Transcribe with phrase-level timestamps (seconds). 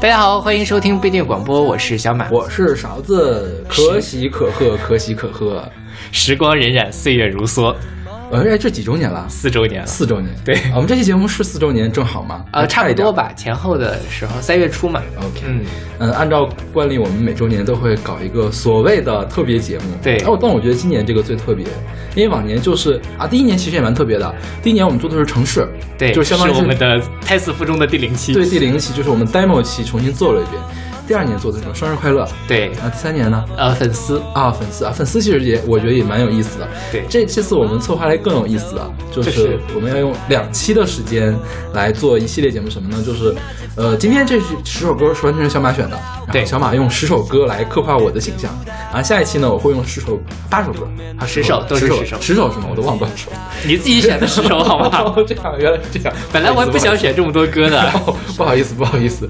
[0.00, 5.68] 大家好，欢迎收听不一定广播，我是小马，我是勺子，可喜可贺，可喜可贺。
[6.12, 7.74] 时光荏苒，岁月如梭。
[8.32, 9.26] 呃，这几周年了？
[9.28, 9.86] 四周年了。
[9.86, 12.42] 四周年，对，我们这期节目是四周年，正好吗？
[12.50, 15.02] 呃，差不多吧，前后的时候，三月初嘛。
[15.18, 15.60] OK，嗯
[15.98, 19.84] 嗯，按照惯例，我们每周年都会搞一个所谓的特别节目。
[20.02, 21.66] 对，哦，但我觉得今年这个最特别，
[22.14, 24.34] 因为往年就是啊，第一年其实也蛮特别的。
[24.62, 25.68] 第一年我们做的是城市，
[25.98, 28.32] 对，就相当于我们的胎死腹中的第零期。
[28.32, 30.58] 对，第零期就是我们 demo 期重新做了一遍。
[31.12, 31.74] 第二年做的什么？
[31.74, 32.26] 生日快乐。
[32.48, 33.44] 对然后，第三年呢？
[33.54, 36.66] 呃，粉丝啊，粉丝啊，粉丝其实也我觉得也蛮有意思的。
[36.90, 41.36] 对，这这次我们策划来更有意思的，就是我们要用两期的时间
[41.74, 42.96] 来做一系列节目，什么呢？
[43.04, 43.34] 就是，
[43.76, 45.98] 呃，今天这十首歌是完全是小马选的，
[46.32, 48.50] 对，小马用十首歌来刻画我的形象。
[48.90, 50.18] 然后，下一期呢，我会用十首
[50.48, 50.88] 八首歌，
[51.18, 52.68] 啊，十首都是十首，十首什么？
[52.70, 53.30] 我都忘多少首？
[53.66, 55.14] 你自己选的十首 好吗？
[55.28, 56.14] 这样，原来是这样。
[56.32, 57.92] 本来我也不想选这么多歌的，
[58.34, 59.28] 不好意思，不好意思。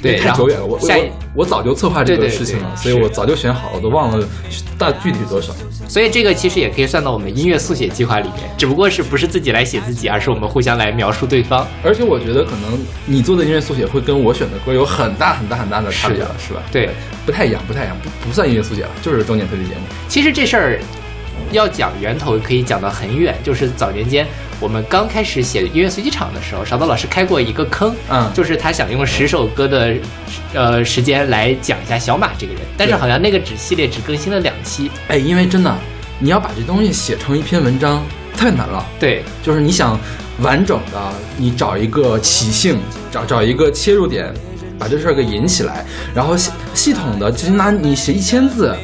[0.00, 0.94] 对，太久远了，我下
[1.34, 4.26] 我早就策划这个事情了，所以我早就选好了，我都忘了
[4.78, 5.52] 大具体多少。
[5.88, 11.66] 所以这个其实也可以算到我们音乐速写计划里面，只不过是不是自己来写自己，而是我们互相来描述对方。
[11.82, 16.62] 而且我觉得可能你做的音乐速写会跟我选的歌有很大很大很大的差别，是吧？
[16.70, 16.90] 对，
[17.24, 19.80] 不太一样，不太一样，不不算音乐速写了，就是周年特别节目。
[20.08, 20.80] 其实这事儿
[21.52, 24.26] 要讲源头，可以讲到很远，就是早年间。
[24.60, 29.94] 我们刚开始写音乐随机场的时候，勺子老师开过一个坑，嗯，就是他想用十首歌的，
[30.52, 35.72] 呃，时间来讲一下小马这个人，但是好像那个只系列只更新了两期，哎，因为真的，
[36.18, 38.04] 你要把这东西写成一篇文章
[38.36, 39.96] 太难了，对，就是你想
[40.40, 40.98] 完整的，
[41.36, 42.80] 你找一个起兴，
[43.12, 44.34] 找找一个切入点，
[44.76, 48.76] 把这事儿给引起来，然后系系统的，其实拿你写一千字。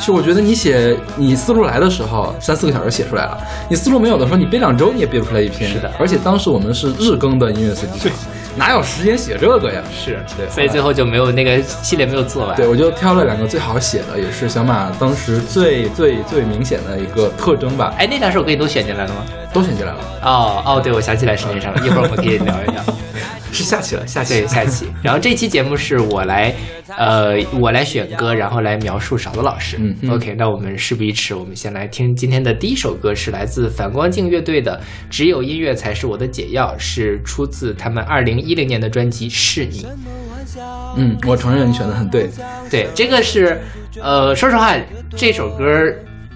[0.00, 3.36] 是我觉得你写你思路来的时候，三四个小时写出来了；
[3.68, 5.70] 你思路没有的时候，你憋两周你也憋不出来一篇。
[5.70, 8.10] 是的，而且当时我们是日更的音乐随机
[8.56, 9.80] 哪有时间写这个呀？
[9.94, 12.56] 是，对，所以最后就没有那个系列没有做完。
[12.56, 17.94] 对，我就挑了两个最好写的，也是小马当时最最最明显的一个特征吧。
[17.96, 19.22] 哎，那两首歌你都选进来了吗？
[19.52, 19.98] 都选进来了。
[20.22, 22.82] 哦哦，对，我想起来是那上了，一会儿我们可以聊一聊。
[23.52, 24.86] 是下期了，下期下期。
[25.02, 26.54] 然后这期节目是我来，
[26.96, 29.76] 呃，我来选歌，然后来描述勺子老师。
[29.80, 34.78] 嗯，OK，那我们事不宜迟，我们先来听今天的第一首歌，是来自反光镜乐队的
[35.10, 39.82] 《只有音乐才是我的解药》，是出自他们二零一零年的专辑《是你》。
[40.96, 42.30] 嗯，我承认你选的很对。
[42.70, 43.60] 对，这个是，
[44.00, 44.76] 呃，说实话，
[45.16, 45.66] 这首歌。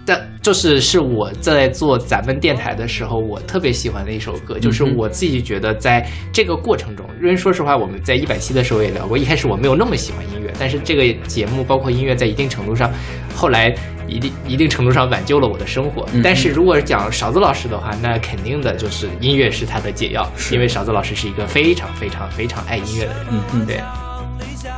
[0.07, 12.93] 但就是是我在做咱们电台的时候，我特别喜欢的一首歌，就是我自己觉得在这个过程中，因为说实话，我们在一百期的时候也聊过，一开始我没有那么喜欢音乐，但是这个节目包括音乐，在一定程度上，
[13.35, 13.75] 后来
[14.07, 16.07] 一定一定程度上挽救了我的生活。
[16.23, 23.27] 但是如果讲勺子老师的话，那肯定的就是音乐是他的解药，因为勺子老师是一个非常非常非常爱音乐的人。
[23.31, 23.81] 嗯嗯，对，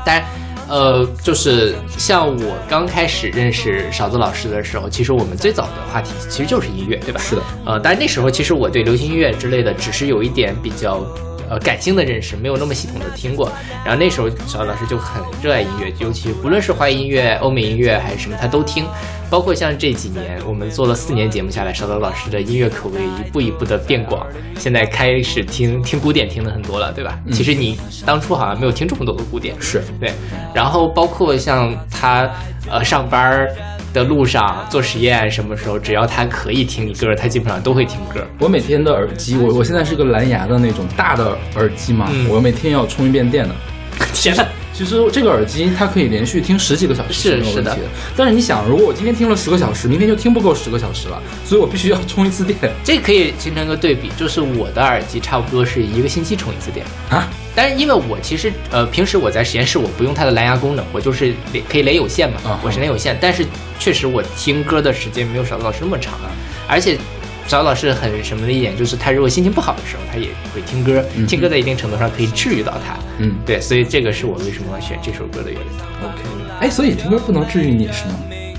[0.05, 0.25] 但。
[0.69, 7.21] 呃，就是像我刚开始认识勺子老师的时候，其实我们最早的话题其实就是音乐，对吧？
[7.21, 7.43] 是的。
[7.65, 11.07] 呃，但是那时候其实我对流行音乐之类的，只是有一点比较。
[11.49, 13.51] 呃，感性的认识没有那么系统的听过，
[13.85, 18.85] 然后那时候小老师就很热爱音乐，尤其不论是华语音乐、欧美音乐还是什么，他都听。
[19.29, 24.25] 包括像这几年我们做了四年节目下来，邵导老师的音乐口味一步一步的变广，
[24.57, 27.19] 现在开始听听古典听的很多了，对吧？
[27.33, 30.13] 其实你当初好像没有听这么多的古典，是对。
[30.55, 32.31] 然后包括像他
[32.71, 33.57] 呃上班儿。
[33.97, 38.23] 的路上做实验，什么时候只要他可以听歌，他基本上都会听歌。
[38.39, 43.55] 我每天的耳机，我我现在是个蓝牙的那种大的耳机嘛，我每天要充一遍电的。
[44.13, 44.45] 天呐，
[44.77, 47.89] 其实这个耳机它可以连续听十几个小时，是没有问题的。
[48.15, 52.59] 但是你想，如果我今天听了十个小时，明天就听不够十个小时了，所以我必须要充一次电。
[52.85, 57.27] 这可以形成一个对比，就是我的耳机差不多是一个星期充一次电啊。
[57.55, 63.17] 但是因为我其实呃平时我在实验室我不用它的蓝牙功能，我就是连可以连有线嘛，我是连有线。
[63.19, 63.47] 但是
[63.79, 66.29] 确实我听歌的时间没有少子老师那么长啊，
[66.69, 66.99] 而且。
[67.47, 71.03] 小老师很什么的一点就是，他如果心情不好的时候，他也会听歌。
[71.29, 72.97] 听歌在一定程度上可以治愈到他。
[73.19, 75.67] 嗯，对，所以这个是我为什么要选这首歌的原因。
[76.03, 76.23] OK，
[76.61, 78.15] 哎，所以听歌不能治愈你是吗？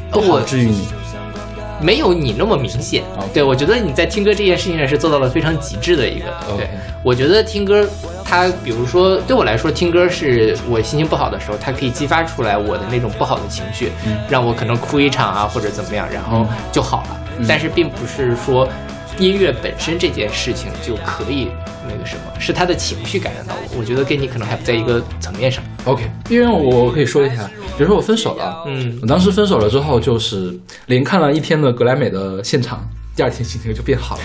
[0.10, 0.88] 不好治愈你，
[1.82, 3.04] 没有你那么明显。
[3.34, 6.26] 对，我觉得你在听歌这件事情上是做到了非常极致的一个。
[6.56, 6.70] 对，
[7.04, 7.86] 我觉得听歌，
[8.24, 13.92] 它比如说对我来说，听歌是我心情不好的时候，它可以激发出来我的那种不好的情绪，
[14.30, 17.20] 让我可能哭一场啊，或者怎么样，然后就好了。
[17.48, 18.68] 但是并不是说
[19.20, 21.50] 音乐本身这件事情就可以
[21.88, 23.80] 那个什么，是他的情绪感染到我。
[23.80, 25.64] 我觉得跟你可能还不在一个层面上。
[25.86, 34.22] OK，因为我可以说一下，比如说我分手了，嗯，我当时分手了之后，就是连看了一天的格莱美的现场，第二天心情就变好了。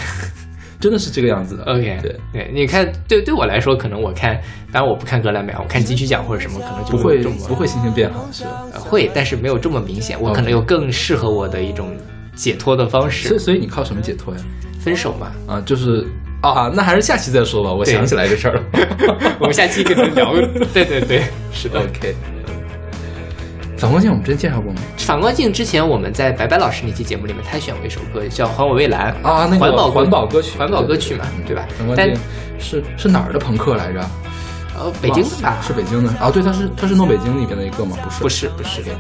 [0.81, 1.63] 真的是这个样子的。
[1.63, 4.35] OK，对，对，你看，对对我来说，可能我看，
[4.73, 8.43] 当然我不看格莱美，我看金曲奖或者什么，可能就不会不会心情变好，是。
[8.73, 10.21] 呃会，但是没有这么明显。
[10.21, 11.97] 我可能有更适合我的一种
[12.43, 14.41] 解脱的方式所以，所以你靠什么解脱呀？
[14.81, 15.31] 分手嘛。
[15.47, 16.05] 啊，就是
[16.43, 17.73] 啊，那还是下期再说吧。
[17.73, 18.63] 我想起来这事儿了。
[19.39, 20.33] 我们下期跟他聊。
[20.75, 21.23] 对对对，
[21.53, 21.79] 是的。
[21.79, 22.17] OK。
[23.79, 24.81] 反光镜我们之前介绍过吗？
[24.97, 31.67] 反光镜之前我们在白白老师那期节目里面，他选过一首歌叫《还我蔚蓝》啊，那个环保环保歌曲，环保歌曲嘛，对吧？
[31.79, 32.17] 但反光镜
[32.59, 34.01] 是是哪儿的朋克来着？
[34.83, 35.59] 呃，北京的吧？
[35.67, 36.31] 是北京的啊？
[36.31, 37.97] 对，他是他是弄北京里边的一个吗？
[38.03, 38.93] 不是，不是不是，对。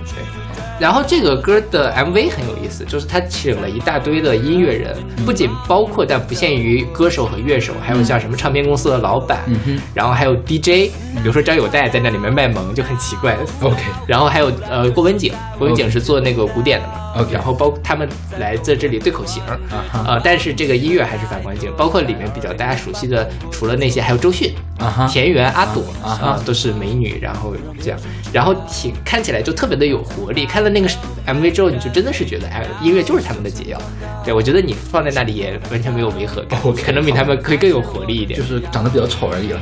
[0.81, 13.37] 然后这个歌的 MV 很有意思，就是他请了一大堆的音乐人，不仅包括但不限于歌手和乐手，还有像什么唱片公司的老板，嗯然后还有 DJ，比如说张友代在那里面卖萌，就很奇怪。
[13.61, 13.76] OK
[14.08, 18.08] 然后还有呃郭文景，郭文景是做那个古典的嘛 OK 然后包括他们
[18.40, 27.99] 来在这里对口型，啊哈呃，但是这个音乐还是反光镜，包括里面比较大家熟悉的，除了那些还有周迅、啊田园、阿朵啊啊，都是美女，然后这样，
[28.33, 30.47] 然后挺看起来就特别的有活力。
[30.47, 30.89] 看了那个
[31.27, 33.81] MV 之后，你就真的是觉得，哎，音乐就是他们的解药。
[34.25, 38.39] 对我觉得你放在那里也完全没有违和感可能比他们可以更有活力一点。
[38.39, 39.61] 就是长得比较丑而已了。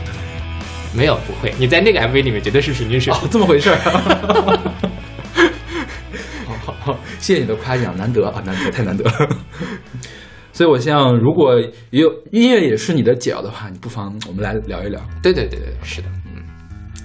[0.93, 3.23] 没有不会，你在那个 MV 里面绝对是平均水平。
[3.23, 3.77] 哦，这么回事儿。
[6.47, 9.29] 好好好，谢谢你的夸奖，难得啊，难得，太难得了。
[10.61, 11.59] 所以，我想，如果
[11.89, 15.01] 也有音乐也是你的解药的话，你不妨我们来聊一聊。
[15.23, 16.43] 对对对对，是的，嗯。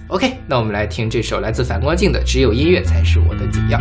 [0.10, 3.80] OK，那我们来听这首来自反光镜的《只有音乐才是我的解药》。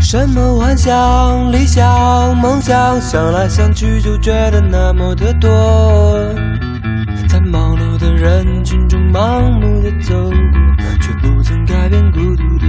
[0.00, 5.48] 什么幻想、理想、梦想，想来想去就觉得那么的多。
[7.28, 10.32] 在忙碌的人群中盲目的走过，
[11.00, 12.66] 却不曾改变孤独的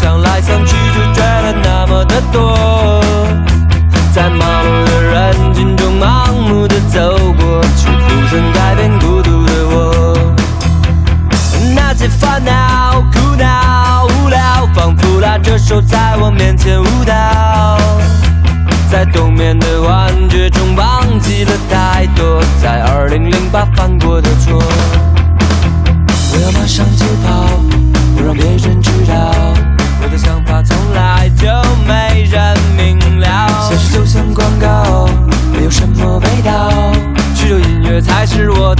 [0.00, 3.04] 想，来想去就觉得那么的多。
[4.14, 10.34] 在忙碌的人群中盲目的走过，却不曾改变孤独的我。
[11.74, 17.76] 那些烦恼、苦恼、无聊，仿佛拉着手在我面前舞蹈。
[18.90, 24.62] 在冬眠的幻觉中忘记了太多，在二零零八犯过的错。
[26.32, 27.46] 我要马上就跑，
[28.16, 29.49] 不让别人知道。
[38.00, 38.74] 才是我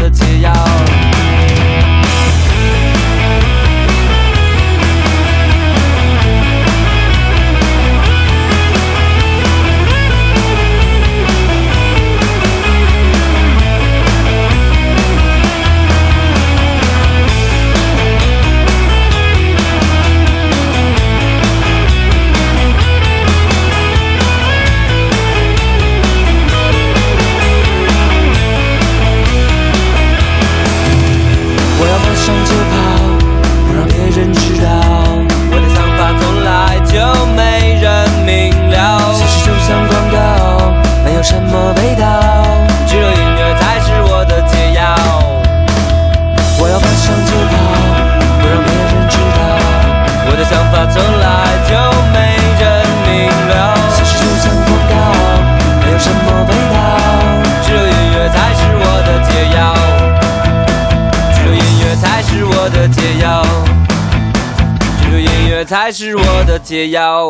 [65.70, 67.28] 才是我的解药。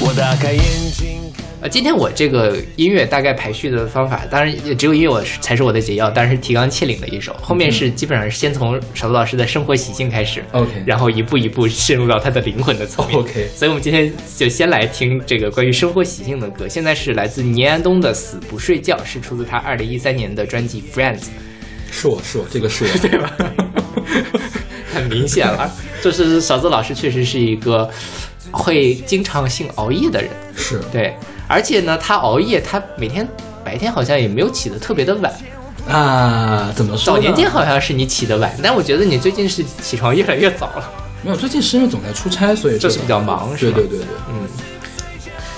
[0.00, 0.62] 我打开眼
[0.96, 1.20] 睛。
[1.60, 7.36] 呃，今天我这个音乐大概排序的方法，当然也只有音乐我才是我的解药，当然是提纲挈领的一首。
[7.42, 13.18] 后面是基本上是先从少子老师的生活习性开始 OK 然后一步一步深入到他的灵魂的层面。
[13.18, 16.66] OK 所以我们今天就先来听这个关于生活习性的歌。
[16.66, 21.24] 现在是来自倪安东的《死不睡觉》，是出自他二零一三年的专辑《Friends》。
[21.92, 23.30] 是我是我，这个是我， 对吧？
[24.92, 25.70] 很明显了，
[26.02, 27.88] 就是勺子老师确实是一个
[28.50, 31.14] 会经常性熬夜的人，是对，
[31.46, 33.26] 而且呢，他熬夜，他每天
[33.64, 35.32] 白天好像也没有起得特别的晚，
[35.88, 37.20] 啊，怎么说早？
[37.20, 40.90] 年间好像是你起得晚，但我觉得你最近是起床越来越早了，
[41.22, 44.48] 没有，最近是因为总在出差，所以就是比较忙是吧对对对对，嗯。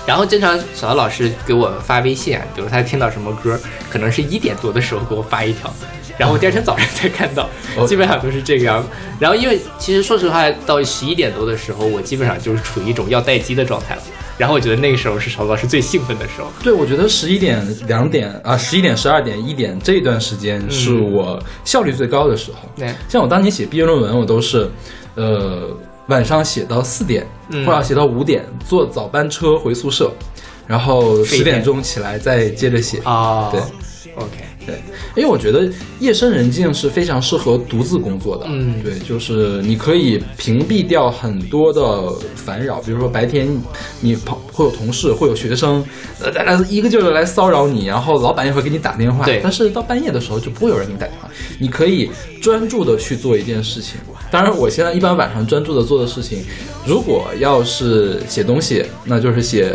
[0.07, 5.73] 然后经常小曹老师给我发微信啊，比如他听到什么歌，可能是一点多的时候给我发一条，
[6.19, 8.89] 然后我第二天早上才看到，哦基本上都是这个样子。
[9.19, 14.03] 然后因为其实说实话，到十一点多的时候，我基本上就是处于一种要待机的状态了。
[14.37, 16.49] 然后我觉得那个时候是曹老师最兴奋的时候。
[16.61, 22.69] 对，我觉得十一点、两点啊，十一点、十二点、一点这一段时间是我效率最高的时候。
[22.77, 24.69] 对，像我当年写毕业论文，我都是，
[25.15, 25.71] 呃，
[26.09, 30.11] 晚上写到四点，嗯或者写到五点，坐早班车回宿舍，
[30.67, 33.01] 然后十点钟起来再接着写。
[33.05, 33.61] 啊，对
[34.17, 34.77] ，OK，对，
[35.17, 35.69] 因为我觉得
[36.01, 38.47] 夜深人静是非常适合独自工作的。
[38.49, 43.49] 嗯对，就是你可以屏蔽掉很多的烦扰，比如说白天
[44.01, 45.85] 你跑会有同事，会有学生，
[46.21, 49.25] 呃，大家一个劲儿的来骚扰你，然后老板也会给你打电话。
[49.25, 51.29] 对但是到半夜的时候就不会有人给你打电话，
[51.59, 53.97] 你可以专注的去做一件事情。
[54.31, 56.45] 当然，我现在一般晚上专注的做的事情，
[56.87, 59.73] 如果要是写东西，那就是写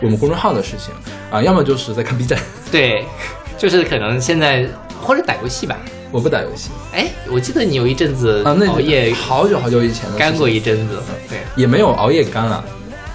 [0.00, 0.94] 我们公众号的事情
[1.30, 2.38] 啊，要么就是在看 B 站。
[2.72, 3.04] 对，
[3.60, 4.66] 就是可能现在
[5.02, 5.76] 或者打游戏吧。
[6.10, 12.64] 我不打游戏哎，我记得你有一阵子啊，那熬夜好久好久以前的干过一阵子，对，也没有熬夜干了，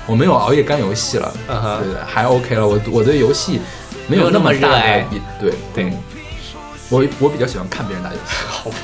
[0.05, 2.65] 我没有熬夜干游戏了，嗯哼对对，还 OK 了。
[2.65, 3.59] 我我对游戏
[4.07, 5.97] 没没有那么热爱比对对嗯
[6.89, 8.21] 我我比较喜欢看别人打游戏。
[8.47, 8.77] 好吧。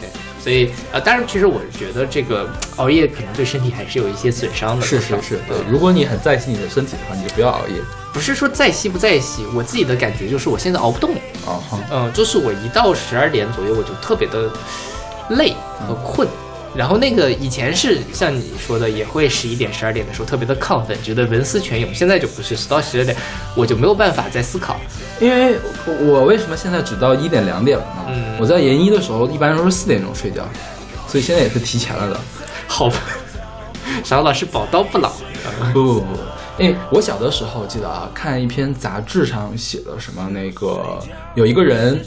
[0.00, 0.08] 对，
[0.40, 4.86] 所以呃，当然，其实我觉得这个熬夜可能对身体还是有一些损伤的。
[4.86, 5.64] 是是是，对嗯。
[5.68, 7.74] 如果你很在意你的身体的话，你就不要熬夜。
[8.12, 11.20] 不是说再惜不再惜，我自己的感觉就是我现在熬不动了。
[11.46, 14.50] 啊哈，嗯，就是我一到十二点左右，我就特别的
[15.30, 15.54] 累
[15.86, 16.26] 和困。
[16.74, 21.92] 然后那个以前是像你说的，也会十一点、十二点的时候特别的亢奋，觉得文思泉涌。
[21.94, 23.16] 现在就不是，到十二点
[23.54, 24.78] 我就没有办法再思考。
[25.18, 28.04] 因为我为什么现在只到一点两点了呢？
[28.08, 30.46] 嗯我在研一的时候一般都是四点钟睡觉，
[31.08, 32.20] 所以现在也是提前了的。
[32.68, 32.96] 好吧，
[34.04, 35.10] 小老师宝刀不老。
[35.72, 36.18] 不不不，
[36.58, 40.98] 因为我小的时候记得啊，看一篇杂志上写的什么那个
[41.34, 42.00] 有一个人，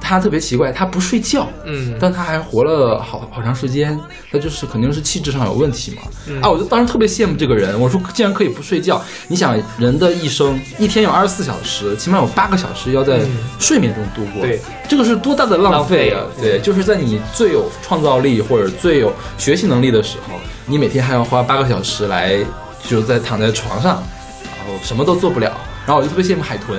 [0.00, 3.98] 他特别奇怪，他不睡觉，嗯但他还活了好好长时间，
[4.32, 6.02] 他就是肯定是气质上有问题嘛。
[6.26, 9.00] 嗯啊，我就当时特别羡慕这个人，我说竟然可以不睡觉。
[9.28, 13.20] 你想，人的一生一天有二十四小时，起码有八个小时要在
[13.58, 20.34] 睡眠中度过，对，这个是多大的浪费啊对，就是在你最有创造力或者最有学习能力的时候，
[20.66, 22.38] 你每天还要花八个小时来
[22.86, 24.02] 就在躺在床上，
[24.44, 25.52] 然后什么都做不了。
[25.86, 26.78] 然后我就特别羡慕海豚，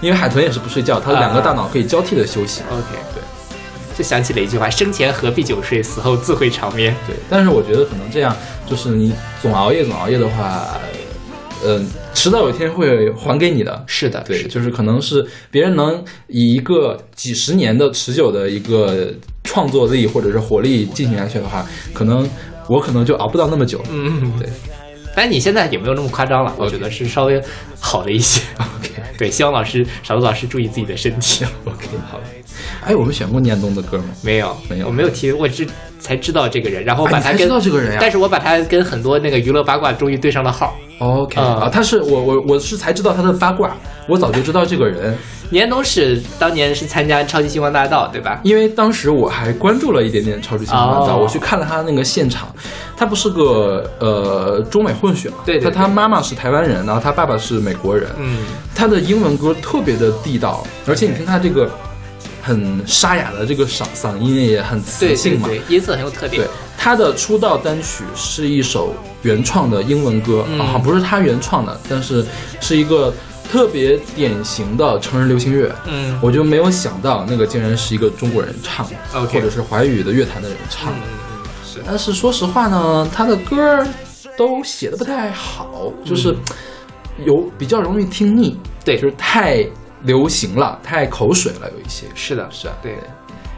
[0.00, 2.62] 因为海豚也是不睡觉，它的两个大脑可以交替的休息。
[2.70, 3.20] OK，对，
[3.98, 6.94] 就想起了一句话：生前何必久睡，死后自会长眠。
[7.04, 10.68] 对，但是我觉得可能这样，就是你总熬夜总熬夜的话，
[11.66, 11.84] 嗯、
[12.14, 13.82] 迟早有一天会还给你的。
[13.88, 22.24] 是的，对，是就是可能是别人能以一个几十年的持久的一个创作力或者是活力进行下去的话，可能
[22.68, 23.82] 我可能就熬不到那么久。
[23.90, 24.48] 嗯，对。
[25.14, 27.42] 但你现在也没有那么夸张了，我觉得是稍微
[27.78, 28.40] 好了一些。
[28.58, 31.44] OK 对，希望老师少子老师注意自己的身体。
[31.64, 32.20] OK，好。
[32.84, 34.04] 哎，我们选过念东的歌吗？
[34.22, 35.66] 没有，没有我没有提，我知
[36.04, 37.98] 才知道这个人，然后把他跟、知道这个人呀？
[37.98, 40.76] 但是我把他跟很多那个娱乐八卦终于对上了号。
[40.98, 41.56] OK 嗯。
[41.62, 43.74] 啊，他是我我我是才知道他的八卦，
[44.06, 45.16] 我早就知道这个人，
[45.48, 48.38] 年东是当年是参加超级星光大道，对吧？
[48.42, 51.20] 因为当时我还关注了一点点超级星光大道，哦。
[51.22, 52.54] 我去看了他那个现场，
[52.94, 58.40] 他不是个呃中美混血嘛，对对对他他妈妈是台湾人，然后他爸爸是美国人，嗯，
[58.74, 61.70] 他的英文歌特别的地道，而且你听他这个
[62.44, 66.42] 很沙哑的这个嗓嗓音也很磁性嘛，对，音色很有特点。
[66.42, 66.50] 对。
[66.76, 70.60] 他的出道单曲是一首原创的英文歌，嗯。
[70.60, 72.22] 啊，不是他原创的，但是
[72.60, 73.12] 是一个
[73.50, 75.74] 特别典型的成人流行乐。
[75.86, 76.18] 嗯。
[76.22, 80.92] 我就没有想到那个竟然是一个中国人唱的或者是华语的乐坛的人唱。
[80.92, 80.98] 的。
[80.98, 81.82] 嗯嗯是。
[81.86, 83.88] 但是说实话呢，他的歌儿
[84.36, 86.36] 都写的不太好，就是
[87.24, 88.96] 有比较容易听腻，嗯对。
[88.96, 89.66] 就是太
[90.04, 92.06] 流行了，太口水了，有一些。
[92.14, 92.96] 是的，是啊，对。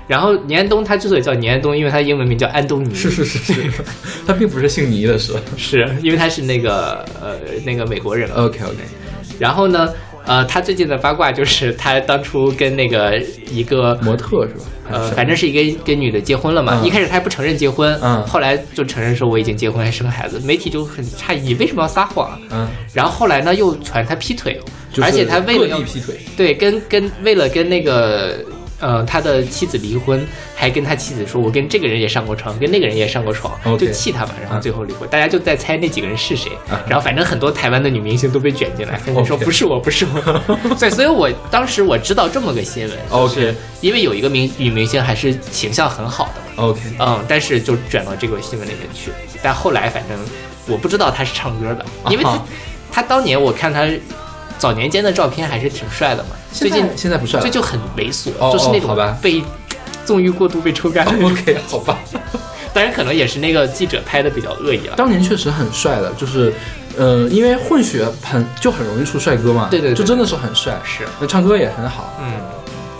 [0.08, 3.70] 然后倪安东他之所以叫倪安东，因为他英文名叫安东尼，是是是是，
[4.24, 8.30] 他并不是姓倪的，是吧是因为他是那个呃那个美国人。
[8.30, 8.76] ？OK OK，
[9.40, 9.92] 然后呢，
[10.26, 13.16] 呃，他最近的八卦就是他当初跟那个
[13.50, 14.64] 一个模特是吧？
[14.90, 16.80] 呃，反正是一个跟女的结婚了嘛。
[16.80, 22.38] 嗯一开始他还不承认结婚，嗯后来就承认说我已经结婚还生孩子，媒体就很诧异，为什么要撒谎？
[22.50, 24.60] 嗯，然后后来呢又传他劈腿，
[24.92, 28.36] 就是而且他为了要劈腿，对跟跟为了跟那个。
[28.78, 36.50] 呃，他的妻子离婚，还跟他妻子说：“我跟这个人也上过床，跟那个人也上过床就气他嘛。”然后最后离婚，大家就在猜那几个人是谁。
[36.68, 40.76] 啊然后反正很多台湾的女明星都被卷进来，纷纷说不是我，不是我。
[40.78, 49.10] 对， 所以我当时我知道这么个新闻 OK 就是因为有一个明女明星还是形象很好的嘛，OK，嗯，但是就卷到这个新闻里面去。
[49.42, 50.18] 但后来反正
[50.66, 52.46] 我不知道她是唱歌的，因为她、啊
[52.88, 53.86] 他当年我看他
[54.58, 59.42] 早年间的照片还是挺帅的嘛，最近现在不帅了这就很猥琐，哦就是那种哦好吧被
[60.04, 61.06] 纵欲过度被抽干。
[61.22, 61.98] OK，好吧。
[62.72, 64.94] 当然可能也是那个记者拍的比较恶意了。
[64.96, 66.52] 当年确实很帅的，就是，
[66.98, 72.32] 呃，因为混血很就很容易出帅哥嘛，对对对就真的是很帅，是，那唱歌也很好，嗯，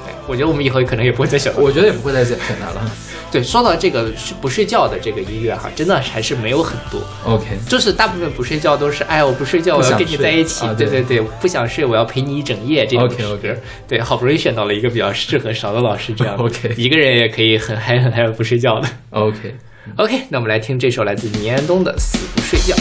[0.07, 1.59] 对，我觉得我们以后可能也不会再选了。
[1.61, 2.91] 我觉得也不会再选选他了。
[3.31, 7.01] 对，说到这个不睡觉的这个音乐哈，真的还是没有很多。
[7.25, 18.89] OK，就是大部分不睡觉都是，哎，我不睡觉，我要跟你在一起，啊对对对对，不想睡，我要陪你一整夜这种 OK，OK 歌对，好不容易选到了一个比较适合勺的老师，这样 OK 一个人也可以很嗨很嗨不睡觉的。
[19.11, 22.75] OK，OK，那我们来听这首来自倪安东的《死不睡觉》。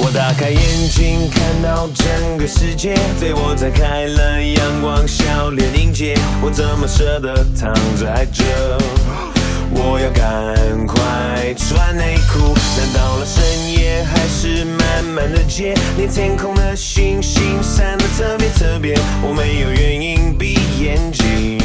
[0.00, 0.60] 我打开眼
[0.90, 9.37] 睛，看到整个世界对我展开了阳光笑脸迎接，我怎么舍得躺在这？
[9.70, 21.58] 我要赶快穿内裤，难到了深夜还是慢慢的接，连天空的星星闪得特别特别，我没有原因闭眼睛，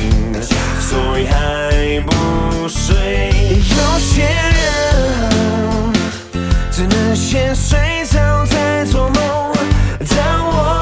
[0.79, 3.39] 所以还不睡。
[3.50, 4.43] 有些人。
[6.75, 9.53] 只能先睡着再做梦。
[10.00, 10.72] 当我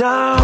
[0.00, 0.39] 睡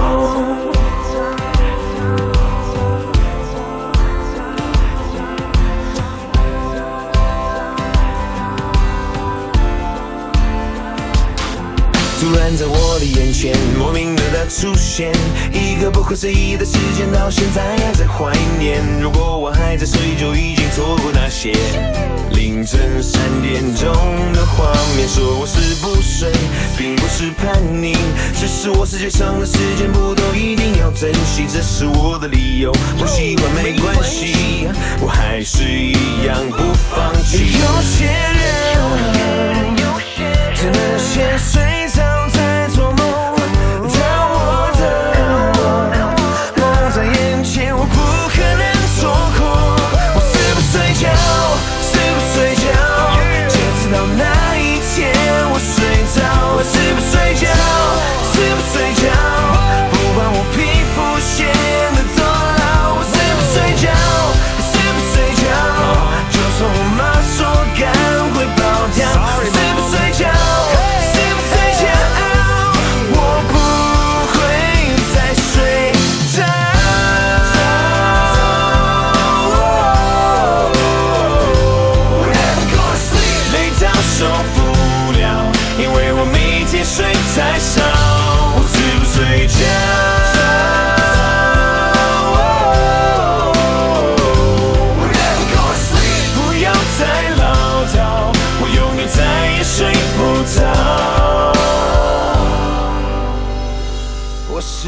[14.49, 15.13] 出现，
[15.53, 18.81] 一个不可思议的时间，到现在还在怀念。
[19.01, 21.53] 如果我还在睡，就已经错过那些
[22.31, 23.93] 凌晨三点钟
[24.33, 25.09] 的画面。
[25.09, 26.31] 说我是不睡，
[26.79, 27.97] 并不是叛逆，
[28.35, 32.73] 只是我世界上的时间不都一定要珍惜，这是我的理由。
[32.99, 34.69] 不喜欢没关系，
[35.01, 36.59] 我还是一样不
[36.95, 37.53] 放弃。
[37.59, 38.47] 有些人。
[40.59, 42.03] 只能先睡着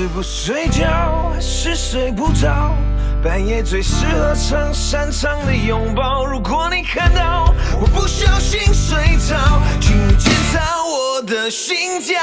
[0.01, 2.73] 是不睡觉，还是睡不着？
[3.21, 6.25] 半夜最适合唱擅长的拥抱。
[6.25, 12.23] 如果你看到我不小心睡着，请你检查我的心跳。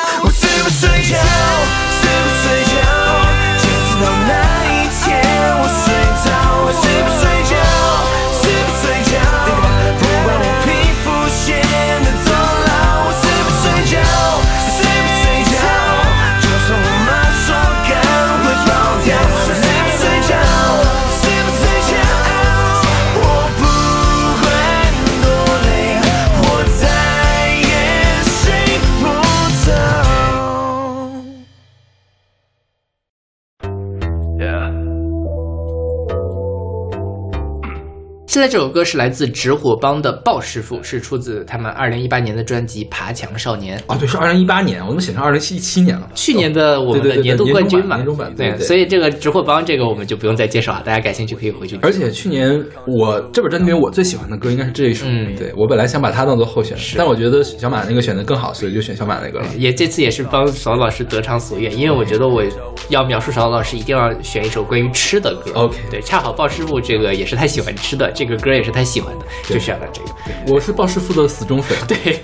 [38.46, 43.76] 在这首歌是来自直火帮的鲍师傅，是出自他们二零一八年的专辑《爬墙少年》。
[43.88, 46.08] 啊，对，是二零一八年，我怎么写成二零一七年了？
[46.14, 47.98] 去年的我们的年度冠军嘛，
[48.38, 51.80] 对对所以这个直火帮这个我们就不用再介绍了，大家感兴趣可以回去听。
[51.82, 59.48] 而且去年我这本专辑我最喜欢的歌应该是这一首，嗯对我本来想把它当做候选，但我觉得小马那个选的更好，所以就选小马那个了。
[59.58, 62.44] 也这次也是帮勺老师得偿所愿，因为我觉得我
[62.90, 65.52] 要描述勺老师，一定要选一首关于吃的歌。
[65.56, 70.10] OK 对，恰好鲍师傅这个也是他喜欢吃的，这个歌也是他喜欢的，就选了这个。
[70.54, 72.20] 我是鲍师傅的死忠粉， 对，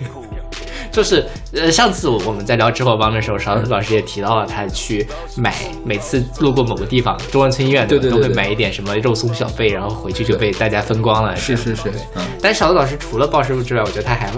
[0.91, 5.53] 就是呃，上次我们在聊直火帮的时候，勺子老师也提到了他去买，
[5.85, 11.35] 每次路过某个地方，中关村医院对都会对对都会买一点什么肉松小贝，然后回去就被大家分光了。
[11.35, 14.29] 是是是，嗯，但勺子老师除了鲍师傅之外，我觉得他还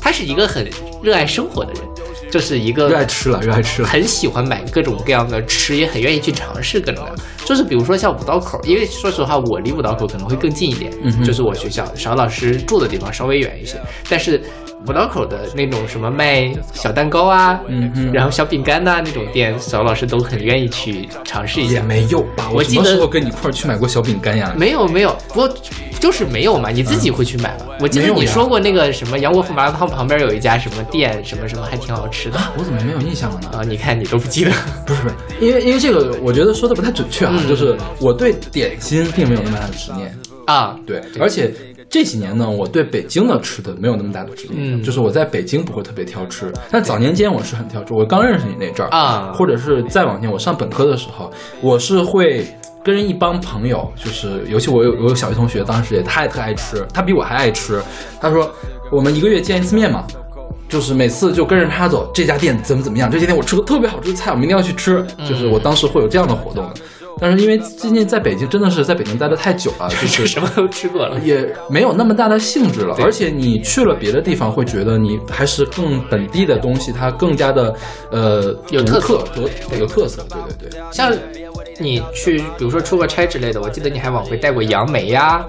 [0.00, 0.68] 他是一个很
[1.02, 1.82] 热爱生活的人，
[2.30, 3.88] 就是一个热爱吃了，热爱吃了。
[3.88, 7.16] 很喜欢买各种各样的吃，也很愿意去尝试各种各样。
[7.44, 14.40] 就是比如说像五道口，因为说实话，我离五道口可能会更近一点，嗯就是我学校邵老师住的地方稍微远一些，但是
[14.86, 21.82] 五道口的那种什么卖小蛋糕啊，嗯嗯然后小饼干呐、那种店，小老师都很愿意去尝试一也下。
[21.82, 22.48] 没有吧？
[22.52, 24.54] 我记得什么时候跟你一块儿去买过小饼干呀？
[24.56, 25.54] 没有没有，不过
[26.00, 27.66] 就是没有嘛，你自己会去买吗？
[27.78, 33.58] 我记得你说过那个什么杨国福麻辣烫旁边有一家什么店，什么什么还挺好吃的我怎么没有印象了呢？
[33.58, 33.62] 啊！
[33.62, 34.50] 你看你都不记得，
[34.86, 40.14] 不是不是，因为因为这个我觉得说的不太准确啊，嗯就是我对点心并没有那么大的执念，
[40.46, 41.52] 啊，对，而且
[41.90, 47.92] 这几年呢，我对北京的吃的没有那么大的执念，嗯就是我在北京不会特别挑吃，但早年间我是很挑吃。
[47.92, 52.46] 我刚认识你那阵儿啊或者是再往前，我上本科的时候，我是会。
[52.82, 57.78] 跟一帮朋友，就是尤其我有我有小学同学，当时也他也特爱吃，他比我还爱吃。
[58.18, 58.50] 他说
[58.90, 60.06] 我们一个月见一次面嘛，
[60.66, 65.04] 就是每次就跟着他走，这家店怎么怎么样，这家店我吃过特别好吃的菜，我们一定要去吃。
[65.28, 66.74] 就是我当时会有这样的活动的，
[67.20, 71.18] 但是因为最近在北京真的是在北京待的太久了，就是 什么都吃过了。
[71.20, 77.74] 也没有那么大的兴致了，而且你去了别的地方，会觉得你还是更本地的东西，它更加的
[78.10, 79.24] 呃有特色
[79.78, 80.24] 有特色。
[80.30, 81.12] 对对对，像
[81.78, 85.44] 你去，比如说出个差之类的，我记得你还往回带过杨梅呀、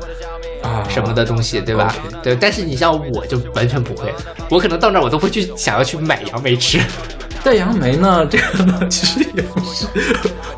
[0.62, 4.14] 啊什么的东西，对吧对，但是你像我就完全不会，
[4.50, 6.80] 我可能到那儿我都会去想要去买杨梅吃。
[7.44, 9.86] 带杨梅呢，这个呢，其实也不是，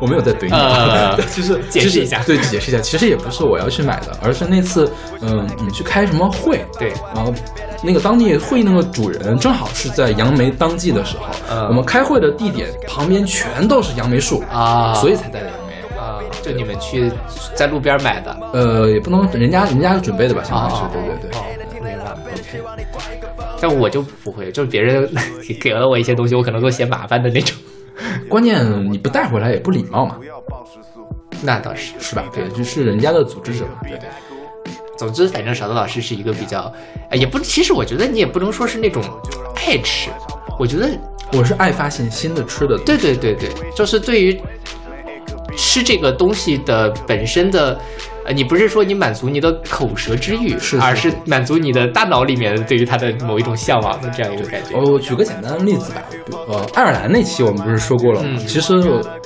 [0.00, 7.32] 我没有在怼你啊，呃 其实解释一下对，解释一下，其实也不是我要去买的，而是那次，嗯，你去开什么会，对然后
[7.82, 15.74] 那个当地会那个主人正好是在杨梅当季的时候，嗯我们开会的地点旁边全都是杨梅树啊所以才带的杨梅。
[15.98, 17.10] 啊，就你们去
[17.54, 18.36] 在路边买的。
[18.52, 21.38] 呃，也不能，人家人家准备的吧，相当于是，啊，对对对。
[21.38, 21.44] 哦
[21.82, 22.10] 明白。
[22.34, 23.23] OK，
[23.66, 25.10] 但我就不会，就是别人
[25.58, 27.56] 给了我一些东西，我可能都嫌麻烦的那种。
[28.28, 30.18] 关键你不带回来也不礼貌嘛，
[31.42, 31.94] 那倒是。
[31.98, 32.24] 是吧？
[32.34, 33.98] 对，就是人家的组织者，对。
[34.98, 36.70] 总之，反正勺子老师是一个比较，
[37.10, 39.02] 呃也不，其实我觉得你也不能说是那种
[39.56, 40.10] 爱吃，
[40.58, 40.90] 我觉得
[41.32, 44.38] 我是爱发现新的吃的，对对对对，就是对于
[45.56, 47.80] 吃这个东西的本身的，
[48.24, 54.76] 呃，你不是说你满足你的口舌之欲，是是而是满足你的大脑里面对于它的某一种向往的这样一个感觉。
[54.76, 56.02] 我举个简单的例子吧，
[56.48, 58.28] 呃，爱尔兰那期我们不是说过了吗？
[58.32, 58.74] 嗯其实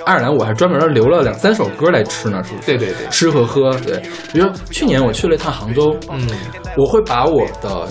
[0.05, 2.67] 爱尔兰我还专门留了两三首歌来吃呢，是不是？
[2.67, 4.01] 对对对吃和喝，对。
[4.33, 6.27] 比如说去年我去了一趟杭州，嗯，
[6.77, 7.89] 我会把我的。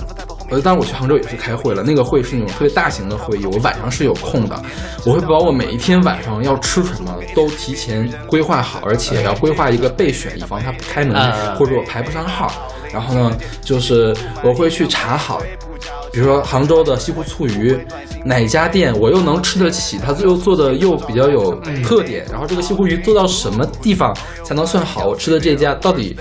[0.50, 4.62] 呃，当然我去杭州也是开会了，那个会是那种特别大型的会议，我晚上是有空的，
[5.06, 12.52] 我会把我每一天晚上要吃什么都提前规划好，而且要规划一个备选，以防它不开门、嗯或者我排不上号。
[12.94, 15.42] 然后呢，就是我会去查好，
[16.12, 17.78] 比如说杭州的西湖醋鱼，
[18.24, 25.08] 哪家店我又能吃得起，它又做的又比较有特点，然后这个西湖鱼做到什么地方才能算好？
[25.08, 26.16] 我吃的这家到底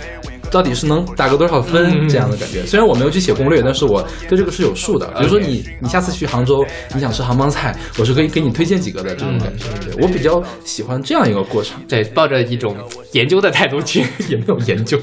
[0.51, 2.65] 到底是能打个多少分嗯这样的感觉？
[2.67, 5.07] 虽然我没有去写攻略，但是我对这个是有数的。
[5.19, 9.65] 比如说你你下次去杭州，你想吃杭帮菜，我是可以给你推荐几个的这种感觉。
[9.85, 12.77] 对我比较喜欢这样一个过程，对，抱着一种
[13.13, 14.99] 研究的态度去， 也没有研究。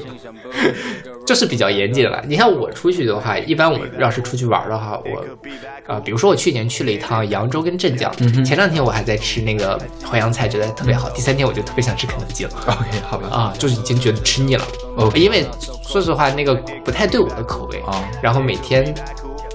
[1.26, 2.22] 就是比较严谨了。
[2.26, 5.24] 你看我出去的话，一般我要是出去玩的话，我
[5.86, 12.50] 啊、比如说我去年去了一趟扬州跟镇江，嗯前两天我还在吃那个淮扬菜，觉得特别好，第三天我就特别想吃肯德基了。
[12.66, 13.28] OK，好吧。
[13.28, 14.64] 啊，就是已经觉得吃腻了。
[14.96, 15.46] OK 因为
[15.82, 18.94] 说实话，那个不太对我的口味啊然后每天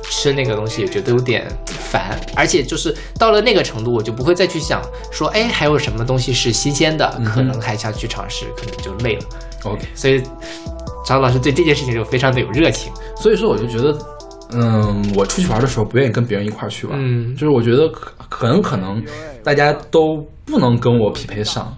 [0.04, 9.22] 吃那个东西也觉得有点烦，而且就是到了那个程度，我就不会再去想说，哎，还有什么东西是新鲜的，嗯可能还想去尝试，可能就累了。
[9.64, 10.24] OK，所以
[11.10, 12.92] 张老师对这件事情就非常的有热情。
[13.16, 13.98] 所以说我就觉得，
[14.54, 19.04] 嗯，我出去玩的时候不愿意跟别人一块儿去玩，嗯就是我觉得可很可能
[19.44, 21.76] 大家都不能跟我匹配上。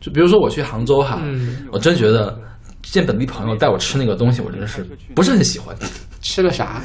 [0.00, 2.38] 就比如说我去杭州哈，嗯我真觉得
[2.82, 5.76] 见本地朋友带我吃那个东西，我真的是不是很喜欢。
[6.20, 6.82] 吃了啥？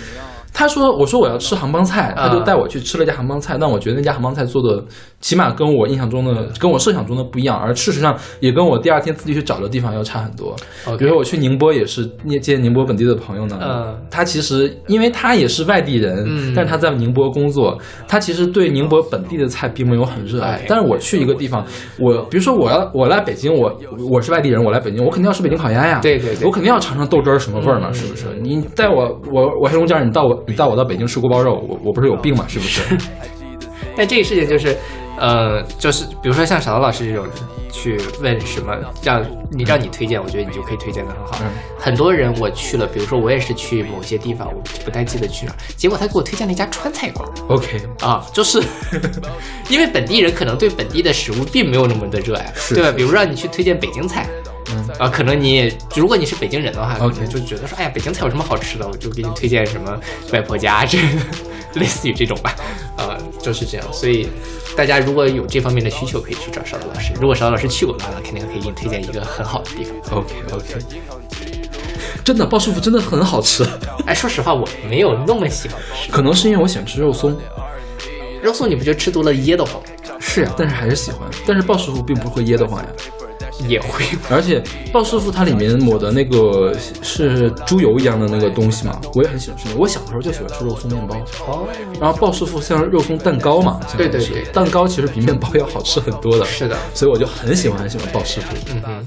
[0.56, 3.58] 他说：“我说我要吃杭帮菜，啊他就带我去吃了一家杭帮菜。
[3.60, 4.86] 但我觉得那家杭帮菜做的，
[5.23, 10.53] 起码跟我印象中的、跟我设想中的不一样，而事实上也跟我第二天自己去找的地方要差很多。
[10.97, 12.05] 比如说我去宁波也是
[12.41, 20.55] 见宁波本地的朋友呢，嗯他其实因为他也是外地人，嗯但是他在宁波工作，他其实对宁波本地的菜并没有很热爱。
[20.55, 21.65] 哎但是我去一个地方，
[21.97, 23.73] 我比如说我要我来北京，我
[24.12, 28.25] 我是外地人，我来北京，我肯定要吃北京烤鸭呀，对对对我肯定要尝尝豆汁儿什么味儿嘛，嗯是不是？
[28.41, 32.43] 你带我我我黑龙江人，你带我你带我到北京吃锅包肉，我我不是有病吗？
[32.49, 32.81] 是不是？
[33.95, 34.75] 但这个事情就是，
[35.19, 37.26] 呃，就是比如说像小刀老师这种
[37.71, 41.38] 去问什么让你让你推荐，我觉得你就可以推荐的很好。
[41.41, 41.52] 嗯
[41.84, 48.63] 很多人我去了，比如说我也是去某些地方，我不太记得去哪儿，结果他给我推荐了一家川菜馆 OK，啊，就是
[49.67, 52.89] 因为本地人可能对本地的食物并没有那么的热爱，对吧？
[52.95, 54.30] 比如让你去推荐北京菜。
[54.71, 58.88] 嗯啊，可能你也如果你是北京人的话，可能就觉得说，哎呀，北京菜有什么好吃的？
[58.88, 59.99] 我就给你推荐什么
[60.32, 61.21] 外婆家之类的，
[61.75, 62.55] 类似于这种吧，
[62.97, 63.93] 呃，就是这样。
[63.93, 64.29] 所以
[64.75, 67.13] 大家如果有这方面的需求，可以去找邵老师。
[67.19, 70.17] 如果邵老师去过的话，那肯定可以给你推荐一个很好的地方。
[70.19, 70.86] OK OK，
[72.23, 73.65] 真的鲍师傅真的很好吃，
[74.05, 77.38] 哎，说实话，我没有那么喜欢吃可能是因为我喜欢吃肉松。
[78.41, 79.81] 肉松，你不觉得吃多了噎得慌？
[80.19, 81.21] 是呀，但是还是喜欢。
[81.45, 82.89] 但是鲍师傅并不会噎得慌呀，
[83.67, 84.06] 也会。
[84.30, 89.67] 而且鲍师傅它里面抹的那个是猪油一样的那个东西嘛，我也很喜欢吃。
[89.78, 91.15] 我小时候就喜欢吃肉松面包，
[91.48, 91.67] 哦，
[92.00, 94.43] 然后鲍师傅像肉松蛋糕嘛，对对对。
[94.54, 98.56] 蛋糕其实比面包要好吃很多的，是的，所以我就很喜欢很喜欢鲍师傅。
[98.74, 99.06] 嗯哼，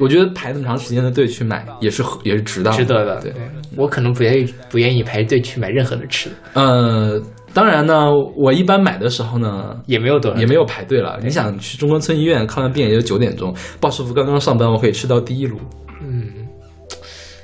[0.00, 3.20] 我觉得排那么长时间的队去买也是也是值当值得的。
[3.20, 3.32] 对，
[3.76, 9.76] 我可能不愿意不愿意排队去买任何的吃的，呃，当然呢，我一般买的时候呢。
[9.86, 11.18] 也没有多少，也没有排队了。
[11.22, 15.58] 你想去中关村医院看完病也就九点钟，鲍师傅刚刚上班，我可以吃到第一炉。
[16.00, 16.46] 嗯，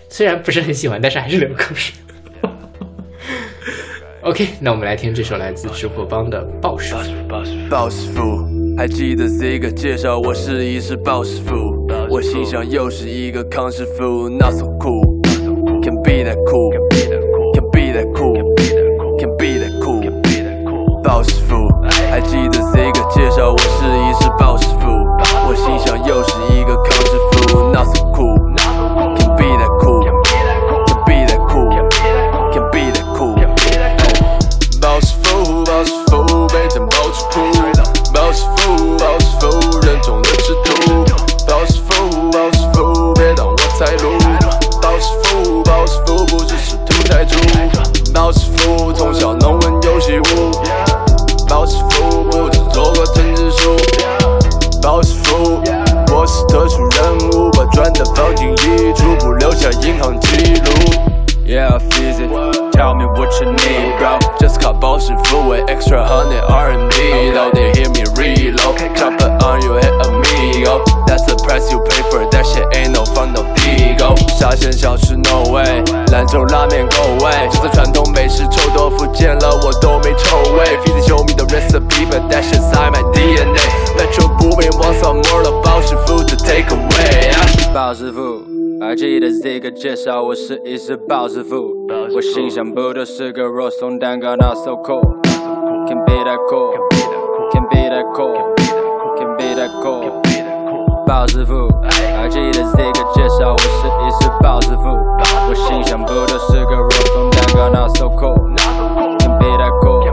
[0.08, 1.94] 虽然不是很喜欢，但是还是流口水。
[4.22, 7.00] OK，那我们来听这首来自直播帮的《鲍师傅》。
[7.68, 8.22] 鲍师傅，
[8.76, 11.54] 还记得这个介绍我是一是鲍师傅，
[12.18, 21.00] 我心想又是一个康师傅，not so cool，can be that cool，can be that cool，can be that cool can be that cool
[21.00, 21.37] 保持
[70.77, 70.83] amigo.
[71.05, 72.65] That's the price you pay for that shit.
[72.73, 74.15] Ain't no fun, no digo.
[74.39, 77.31] 沙县小吃 no way，兰州拉面够味。
[77.51, 80.77] 这次传统美食臭豆腐见了我都没臭味。
[80.85, 83.59] Fizz show me the recipe, but that shit's inside my DNA.
[83.97, 87.31] Metro Boomin want some more 的包师傅 to take away.
[87.73, 88.43] 包师傅。
[88.81, 91.55] 还记得这个介绍，我是一只鲍师傅，
[92.13, 100.26] 我心想不就是个肉松蛋糕，not so cool，can be that cool，can be that cool，can be that cool。
[101.08, 101.66] 鲍师傅，
[102.14, 104.84] 还记得这个介绍，我是一只鲍师傅，
[105.48, 110.12] 我心想不都是个肉松蛋糕，not so cool，can be that cool，can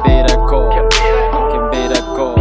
[0.00, 0.88] be that cool，can
[1.70, 2.32] be that cool。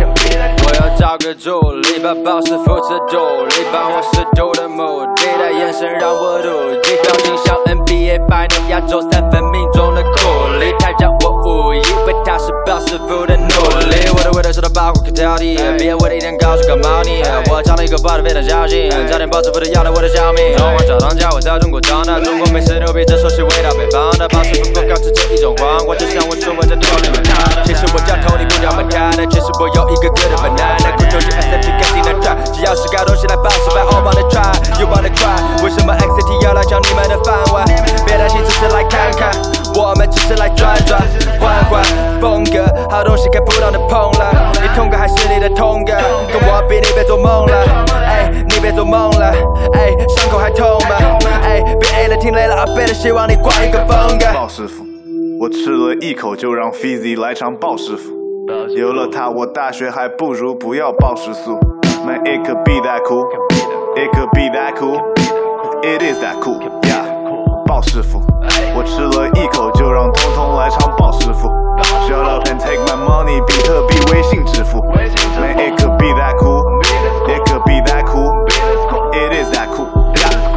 [0.63, 13.51] 我要找个助理，把鲍师傅吃肚里，帮我试图的目的，他眼神让我妒忌，表情像 NBA Final 亚洲三分命中的库里，他让我误以为他是鲍师傅的努
[13.91, 14.07] 力。
[14.15, 20.55] 我的味道受到保护可挑剔，别我的一点告诉感冒你，我长了一个包的非常小心，差点鲍师傅的要了我的小命。
[20.55, 27.67] 中华小当家，我在中国长大，中国美食牛逼，这熟悉味道北方的鲍师傅不刚吃这一种黄瓜，就像我出门在头里面看的。
[27.67, 37.56] 其实我叫 Tony，不叫 Montana，其实我有一个 good banana，苦就去 SMG 干净的 try，只要是搞东西来报失败，all wanna try，you wanna cry，为什么 XCT 要来抢你们的饭碗？
[38.05, 39.31] 别担心，只是来看看，
[39.75, 41.01] 我们只是来转转
[41.39, 41.83] 换换
[42.19, 49.33] 风格，好东西看不到的碰了，你痛感还是你的痛感，跟我比你别做梦了，哎，你别做梦了，
[49.73, 50.95] 哎，伤口还痛吗？
[51.43, 54.25] 哎，别 A 了听累了，阿贝的希望你换一个风格。
[54.33, 54.83] 鲍师傅，
[55.39, 58.15] 我吃了一口就让 Fizzy 来尝鲍师傅。
[58.75, 61.57] 有了它，我大学还不如不要报时速。
[62.05, 63.27] Man, it could be that cool,
[63.97, 65.01] it could be that cool,
[65.83, 67.06] it is that cool, yeah.
[67.67, 68.21] 鲍师傅，
[68.73, 71.49] 我吃了一口就让通通来尝鲍师傅。
[72.07, 74.81] Shut up and take my money，比特币微信支付。
[75.39, 76.63] Man, it could be that cool,
[77.27, 78.47] it could be that cool,
[79.11, 79.87] it is that cool.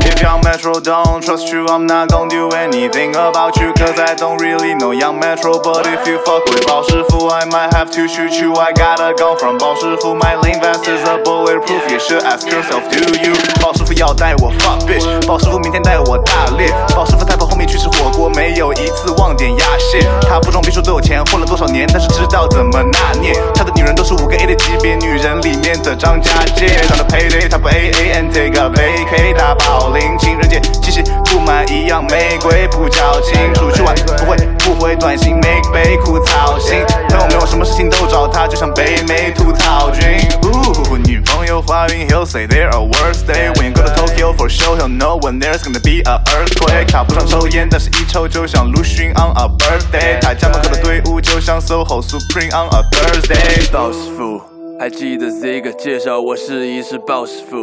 [0.03, 3.73] If Young Metro don't trust you, I'm not gonna do anything about you.
[3.75, 5.61] Cause I don't really know Young Metro.
[5.63, 8.55] But if you fuck with 鲍师傅, I might have to shoot you.
[8.55, 10.15] I got a gun from 鲍师傅.
[10.15, 11.91] My lane vest is a bulletproof.
[11.91, 13.35] You should ask yourself, do you?
[13.63, 15.27] 鲍师傅要带我 fuck bitch.
[15.27, 16.69] 鲍师傅明天带我大猎。
[20.31, 23.33] 面，混了多少年，但是知道怎么拿捏。
[23.53, 26.69] 他的女人都是五个 A 的级别，女人里面的张家界。
[26.89, 36.85] 他的配对，他不 A A and take a vacay，大保龄，情人节气息布满一样玫瑰，不矫情，出去玩不会不回短信，make 被哭操心。
[37.09, 40.03] 朋友没有什么事情都找他，就像北美吐槽君。
[40.45, 43.53] 呜，女朋友怀孕，He'll say there a worse day。
[43.55, 46.87] When you go to Tokyo for show, he'll know when there's gonna be a earthquake。
[46.93, 50.20] 他不常抽烟，但是一抽就像鲁迅 on a birthday。
[50.21, 53.71] 他家门口的队伍就像 SOHO Supreme on a Thursday。
[53.73, 54.41] 暴师傅，
[54.79, 56.21] 还记得 Z 哥介绍？
[56.21, 57.57] 我是一只暴师傅，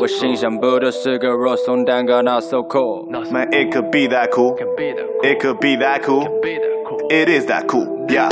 [0.00, 3.08] 我心想不都是个肉松蛋糕，not so cool。
[3.30, 4.56] Man, it could be that cool.
[5.22, 6.28] It could be that cool.
[7.10, 7.86] It is that cool.
[8.08, 8.28] Yeah.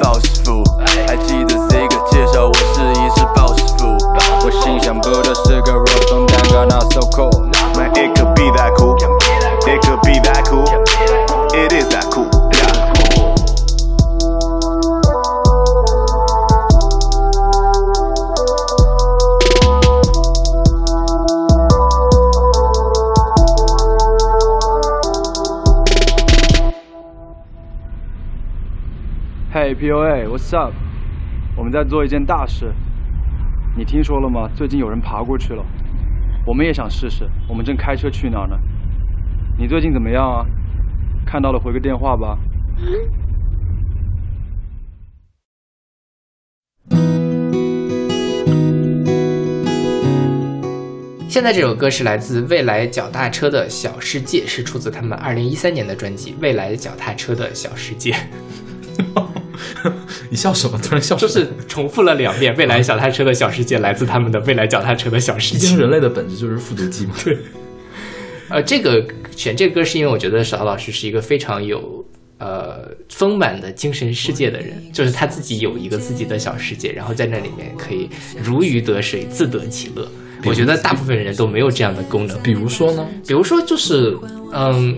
[0.00, 0.62] 暴师傅，
[1.06, 2.46] 还记得 Z 哥介绍？
[2.46, 3.96] 我是一只暴师傅，
[4.44, 7.30] 我心想不都是个肉松蛋糕，not so cool。
[7.76, 8.96] Man, it could be that cool.
[9.66, 10.64] It could be that cool.
[11.54, 12.33] It is that cool.
[29.74, 30.72] POA，What's up？
[31.56, 32.72] 我们在做一件大事，
[33.76, 34.48] 你听说了吗？
[34.54, 35.64] 最近有人爬过去了，
[36.46, 37.28] 我们也想试试。
[37.48, 38.58] 我们正开车去哪儿呢？
[39.58, 40.46] 你最近怎么样啊？
[41.24, 42.38] 看到了回个电话吧。
[51.28, 58.12] 现在这首歌是来自未来脚踏车的小世界，是出自他们二零一三年的专辑《未来脚踏车的小世界》，
[60.30, 60.78] 你笑什么？
[60.82, 61.28] 突然笑什么？
[61.28, 62.54] 就是重复了两遍。
[62.56, 65.60] 未来脚踏车的小世界来自他们的未来脚踏车的小世界。
[65.60, 67.14] 毕竟人类的本质就是复读机嘛。
[67.24, 67.38] 对，
[68.48, 69.04] 呃，这个
[69.36, 72.04] 选这个歌是因为我觉得邵老师是一个非常有
[72.38, 78.08] 呃丰满的精神世界的人，就是他自己有一个自己的小世界，然后在那里面可以
[78.42, 80.08] 如鱼得水，自得其乐。
[80.46, 82.38] 我觉得大部分人都没有这样的功能。
[82.42, 83.08] 比如说呢？
[83.26, 84.14] 比如说，就是
[84.52, 84.94] 嗯，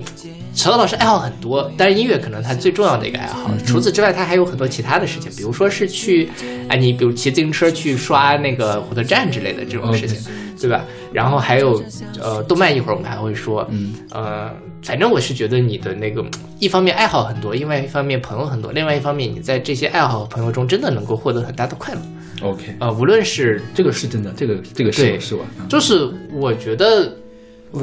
[0.56, 3.50] 陈老师爱好很多，但是音乐可能他最重要的一个爱好。
[3.66, 6.28] 除此之外，他还有很多其他的事情，比如说是去，
[6.68, 10.18] 哎，你比如骑自行车去刷那个火车站之类的这种事情
[10.58, 10.82] 对吧？
[11.12, 11.80] 然后还有
[12.20, 14.50] 呃，动漫一会儿我们还会说，嗯，呃，
[14.82, 16.24] 反正我是觉得你的那个
[16.58, 22.00] 一方面爱好很多，另外一方面朋友很多，另外一方面你在这些爱好和朋友中真的能够获得很大的快乐。
[22.42, 25.44] OK，呃，无论是这个是真的，这个这个是我是我。
[25.58, 27.14] 嗯就是我觉得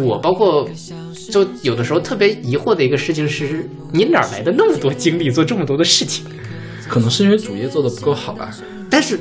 [0.02, 0.68] 我包括
[1.30, 6.26] 就有的时候特别疑惑的一个事情是，你哪来的那么多精力做这么多的事情？
[6.90, 8.52] 可能是因为主业做的不够好吧。
[8.90, 9.20] 但是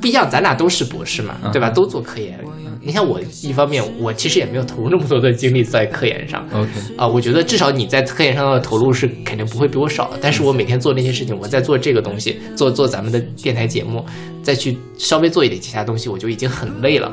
[0.00, 1.70] 不一样，咱俩都是博士嘛，嗯对吧？
[1.70, 2.38] 都做科研。
[2.80, 6.46] 你看我一方面，我其实也没有投入那么多的精力在科研上。
[6.52, 10.18] OK，啊、我觉得至少你在科研上的投入是肯定不会比我少的。
[10.20, 14.04] 但是我每天做那些事情，我在做这个东西，做做咱们的电台节目，
[14.42, 17.10] 再去稍微做一点其他东西，我就已经很累了。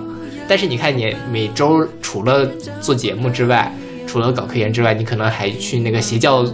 [0.48, 2.46] 但是你看，你每周除了
[2.80, 3.74] 做节目之外，
[4.14, 6.46] 除了搞科研之外，你可能还去那个邪教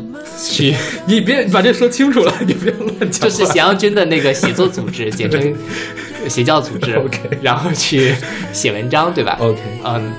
[0.42, 0.74] 去，
[1.06, 3.30] 你别把这说清楚了，你不要乱讲。
[3.30, 5.54] 就是咸阳军的那个写作组织， 简称
[6.30, 8.16] 邪教组织 OK 然后去
[8.54, 10.10] 写文章，对吧？OK 嗯，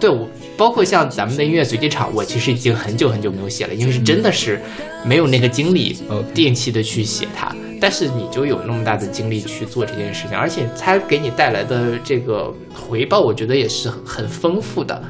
[0.00, 4.58] 对我包括像咱们的音乐随机场，我其实已经很久很久没有写了，因为是真的是
[5.04, 5.94] 没有那个精力
[6.32, 7.54] 定期的去写它。
[7.78, 15.00] 但是你就有那么大的精力去做这件事情，而且它给你带来的这个回报，我觉得也是很很丰富的，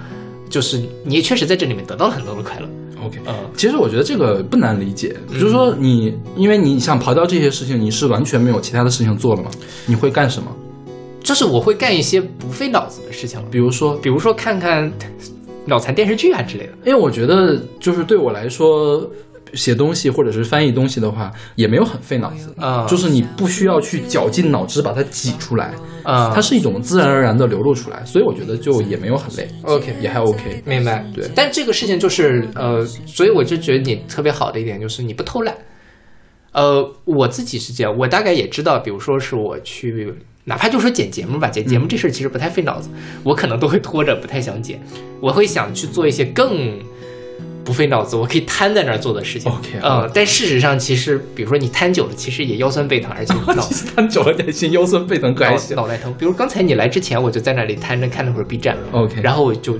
[0.49, 2.69] 就是你也确实在这里面得到了很多的快乐。
[3.05, 9.51] OK，嗯其实我觉得这个不难理解，比如说你因为你想刨掉这些事情，你是完全没有其他的事情做了吗？
[9.87, 10.51] 你会干什么？
[11.21, 14.91] 就是我会干一些不费脑子的事情了，比如说，比如说看看
[15.67, 16.73] 脑残电视剧啊之类的。
[16.87, 19.09] 因为我觉得就是对我来说，
[19.55, 30.63] 写东西或者是翻译东西的话，也没有很费脑子，啊就是你不需要去绞尽脑汁把它挤出来，啊它是一种自然而然的流露出来，所以我觉得就也没有很累 OK 也还 OK。
[30.65, 31.29] 明白，对。
[31.35, 35.57] 但这个事情就是呃，所以我就觉得你特别好的一点就是你不偷懒。
[36.53, 40.13] 呃，我自己是这样，我大概也知道，比如说是我去，
[40.44, 42.88] 哪怕就说剪节目吧，剪节目这事儿其实不太费脑子，
[43.23, 44.81] 我可能都会拖着，不太想剪，
[45.21, 46.79] 我会想去做一些更
[47.69, 49.52] 不费脑子，我可以瘫在那儿做的事情。
[49.52, 55.54] OK，嗯，但事实上其实，比如说你瘫久了，其实也腰酸背疼，而且脑 摊久了点心，腰酸背疼可还。
[55.75, 56.14] 脑袋疼。
[56.19, 59.79] 比如刚才你来之前，我就在那里瘫着看了会儿 B 站 OK 然后我就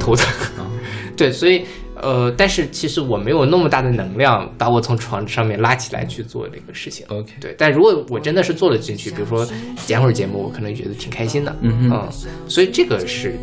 [0.00, 0.26] 头疼。
[1.16, 1.62] 对，所以
[1.94, 7.06] 呃，但是其实我没有那么大的能量把我从床上面拉起来去做这个事情。
[7.10, 9.46] OK 对，但如果我真的是做了进去，比如说
[9.86, 11.56] 剪会儿节目，我可能觉得挺开心的。
[11.60, 12.08] 嗯嗯
[12.48, 13.38] 所以这个是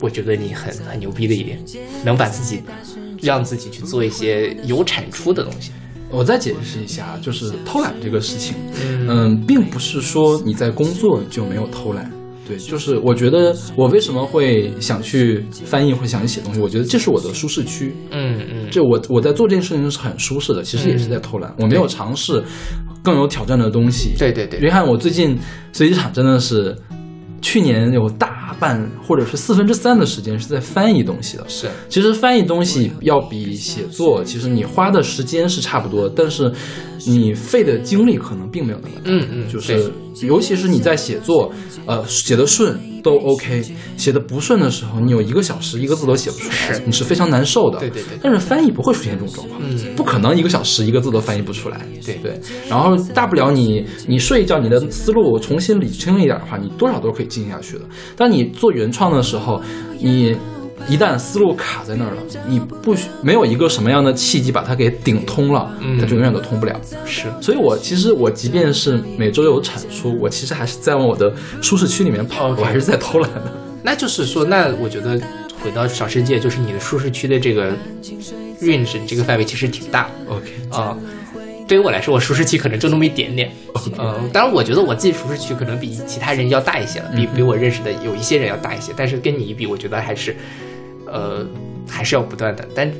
[0.00, 1.58] 我觉得你很很牛逼的一点，
[2.02, 2.62] 能把自己
[3.22, 5.70] 让自己去做一些有产出的东西。
[6.08, 8.54] 我再解释一下，就是偷懒这个事情，
[9.08, 12.10] 嗯，并不是说你在工作就没有偷懒。
[12.48, 17.92] 对，就是我觉得我为什么会想去翻译，会想去写东西，我觉得这是我的舒适区。
[18.12, 22.40] 嗯嗯，这我我在做这件事情是很舒适的，其实也是在偷懒，我没有尝试
[23.02, 24.14] 更有挑战的东西。
[24.16, 25.36] 对对对约翰我最近
[25.72, 26.72] 随机场真的是，
[27.46, 31.44] 去年有大半或者是四分之三的时间是在翻译东西的。
[31.46, 36.52] 是，其实翻译东西要比写作，其实你花的时间是差不多，但是
[37.06, 39.02] 你费的精力可能并没有那么大。
[39.04, 39.92] 嗯嗯就是
[40.22, 41.52] 尤其是你在写作，
[41.86, 42.76] 呃，写的顺
[43.06, 43.62] 都 OK，
[43.96, 47.78] 写的不顺的时候，你有一个小时一个字都写不出来，是你是非常难受的。
[47.78, 51.80] 对对对但是翻译不会出现这种状况，嗯不可能一个小时一个字都翻译不出来。
[52.04, 57.84] 对对，然后大不了你你睡一觉，你的思路重新理清一点的话，你多少都可以进行下去的。
[58.16, 59.62] 当你做原创的时候，
[60.00, 60.36] 你
[60.88, 66.80] 一旦思路卡在那儿了，你不需没有一个什么样的契机把它给顶通了，嗯它就永远都通不了。
[67.04, 73.52] 是，所以我其实我即便是每周有产出，我其实还是在往我的舒适区里面跑我还是在偷懒的。
[73.82, 75.20] 那就是说，那我觉得
[75.62, 77.72] 回到小世界，就是你的舒适区的这个
[78.60, 80.96] range 这个范围其实挺大 OK，啊、
[81.68, 83.50] 对于我来说，我舒适区可能就那么一点点。
[83.98, 88.92] 嗯、当然，我觉得我自己舒适区可能比其他人要大一些了，比比我认识的有一些人要大一些。
[88.96, 90.34] 但是跟你一比，我觉得还是，
[91.06, 91.46] 呃，
[91.88, 92.66] 还是要不断的。
[92.74, 92.90] 但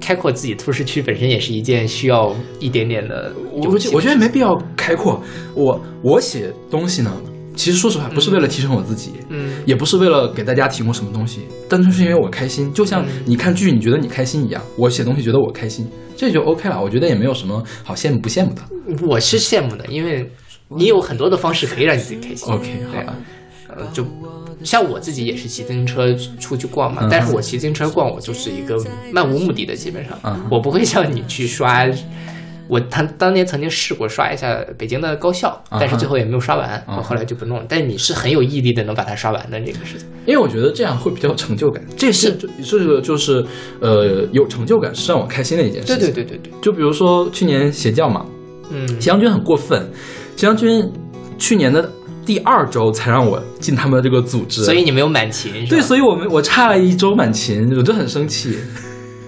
[0.00, 5.20] 开阔自己舒适区本身也是一件需要一点点的我我觉得没必要开阔。
[5.54, 7.12] 我我写东西呢，
[7.56, 12.72] 其实说实话，不是为了提升我自己，嗯也不是为了给大家提供什么东西，单纯是因为我开心。
[12.72, 16.80] 就像嗯你看剧，你觉得你开心一样，我写东西觉得我开心，这就 OK 了。
[16.80, 18.62] 我觉得也没有什么好羡慕不羡慕的。
[19.08, 20.30] 我是羡慕的，因为
[20.68, 22.52] 你有很多的方式可以让你自己开心。
[22.52, 23.16] OK，好吧。
[23.68, 24.04] 呃，就
[24.64, 28.76] 像我自己也是骑自行车出去逛嘛，嗯但是我骑自行车逛，我就是一个
[29.12, 31.86] 漫无目的的，基本上，嗯我不会像你去刷。
[32.68, 37.64] 我他当年曾经试过刷一下北京的高校，嗯但是最后也没有刷完，嗯我后来就不弄了。
[37.68, 40.08] 但是你是很有毅力的，能把它刷完的这个事情。
[40.26, 43.44] 因为我觉得这样会比较有成就感，这是这这个就是
[43.80, 45.96] 呃有成就感是让我开心的一件事情。
[45.96, 48.26] 对对对对对，就比如说去年邪教嘛，
[48.70, 49.88] 嗯，斜阳君很过分，
[50.34, 50.90] 斜阳君
[51.38, 51.88] 去年的
[52.26, 58.58] 第二周才让我进他们的这个组织，所以你没有满勤，对，所以我们我差了一周满勤，我就很生气。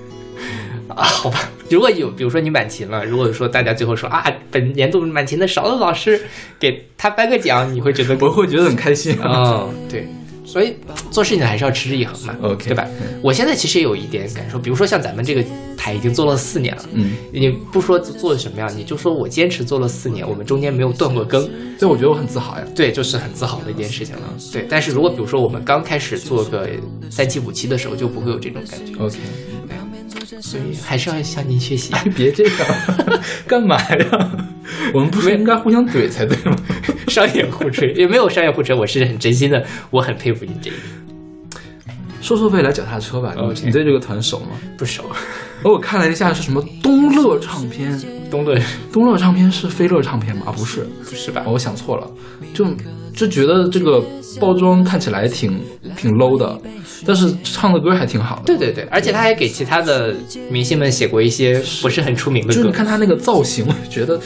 [0.88, 1.48] 啊，好吧。
[1.70, 6.20] 如果有，比如说你满勤了，如果说大家最后说啊，本年度满勤的少的老师
[6.58, 9.16] 给他颁个奖，你会觉得我会觉得很开心。
[9.22, 10.08] 嗯，对，
[10.48, 10.74] 所以
[11.10, 12.88] 做事情还是要持之以恒嘛 OK，对吧？
[13.22, 15.44] 我现在其实也有一点感受，比如说像咱们这个
[15.76, 21.42] 台已经做了四年了，嗯，你不说做的什么样，你就说我坚持做了四年，我们中间没有断过更，
[21.78, 22.64] 所以我觉得我很自豪呀。
[22.74, 24.22] 对，就是很自豪的一件事情了。
[24.50, 26.66] 对，但是如果比如说我们刚开始做个
[27.10, 29.18] 三期五期的时候，就不会有这种感觉，OK，
[30.40, 32.02] 所以还是要向您学习啊。
[32.14, 32.54] 别这样，
[33.46, 34.30] 干嘛呀？
[34.92, 36.56] 我们不是应该互相怼才对吗？
[37.08, 40.82] 商业互吹也没有商业互吹，我是很真心的，我很佩服你这一点。
[42.20, 43.34] 说说未来脚踏车吧，
[43.64, 44.48] 你对这个团熟吗？
[44.76, 45.04] 不熟，
[45.64, 48.00] 哦，我看了一下是什么东乐唱片，
[48.30, 48.58] 东乐
[48.92, 50.44] 东乐唱片是飞乐唱片吗？
[50.46, 51.52] 啊，不是，不是吧哦？
[51.52, 52.08] 我想错了，
[52.54, 52.64] 就
[53.14, 54.02] 就觉得这个
[54.40, 55.60] 包装看起来挺
[55.96, 56.58] 挺 low 的，
[57.04, 58.42] 但是唱的歌还挺好的。
[58.44, 60.14] 对对对，而且他还给其他的
[60.50, 62.72] 明星们写过一些不是很出名的歌就是你。
[62.72, 64.18] 看他那个造型，我觉得。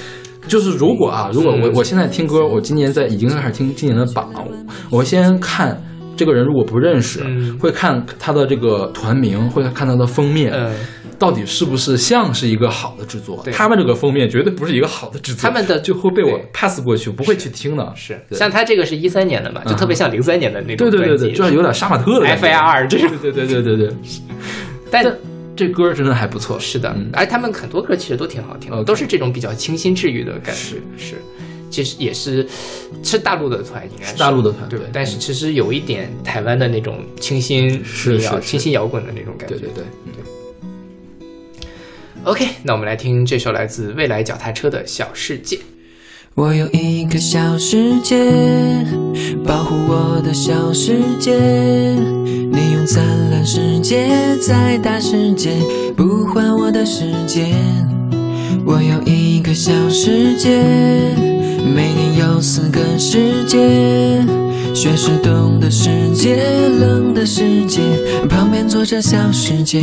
[0.49, 4.29] 就是如果啊，如果我嗯我现在听歌，我今年在已经开始听今年的榜，
[4.91, 5.81] 我先看
[6.17, 10.75] 这个人，如果不认识，嗯会看他的这个团名，会看他的封面，嗯，
[11.23, 13.47] 到底是不是像是一个好的制作？
[13.53, 17.93] 他们这个封面绝对不是一个好的制作，他们的就会被我 pass 过去，不会去听的。
[17.95, 23.09] 是像他这个是一三年的嘛，就特别像零三年的那种对对对对，就是有点杀马特的 FIR 这种。
[23.23, 23.97] 对对对对对对，
[24.91, 25.17] 但但
[25.55, 26.59] 这歌真的还不错。
[26.59, 30.61] 是的嗯，而他们很多歌其实都挺好听的，都是这种比较清新治愈的感觉。
[30.61, 31.15] 是是，
[31.71, 32.45] 其实也是
[33.05, 34.19] 是大陆的团，应该是。
[34.19, 38.41] 大陆的团对对，但是其实有一点台湾的那种清新民谣是。
[38.41, 39.55] 清新摇滚的那种感觉。
[39.55, 39.85] 对对对，
[42.25, 45.59] OK，那我们来听这首来自未来脚踏车的小世界。
[46.37, 48.17] 我有一个小世界，
[49.45, 51.37] 保护我的小世界。
[51.37, 54.09] 你用灿烂世界
[54.41, 55.51] 在大世界，
[55.97, 57.53] 不还我的时间。
[58.65, 60.63] 我有一个小世界，
[61.75, 63.59] 每年有四个世界。
[64.73, 66.37] 雪是冻的世界，
[66.79, 67.81] 冷的世界，
[68.31, 69.83] 旁边坐着小世界。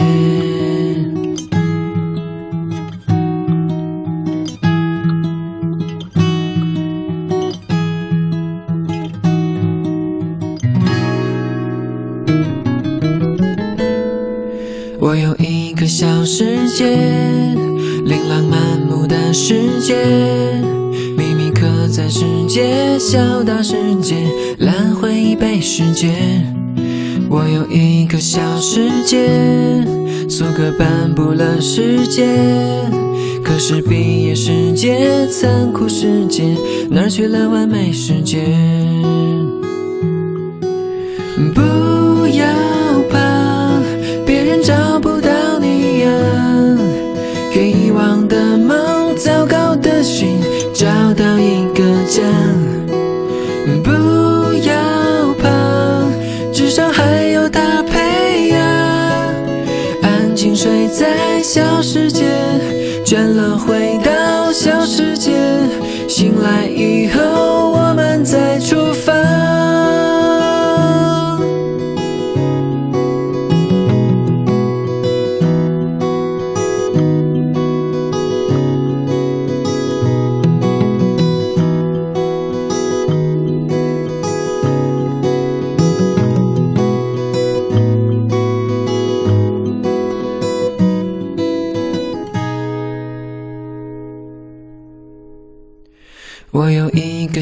[16.70, 16.86] 界，
[18.06, 19.96] 琳琅满目的世界，
[21.18, 24.16] 秘密刻在世界，小到世界，
[24.60, 26.56] 烂灰被时间。
[27.30, 29.28] 我有一个小世界，
[30.28, 32.26] 苏格颁布了世界。
[33.44, 36.44] 可是毕业世界，残酷世界，
[36.90, 38.40] 哪去了完美世界？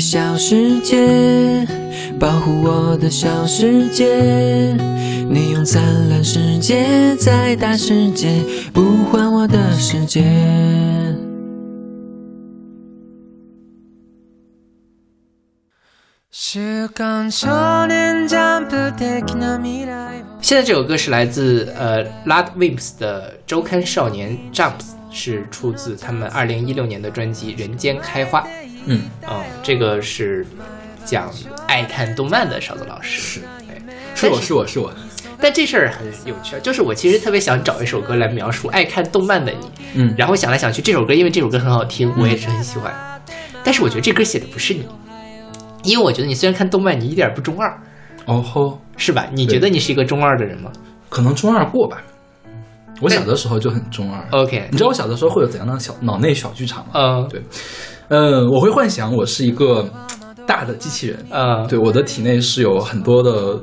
[0.07, 1.67] 小世界，
[2.19, 4.75] 保护我的小世界。
[5.29, 8.43] 你用灿烂世界在大世界，
[8.73, 10.23] 不还我的世界。
[16.31, 28.43] 週刊少年ジャンプ的な未来を现在这首歌是来自呃 Lad Wimps 的周刊少年 Jumps，是出自他们二零一六年的专辑《人间开花》。
[28.88, 30.46] 嗯，嗯，这个是
[31.06, 31.32] 讲
[31.68, 33.22] 爱看动漫的勺子老师。
[33.22, 34.92] 是对，是我是我是我，
[35.40, 39.70] 但这事儿很有趣，就是我其实特别想找一首歌来描述爱看动漫的你。
[39.94, 42.94] 嗯然后想来想去，这首歌因为这首歌很好听，我也是很喜欢。
[43.64, 44.86] 但是我觉得这歌写的不是你，
[45.84, 47.78] 因为我觉得你虽然看动漫，你一点不中二，
[48.26, 49.28] 哦吼，是吧？
[49.34, 50.72] 你觉得你是一个中二的人吗
[51.10, 52.02] 可能中二过吧。
[53.00, 54.28] 我小的时候就很中二。
[54.32, 56.92] ？OK，你知道我小的时候会有怎样的小脑内小剧场吗？
[56.96, 57.42] 嗯对，
[58.10, 59.86] 嗯，我会幻想我是一个
[60.46, 63.60] 大的机器人，嗯，对，我的体内是有很多的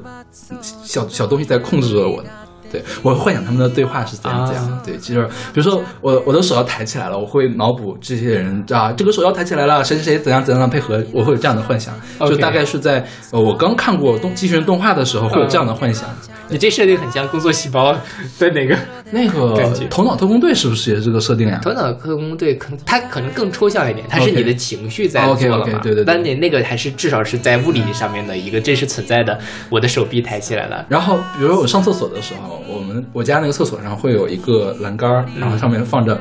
[0.61, 2.29] 小小东西在控制着我的。
[2.75, 11.95] 对我会幻想他们的对话是怎样怎样对，就是比如说我我的手要抬起来了，我会脑补这些人啊，这个手要抬起来了，谁谁谁怎样怎样的配合，我会有这样的幻想。
[12.19, 16.09] OK 就大概是在呃我刚看过动机器人动画的时候会有这样的幻想。
[16.47, 17.91] 你这设定很像工作细胞
[18.39, 18.77] 的哪个
[19.13, 19.57] 那个
[19.89, 21.59] 头脑特工队是不是也是这个设定呀？
[21.63, 25.81] 头脑特工队，可能它可能更抽象一点，它是你的情绪在做 OK，OK，了嘛？
[25.83, 29.39] 对对对但你那个还是至少是在物理上面的一个真实存在的，
[29.71, 30.85] 我的手臂抬起来了。
[30.87, 36.19] 然后，比如说我上厕所的时候，我们我家那个厕所上会有一个栏杆儿，然后上面放着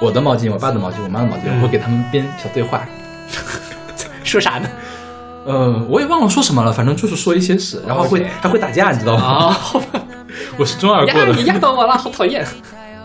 [0.00, 2.86] 我的毛巾、我爸的毛巾、我妈的毛巾，嗯我会给他们编小对话。
[4.24, 4.68] 说啥呢？
[5.44, 9.50] 呃，我也忘了说什么了，反正就是说一些事，然后会还会打架，你知道吗啊，吗？
[9.52, 10.02] 好吧，
[10.58, 11.32] 我是中二过呀，的。
[11.38, 12.44] 你压到我了，好讨厌。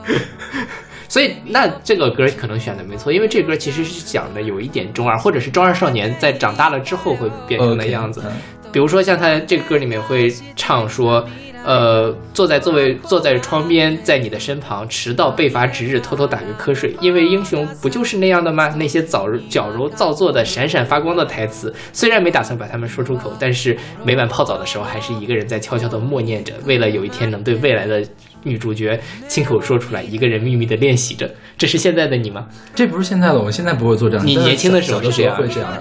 [1.08, 8.24] 所以，那这个歌可能选的没错，因为这歌其实是讲的有一点中二，或者是中二少年在长大了之后会变成的样子。
[8.26, 8.32] 嗯
[8.72, 11.28] 比如说像他这个歌里面会唱说，
[11.64, 18.70] 呃，坐在座位坐在窗边，在你的身旁，迟到被罚值日，偷偷打个瞌睡，因为英雄不就是那样的吗？
[18.78, 28.04] 那些矫矫揉造作的、闪闪发光的台词，虽然没打算把他们说出口，但是每晚泡澡的时候，还是一个人在悄悄地默念着，为了有一天能对未来的
[28.42, 31.30] 女主角亲口说出来，一个人秘密地练习着。
[31.60, 32.48] 这是现在的你吗？
[32.74, 34.26] 这不是现在的，我现在不会做这样。
[34.26, 35.72] 你年轻的时候是这样会这样。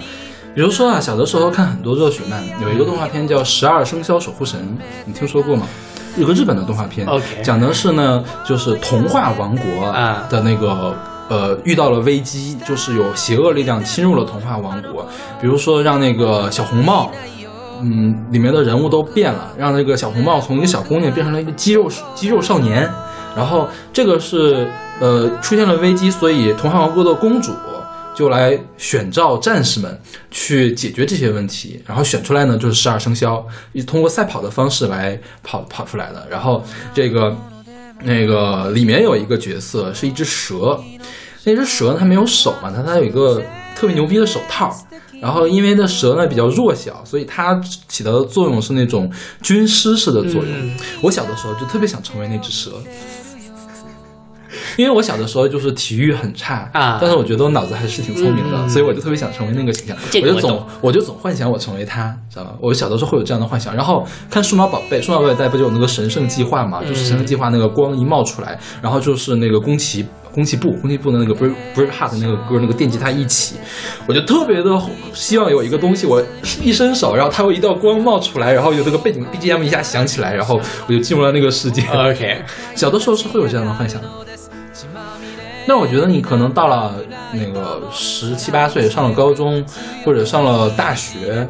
[0.55, 4.61] 比如说啊，小的时候看很多热血漫，有一个动画片叫《十二生肖守护神》，
[5.05, 5.67] 你听说过吗？
[6.17, 7.07] 有个日本的动画片
[7.43, 10.95] 讲的是呢，就是童话王国啊的那个。
[11.31, 15.07] 呃，遇到了危机，就是有邪恶力量侵入了童话王国，
[15.41, 17.09] 比如说让那个小红帽，
[17.81, 22.91] 嗯，里面的人物都变了，让那个小红帽从一个小姑娘变成了一个肌肉肌肉少年，
[23.37, 24.69] 然后这个是
[25.01, 27.53] 呃出现了危机，所以童话王国的公主
[28.21, 29.99] 就来选召战士们
[30.31, 33.43] 去解决这些问题，然后选出来呢就是十二生肖，
[33.87, 36.27] 通过赛跑的方式来跑跑出来的。
[36.31, 36.63] 然后
[36.93, 37.35] 这个
[38.03, 40.79] 那个里面有一个角色是一只蛇，
[41.45, 43.43] 那只蛇它没有手嘛，它它有一个
[43.75, 44.71] 特别牛逼的手套。
[45.23, 47.59] 然后，因为那蛇呢比较弱小，所以它
[47.89, 49.11] 起到的作用是那种
[49.43, 50.77] 军师式的作用。
[51.03, 52.73] 我小的时候就特别想成为那只蛇，
[54.81, 59.97] 因为我小的时候就是体育很差啊但是我觉得我脑子还是挺聪明的，嗯所以我就特别想成为那个形象。
[60.15, 62.55] 我就总这个我就总幻想我成为他，知道吧？
[62.63, 63.75] 我小的时候会有这样的幻想。
[63.77, 66.83] 然后看数码宝贝，数码宝贝在不就有那个神圣计划嘛？
[66.83, 73.57] 就是神圣计划那个光一冒出来，然后就是那个宫崎宫崎步，宫崎步的那个 Break Break Heart 那个歌，那个电吉他一起，
[74.07, 74.81] 我就特别的
[75.13, 76.23] 希望有一个东西，我
[76.63, 81.83] 一伸手，然后它会一道光冒出来，然后有这个背景 BGM 一下响起来，然后我就进入了那个世界。
[81.89, 82.43] OK，
[82.75, 84.09] 小的时候是会有这样的幻想的。
[85.71, 86.97] 那我觉得你可能到了
[87.33, 89.65] 那个十七八岁，上了高中
[90.05, 91.47] 或者上了大学，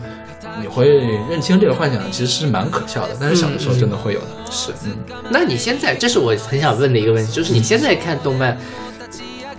[0.61, 0.91] 你会
[1.31, 3.17] 认清这个幻想其实是蛮可笑的。
[3.19, 4.27] 但是小的时候真的会有的。
[4.51, 4.95] 是，嗯。
[5.31, 8.59] 那你现在，这是我很想问的一个问题，就是你现在看动漫，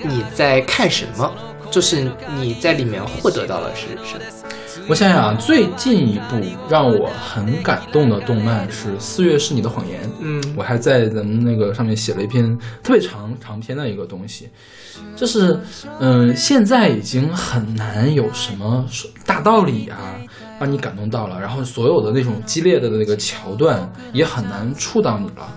[0.03, 1.33] 你在看什么？
[1.71, 2.07] 就是
[2.37, 4.21] 你在里面获得到了是什么？
[4.91, 6.35] 我想想啊，最近一部
[6.69, 10.03] 让我很感动的动漫是《四月是你的谎言》。
[10.19, 12.43] 嗯我还在咱们那个上面写了一篇
[12.83, 14.49] 特别长长篇的一个东西，
[15.15, 15.57] 就是
[16.01, 18.85] 嗯、现在已经很难有什么
[19.25, 19.97] 大道理啊
[20.59, 25.49] 让你感动到了，然后所有的那种激烈的那个桥段也很难触到你了。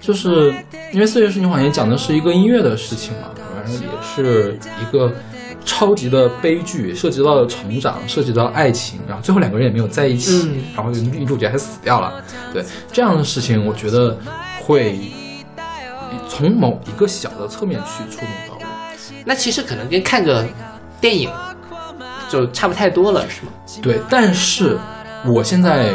[0.00, 0.54] 就是
[0.94, 5.12] 因为《四月是你的谎言》讲的是一个音乐的事情嘛，反正也是一个
[5.64, 12.22] 超级的悲剧，涉及到了成长，涉及到爱情，然后最后两个人也没有在一起，嗯然后女主角还死掉了。
[12.52, 14.16] 对这样的事情，我觉得
[14.62, 14.98] 会
[16.28, 18.60] 从某一个小的侧面去触动到我。
[19.24, 20.46] 那其实可能跟看个
[21.00, 21.30] 电影
[22.28, 23.52] 就差不太多了，是吗？
[23.82, 24.78] 对，但是
[25.26, 25.90] 我现在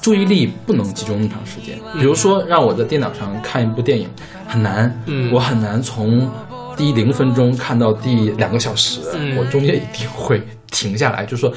[0.00, 1.78] 注意力不能集中那么长时间。
[1.98, 4.08] 比如说，让我在电脑上看一部电影
[4.46, 6.30] 很难，嗯我很难从
[6.76, 11.52] 第零分钟看到第两个小时，嗯我中间一定会停下来，就是说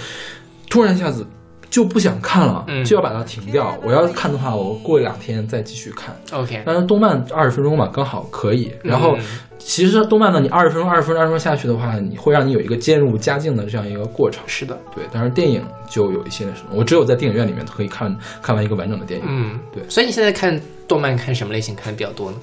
[0.69, 1.25] 突然一下子。
[1.71, 3.77] 就不想看了，嗯就要把它停掉。
[3.83, 6.19] 我要看的话，我过两天再继续看。
[6.31, 8.71] OK，但是动漫二十分钟嘛，刚好可以。
[8.81, 9.23] 然后嗯
[9.59, 14.41] 其实动漫呢，你二十分钟、二十分钟、二十分钟下去的话，你会让你有一个渐入佳境的这样一个过程。
[14.47, 19.25] 是的，对，但是电影就有一些那什么，我只有在电影院里面可以看看完一个完整的电影。
[19.29, 22.37] 嗯，对所以你现在看动漫看什么类型看的比较多呢？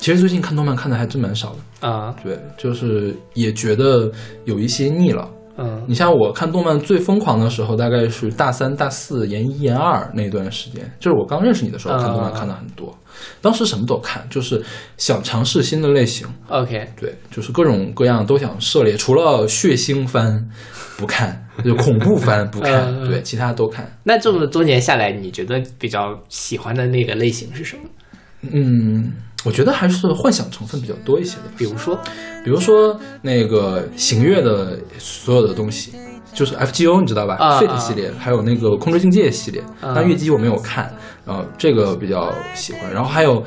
[0.00, 4.10] 其实最近看动漫看的还真蛮少的，啊，对，就是也觉得
[4.44, 5.28] 有一些腻了。
[5.62, 12.96] 嗯你像我看动漫最疯狂的时候，大概是大三、大四、研一、研二那段时间，就是我刚认识你的时候，看动漫啊看的很多。
[13.42, 14.62] 当时什么都看，就是
[14.96, 20.48] 想尝试新的类型，，OK，对，就是各种各样都想涉猎，除了血腥番
[20.96, 23.86] 不看，就恐怖番不看，对，其他都看。
[24.04, 27.82] 那这么多年下来，你觉得比较喜欢的那个类型是什么？
[28.50, 29.12] 嗯，
[29.44, 31.52] 我觉得还是幻想成分比较多一些的吧。
[31.56, 31.98] 比如说，
[32.44, 35.92] 比如说那个行月的所有的东西，
[36.34, 40.92] 就是 FGO 你知道吧、啊 f a t e 系列，还有那个空之境界系列，啊但月姬我没有看，
[41.24, 42.92] 然后这个比较喜欢。
[42.92, 43.42] 然后还有，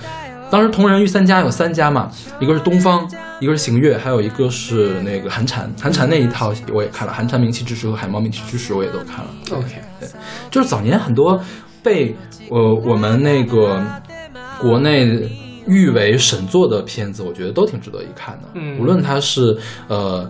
[0.49, 3.07] 当时同人御三家有三家嘛，一个是东方，
[3.39, 5.71] 一个是行月，还有一个是那个寒蝉。
[5.79, 9.31] 寒蝉那一套我也看了，寒蝉名气之时和海猫名气之时我也都看了。
[9.51, 9.67] OK，
[9.99, 10.09] 对
[10.49, 11.39] 就是早年很多
[11.83, 12.15] 被
[12.49, 13.81] 呃我们那个
[14.59, 15.29] 国内
[15.67, 18.49] 誉为神作的片子，我觉得都挺值得一看的。
[18.55, 19.57] 嗯无论它是
[19.87, 20.29] 呃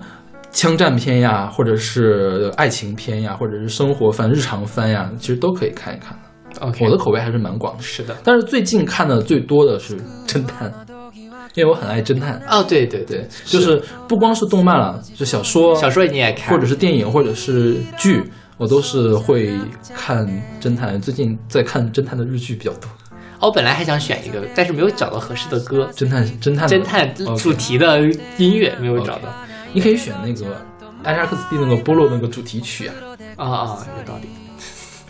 [0.52, 6.66] 枪战片呀，或者是爱情片呀，或者是生活番、日常番呀，其实都可以看一看的。
[6.68, 8.16] OK，我的口味还是蛮广的，是的。
[8.24, 10.72] 但是最近看的最多的是侦探，
[11.56, 12.40] 因为我很爱侦探。
[12.48, 18.24] 哦，对对对，就是不光是动漫了，就小说、小说你也看，或者是电影，或者是剧，
[18.60, 19.58] 我都是会
[19.96, 20.28] 看
[20.62, 21.02] 侦探。
[21.02, 23.03] 最近在看侦探的日剧比较多，哦，
[23.46, 28.02] 我本来还想选一个，但是没有找到合适的歌，侦探侦探侦探主题的
[28.38, 29.30] 音乐没有找到。
[29.74, 30.66] 你可以选那个
[31.04, 32.94] 艾扎克斯蒂那个波洛那个主题曲啊，
[33.36, 34.30] 啊啊，有道理。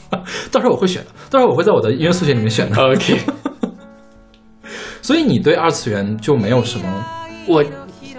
[0.52, 2.76] 到时候我会选的，到时候我会在我的音乐速写里面选的。
[2.82, 3.20] OK，
[5.02, 7.06] 所以你对二次元就没有什么
[7.48, 7.64] 我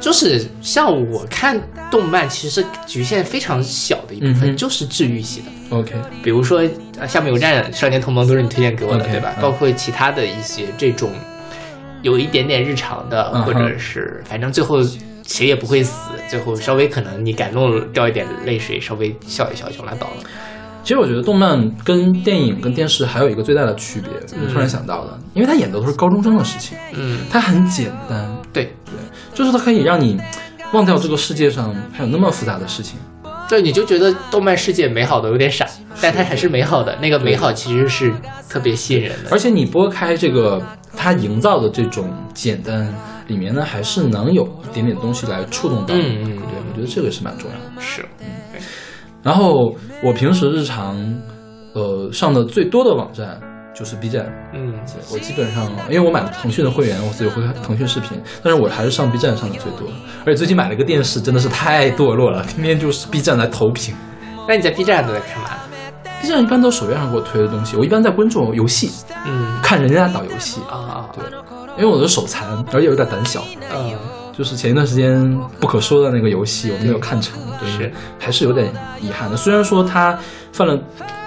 [0.00, 1.60] 就是像我看
[1.90, 5.76] 动漫，其实局限非常小的一部分，嗯就是治愈系的。
[5.76, 6.62] OK，比如说，
[6.98, 9.34] 呃，像美国战少年同盟都是你推荐给我的对吧？
[9.36, 11.10] 嗯包括其他的一些这种
[12.02, 14.78] 有一点点日常的，嗯或者是反正最后
[15.26, 20.22] 谁也不会死，最后稍微可能你感动掉一点泪水，稍微笑一笑就拉倒了。
[20.82, 28.92] 其实我觉得动漫跟电影跟电视还有一个最大的区别，我突然想到的，因为它演的都是高中生的事情，嗯，它很简单，对，对，
[29.32, 30.20] 就是它可以让你
[30.72, 32.98] 忘掉这个世界上还有那么复杂的事情。
[33.48, 35.66] 对，你就觉得动漫世界美好的有点傻，
[36.00, 36.96] 但它还是美好的。
[37.00, 38.12] 那个美好其实是
[38.48, 39.30] 特别吸引人的。
[39.30, 40.60] 而且你拨开这个
[40.96, 42.92] 它营造的这种简单，
[43.28, 46.02] 里面呢还是能有一点点东西来触动到你。
[46.02, 47.80] 嗯嗯对，我觉得这个是蛮重要的。
[47.80, 48.26] 是，嗯
[49.22, 50.96] 然后我平时日常，
[51.72, 53.40] 呃，上的最多的网站
[53.74, 54.26] 就是 B 站。
[54.52, 59.88] 嗯对我基本上，因为我买了腾讯的会员，我所以会看腾讯视频，但是我还是上 B 站上的最多。
[60.24, 63.94] 而且最近买了个电视，真的是太堕落了，天天就是 B 站来投屏。
[64.46, 65.50] 那你在 B 站都在干嘛
[66.20, 68.90] ？B 站一般都首页上给我推的东西，我一般在关注游戏，
[69.26, 70.60] 嗯看人家打游戏。
[70.70, 71.24] 啊啊，对，
[71.76, 73.42] 因为我的手残，而且有点胆小，
[73.74, 73.92] 嗯，
[74.32, 79.36] 就是前一段时间不可说的那个游戏，我没有看成，对是还是有点遗憾的。
[79.36, 80.18] 虽然说他
[80.52, 80.78] 犯了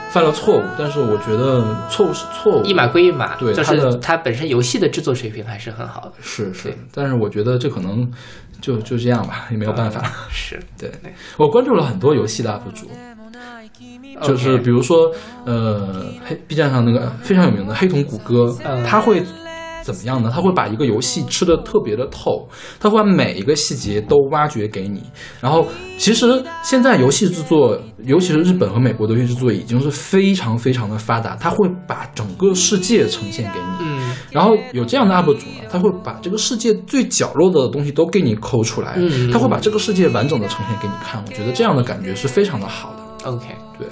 [0.10, 6.14] 犯了错误，但是我觉得错误是错误，一码归一码，对就是它本身游戏的制作水平还是很好的。
[6.22, 8.10] 是是，但是我觉得这可能
[8.62, 10.02] 就就这样吧，也没有办法。
[10.30, 10.90] 是， 对
[11.38, 12.88] 我关注了很多游戏的 UP 主，
[14.26, 15.12] 就是比如说
[15.46, 19.24] 呃黑 B 站上那个非常有名的黑瞳谷歌，嗯他会。
[19.88, 20.30] 怎么样呢？
[20.30, 22.46] 他会把一个游戏吃的特别的透，
[22.78, 25.02] 他会把每一个细节都挖掘给你。
[25.40, 25.66] 然后，
[25.98, 31.38] 其实现在游戏制作，尤其是日本和美国的游戏制作，已经是非常非常的发达。
[31.38, 33.88] 他会把整个世界呈现给你。
[33.88, 33.98] 嗯
[34.30, 41.24] 然后有这样的 UP 主呢，他会把这个世界最角落的东西都给你抠出来，嗯他会把这个世界完整的呈现给你看。
[41.26, 43.30] 我觉得这样的感觉是非常的好的。
[43.32, 43.46] ，OK，
[43.80, 43.88] 对，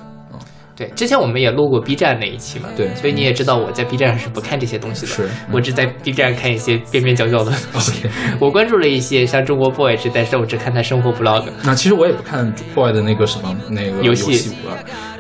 [0.76, 8.06] 对，之前我们也录过 B 站那一期嘛，对所以你也知道我在 B 站上是不看这些东西的，是我只在 B 站看一些边边角角的东西。
[8.06, 11.46] OK 我关注了一些像中国 boy 是，但是我只看他生活 vlog。
[11.64, 14.54] 那其实我也不看 boy 的那个什么那个游戏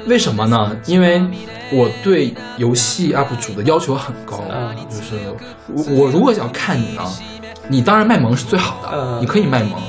[0.07, 0.75] 为什么呢？
[0.85, 1.21] 因为
[1.73, 5.15] 我对游戏 UP 主的要求很高，嗯就是
[5.73, 7.01] 我我如果想看你呢，
[7.69, 9.81] 你当然卖萌是最好的，嗯你可以卖萌，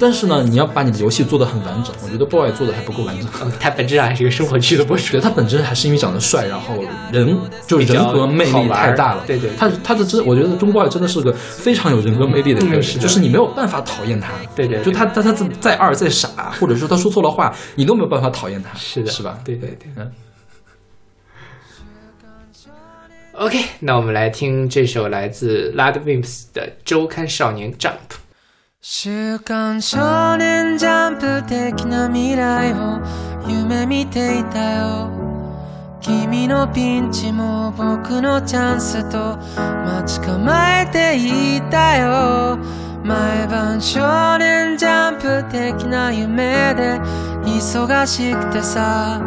[0.00, 1.94] 但是呢，你要把你的游戏做得很完整。
[2.02, 3.28] 我觉得 boy 做的还不够完整。
[3.42, 5.20] 嗯，他本质上还是一个生活区的博主对。
[5.20, 6.82] 他本质还是因为长得帅，然后
[7.12, 7.36] 人
[7.66, 9.24] 就是人格魅力太大了。
[9.26, 14.32] 对对他他的真，我觉得中 boy 真的是个非常有人格魅力的一个人，就是你没有办法讨厌他。
[14.54, 18.70] 对对对就他他他再二再傻，或者说他说错了话，你都没有办法讨厌他。
[18.78, 19.38] 是的，是吧？
[19.44, 19.88] 对对对。
[19.96, 20.10] 嗯。
[23.32, 27.90] OK，那我们来听这首来自 Ludwimps 的《周刊少年 Jump》。
[28.80, 33.00] 週刊少年ジャンプ的な未来を
[33.48, 35.10] 夢見ていたよ。
[36.00, 39.36] 君のピンチも僕のチャンスと
[39.84, 42.56] 待ち構えていたよ。
[43.02, 47.00] 毎晩少年ジャンプ的な夢で
[47.44, 49.20] 忙しくてさ。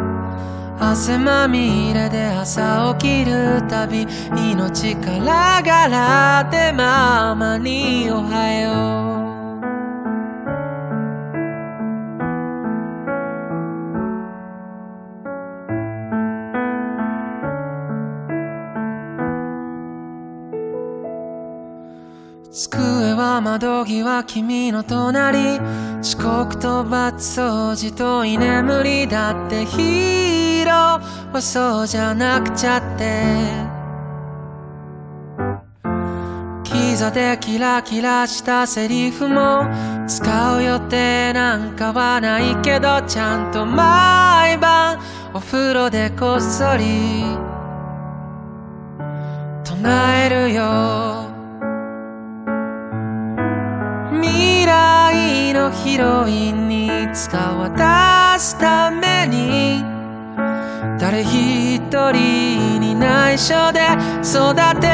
[0.80, 9.31] 汗まみれで朝起きるたび命からがらでママにおはよう。
[22.54, 25.58] 机は窓際君の隣。
[26.02, 31.32] 遅刻と罰掃除と居眠りだってヒーロー。
[31.32, 33.72] はそうじゃなくちゃって。
[36.62, 39.64] キザでキラキラしたセリフも
[40.06, 45.00] 使う予定なんかはないけどちゃんと毎晩
[45.32, 46.84] お風呂でこっそり
[49.64, 51.21] 唱えるよ。
[55.62, 59.84] 来のヒロインに使わ出すために
[60.98, 63.80] 誰一人に内緒で
[64.22, 64.88] 育て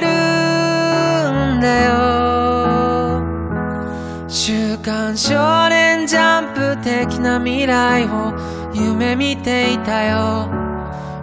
[0.00, 0.08] る
[1.56, 1.92] んだよ。
[4.28, 8.32] 週刊少年ジャンプ的な未来を
[8.72, 10.48] 夢見ていたよ。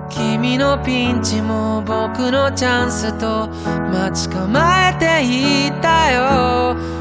[0.09, 3.47] 君のピンチも僕のチャンスと
[3.91, 6.98] 待ち構えていたよ。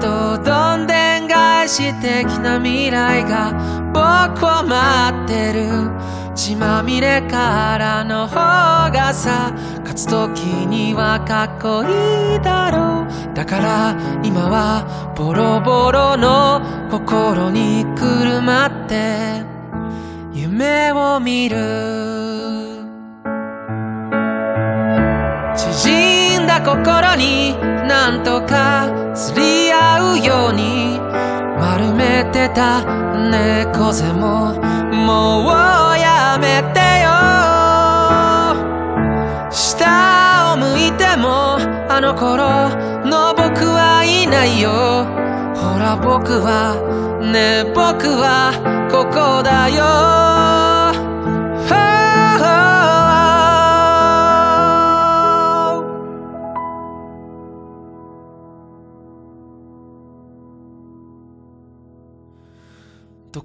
[0.00, 3.52] とどんでん返し的な未来が
[3.92, 5.90] 僕を待ってる。
[6.34, 13.34] 血まみれからの方がさ勝つ時にはかっこいいだろう。
[13.34, 19.44] だから今はボロボロの心にくるまって。
[20.32, 21.56] 夢を見る。
[25.56, 31.00] 縮んだ心になんとか釣り合うように
[31.58, 32.84] 丸めてた
[33.32, 34.54] 猫背も
[34.92, 37.10] もうやめてよ。
[39.50, 42.70] 下を向いてもあの頃
[43.10, 44.70] の僕はいないよ。
[45.56, 46.76] ほら僕は
[47.20, 48.52] ね僕は
[48.88, 50.29] ここだよ。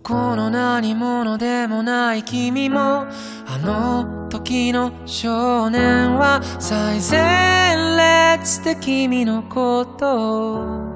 [0.07, 10.95] この何者でもない君もあの時の少年は最前列で君のことを。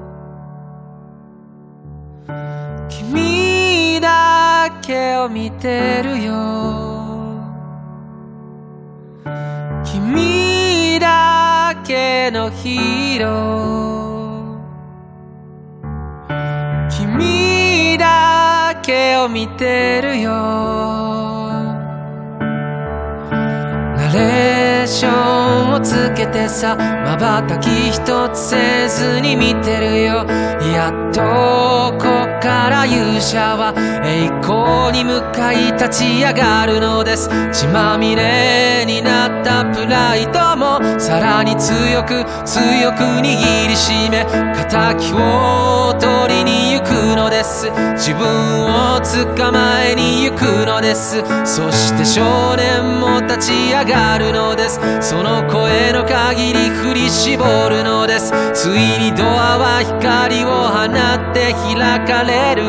[2.88, 7.40] 君だけを見てるよ。
[9.84, 16.90] 君だけのヒーロー。
[16.90, 18.39] 君だけ
[19.18, 20.30] を見てるよ。
[23.96, 30.24] ナレーションをつけてさ瞬き一つせずに見てるよ。
[30.74, 31.20] やっと
[31.98, 37.28] こっから勇者は栄光に向かい立ち上がるのです。
[37.52, 43.22] 血まみれになったプライドもさらに強く強く握
[43.68, 44.24] りしめ
[44.70, 47.70] 敵を取りに行くのです。
[47.94, 48.26] 自分
[48.64, 51.22] を捕まえに行くのです。
[51.44, 54.80] そして少年も立ち上がるのです。
[55.00, 58.32] その声の限り振り絞るのです。
[58.54, 62.62] ついにドアは光を放って開かれる。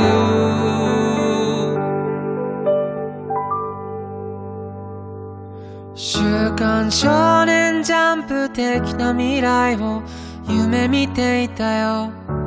[5.96, 6.20] 週
[6.58, 10.02] 刊少年ジャンプ的な未来を
[10.50, 12.41] 夢見ていたよ。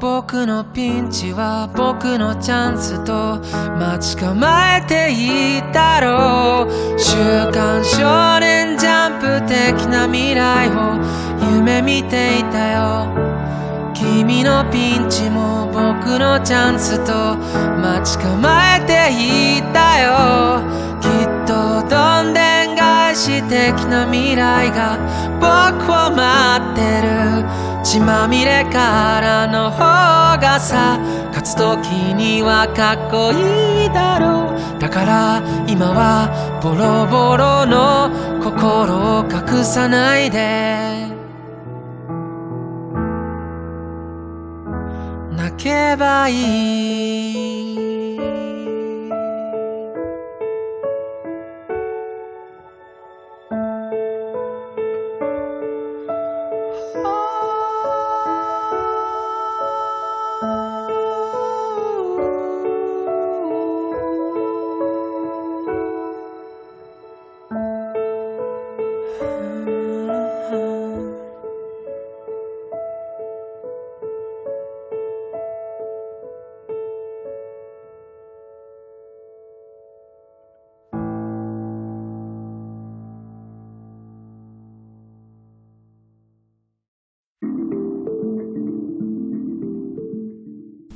[0.00, 3.40] 僕のピンチは僕のチャンスと
[3.78, 6.98] 待ち構えていたろう。
[6.98, 7.16] 週
[7.50, 11.00] 刊少年ジャンプ的な未来を
[11.52, 13.08] 夢見ていたよ。
[13.92, 17.34] 君のピンチも僕のチャンスと
[17.82, 20.62] 待ち構えていたよ。
[21.00, 21.10] きっ
[21.44, 24.96] とどんでん返し的な未来が
[25.40, 27.77] 僕を待ってる。
[27.90, 29.78] 血まみれからの方
[30.36, 34.78] がさ勝つ時にはかっこいいだろう。
[34.78, 36.28] だから今は
[36.62, 38.10] ボロボロの
[38.44, 41.06] 心を隠さないで。
[45.34, 46.34] 泣けばい
[47.54, 48.47] い。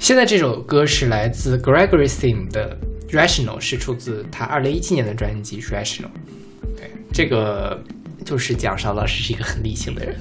[0.03, 2.77] 现在这首歌是来自 Gregory Sim 的
[3.13, 6.11] Rational，是出自他二零一七年的专辑 Rational。
[6.77, 7.81] 对，这个
[8.25, 10.17] 就是讲邵老师是一个很理性的人，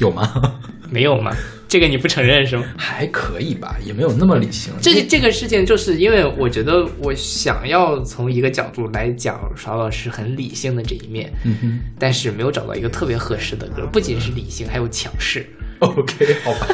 [0.00, 0.60] 有吗？
[0.92, 1.34] 没有吗？
[1.66, 2.64] 这个你不承认是吗？
[2.76, 4.70] 还可以吧，也没有那么理性。
[4.82, 15.46] 这这个事情，就是因为我觉得我想要从一个角度来讲邵老师很理性的这一面，嗯哼但是没有找到一个特别合适的歌，不仅是理性，还有强势。
[15.80, 16.66] OK，好吧。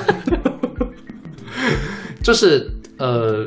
[2.26, 2.68] 就是
[2.98, 3.46] 呃，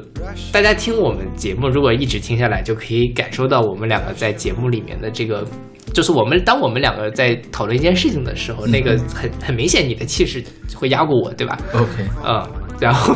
[0.53, 5.45] 大家听我们节目，如果一直听下来，就可以感受到我们两个在节目里面的这个，
[5.93, 10.41] 就是我们当我们两个在讨论一件事情的时候，那个很很明显，你的气势
[10.73, 11.91] 会压过我，对吧？OK，
[12.25, 12.41] 嗯，
[12.79, 13.15] 然后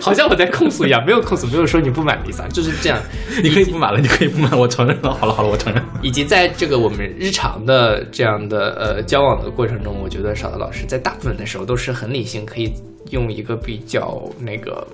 [0.00, 2.98] 好像我在控诉一样，没有控诉，没有说你不买 Lisa，就是这样。
[3.42, 5.12] 你可以不买了，你可以不买，我承认了。
[5.14, 5.82] 好了好了，我承认。
[6.00, 12.72] 以及在这个我们日常的这样的呃交往的过程中，我觉得少德老师在大部分的时候都是很理性，可以
[13.10, 14.86] 用一个比较那个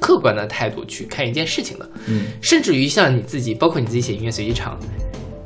[0.00, 1.88] 客观的态度去看一件事情的。
[2.06, 4.78] 嗯，甚至于像你自己，包括你自己写音乐随机场，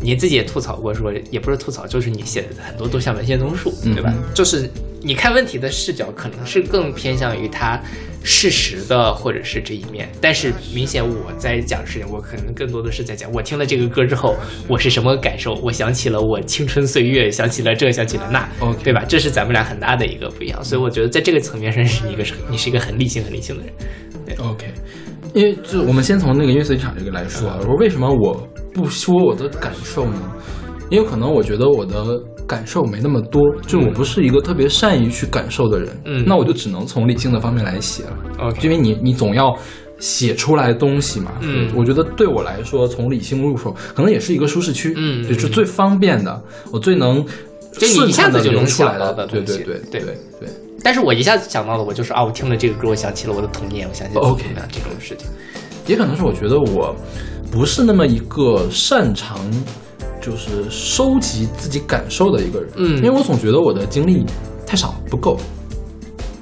[0.01, 4.13] 你自己也吐槽过说，也不是吐槽，就是你写的很多都像文献综述，嗯对吧？
[4.35, 4.69] 就是
[5.03, 7.81] 你看问题的视角可能是更偏向于它
[8.23, 10.09] 事实的，或者是这一面。
[10.21, 14.37] 但是明显我在讲事情，我可能更多的是在讲我听了这个歌之后
[14.69, 18.49] 我是什么感受，我想起了我青春岁月，想起了这，想起了那
[18.85, 19.05] 对吧？
[19.09, 20.63] 这是咱们俩很大的一个不一样。
[20.63, 24.39] 所以我觉得在这个层面上是你一个你是一个很理性、很理性的人。
[24.39, 24.67] OK，
[25.33, 30.21] 因为就我们先从那个音乐随场这个来说啊，我说为什么我不说我的感受呢？
[30.91, 36.25] 因为可能我觉得我的感受没那么多，就我不是一个特别善于去感受的人，嗯。
[36.27, 38.53] 那我就只能从理性的方面来写了。
[38.63, 39.57] 因为你你总要。
[40.01, 41.73] 写出来东西嘛，嗯。
[41.75, 45.25] 我觉得对我来说，从理性入手，可能也是一个舒适区，嗯。
[45.25, 46.41] 也是最方便的，
[46.71, 47.21] 我最能
[47.73, 49.27] 就你一下顺畅的子就能流出来的。
[49.27, 50.01] 对对对对。
[50.01, 50.01] 对
[50.39, 50.49] 对。
[50.85, 55.27] 但是我一下子想到的，我就是啊，我听了这个歌，我想起了我的童年，我想起了 OK 这种事情。
[55.89, 56.95] 也可能是我觉得我
[57.51, 59.39] 不是那么一个擅长
[60.21, 64.25] 就是收集自己感受的一个人，嗯因为我总觉得我的经历
[64.67, 65.39] 太少不够，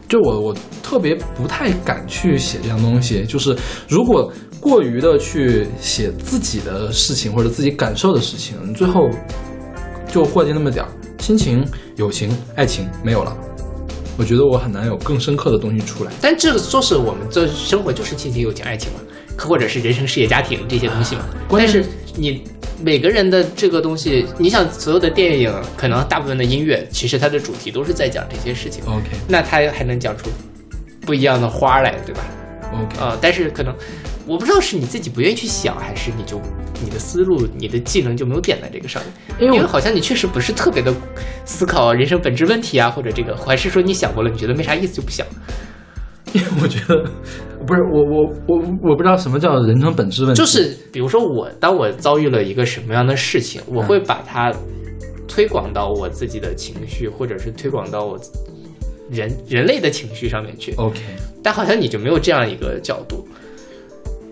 [0.08, 3.56] 就我我特别不太敢去写这样东西，就是
[3.88, 9.08] 如果过于的去写自己的事情或者自己感受的事情，最后
[10.08, 11.64] 就获计那么点儿，亲情、
[11.96, 13.36] 友情、爱情没有了。
[14.18, 16.10] 我觉得我很难有更深刻的东西出来。
[16.20, 19.00] 但这个就是我们这生活就是亲情、友情、爱情嘛。
[19.38, 21.24] 或者是人生、事业、家庭这些东西嘛。
[21.50, 21.84] 但是
[22.14, 22.42] 你
[22.82, 28.82] 每个人的这个东西，你想所有的电影，可能大部分的音乐，其实它的主题都是在讲这些事情。
[28.86, 30.28] OK 那它还能讲出
[31.00, 32.20] 不一样的花来，对吧
[32.72, 33.74] ？OK，啊、但是可能
[34.26, 36.40] 我不知道是你自己不愿意去想，还是你就
[36.82, 39.50] 你的思路、你的技能就没有点在这个上面。
[39.50, 40.92] 因为好像你确实不是特别的
[41.44, 45.26] 思考人生本质问题啊，或者这个，还是说你想过了，你觉得没啥意思就不想。
[46.34, 47.08] 因为我觉得
[47.66, 48.56] 不是我我我
[48.90, 54.52] 我不知道什么叫人生本质问题，就是比如说我，当我遭遇了一个什么样的事情，我会把它
[55.26, 58.18] 推广到我自己的情绪，或者是推广到我
[59.10, 60.72] 人人类的情绪上面去。
[60.76, 61.00] OK。
[61.42, 63.26] 但好像你就没有这样一个角度，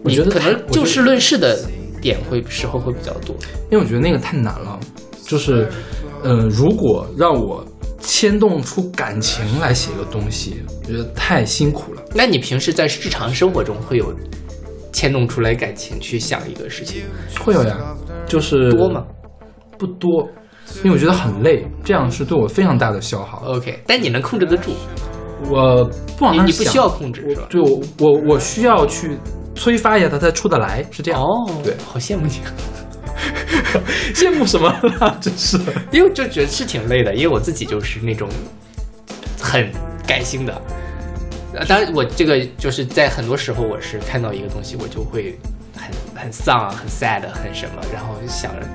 [0.03, 1.59] 我觉得可能就事论事的
[2.03, 3.35] 点会时候会比较多。
[3.71, 4.79] 因为我觉得那个太难了，
[5.25, 5.69] 就是，
[6.23, 7.65] 呃，如果让我
[8.07, 12.03] 牵动出感情来写一个东西，我觉得太辛苦了。
[12.15, 14.15] 那你平时在日常生活中会有
[14.93, 17.03] 牵动出来感情去想一个事情
[17.41, 17.77] 会有呀，
[18.27, 19.05] 就是多吗？
[19.79, 20.29] 不多，
[20.83, 23.43] 因为我觉得很累，这样是对我非常大的消耗。
[23.47, 24.71] ？OK，但你能控制得住，
[25.51, 25.85] 我
[26.17, 27.47] 不往那儿想你你不需要控制是吧？
[27.51, 29.19] 对我我我需要去
[29.55, 31.21] 催发一下它才出得来，是这样。
[31.21, 32.35] 哦，对，好羡慕你，
[34.15, 34.69] 羡慕什么
[35.01, 35.17] 啦？
[35.21, 35.59] 真是。
[35.91, 38.29] 因为就觉得是挺累的，因为我自己就是那种
[39.41, 39.71] 很
[40.07, 40.63] 感性的。
[41.55, 45.39] 呃当然，我这个就是在很多时候，我是看到一个东西，我就会
[45.77, 48.67] 很很丧、很 sad、很什么，然后想着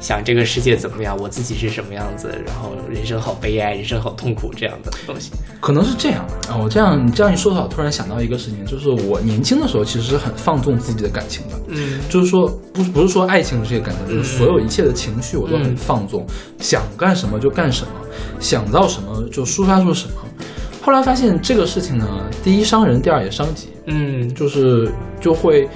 [0.00, 5.32] 想这个世界怎么样，我自己是什么样子，然后人生好悲哀，人生好痛苦这样的东西。
[5.60, 16.24] 可能是这样啊，我这样你这样一说的话，我突然想到一个事情，就是我年轻的时候其实是很放纵自己的感情的，嗯就是说不不是说爱情这些感情，就是所有一切的情绪我都很嗯放纵，
[16.58, 17.90] 想干什么就干什么，
[18.38, 20.14] 想到什么就抒发出什么。
[20.80, 22.06] 后来发现这个事情呢，
[22.42, 24.90] 第一伤人，第二也伤己，嗯就是
[25.20, 25.68] 就会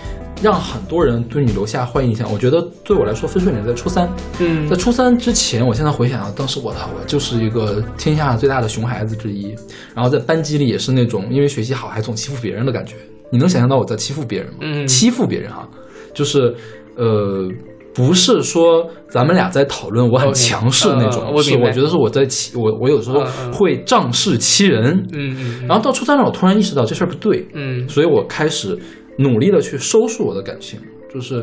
[0.43, 2.31] 让很多人对你留下坏印象。
[2.33, 4.09] 我觉得对我来说，分水岭在初三，
[4.41, 9.55] 嗯在初三之前，我现在回想啊，当时我操，我就是一个天下最大的熊孩子之一。
[9.95, 12.97] 然后在班级里也是那种因为学习好还总欺负别人的感觉。
[13.31, 14.59] 你能想象到我在欺负别人吗？
[14.61, 15.67] 嗯欺负别人啊，
[16.13, 16.55] 就是
[16.97, 17.49] 呃，
[17.95, 24.95] 不是说咱们俩在讨论我很强势那种，是我觉得是我在欺我，我有时候会仗势欺人。
[25.13, 28.79] 嗯嗯然后到初三了，我突然意识到这事儿不对，嗯所以我开始
[29.19, 30.81] 努力的去收束我的感情，
[31.13, 31.37] 就是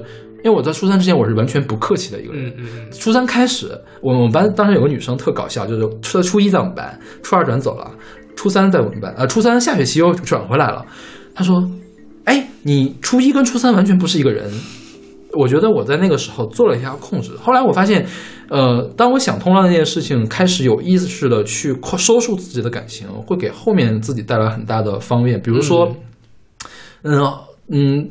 [0.43, 2.47] 因为我在初三之前我是完全不客气的一个人。
[2.57, 7.91] 嗯嗯初三开始，我我们班当时有个女生特搞笑，就是初初一在我们班，初二转走了，
[8.35, 10.85] 初三在我们班，呃，初三下学期又转回来了。
[11.35, 11.63] 她说
[12.25, 14.51] ：“哎，你初一跟初三完全不是一个人。”
[15.37, 17.31] 我觉得我在那个时候做了一下控制。
[17.37, 18.03] 后来我发现，
[18.49, 25.39] 呃，当我想通了那件事情，开始有意识的去扩收束自己的感情，会给后面自己带来很大的方便。
[25.39, 25.87] 比如说，
[27.03, 27.31] 嗯嗯，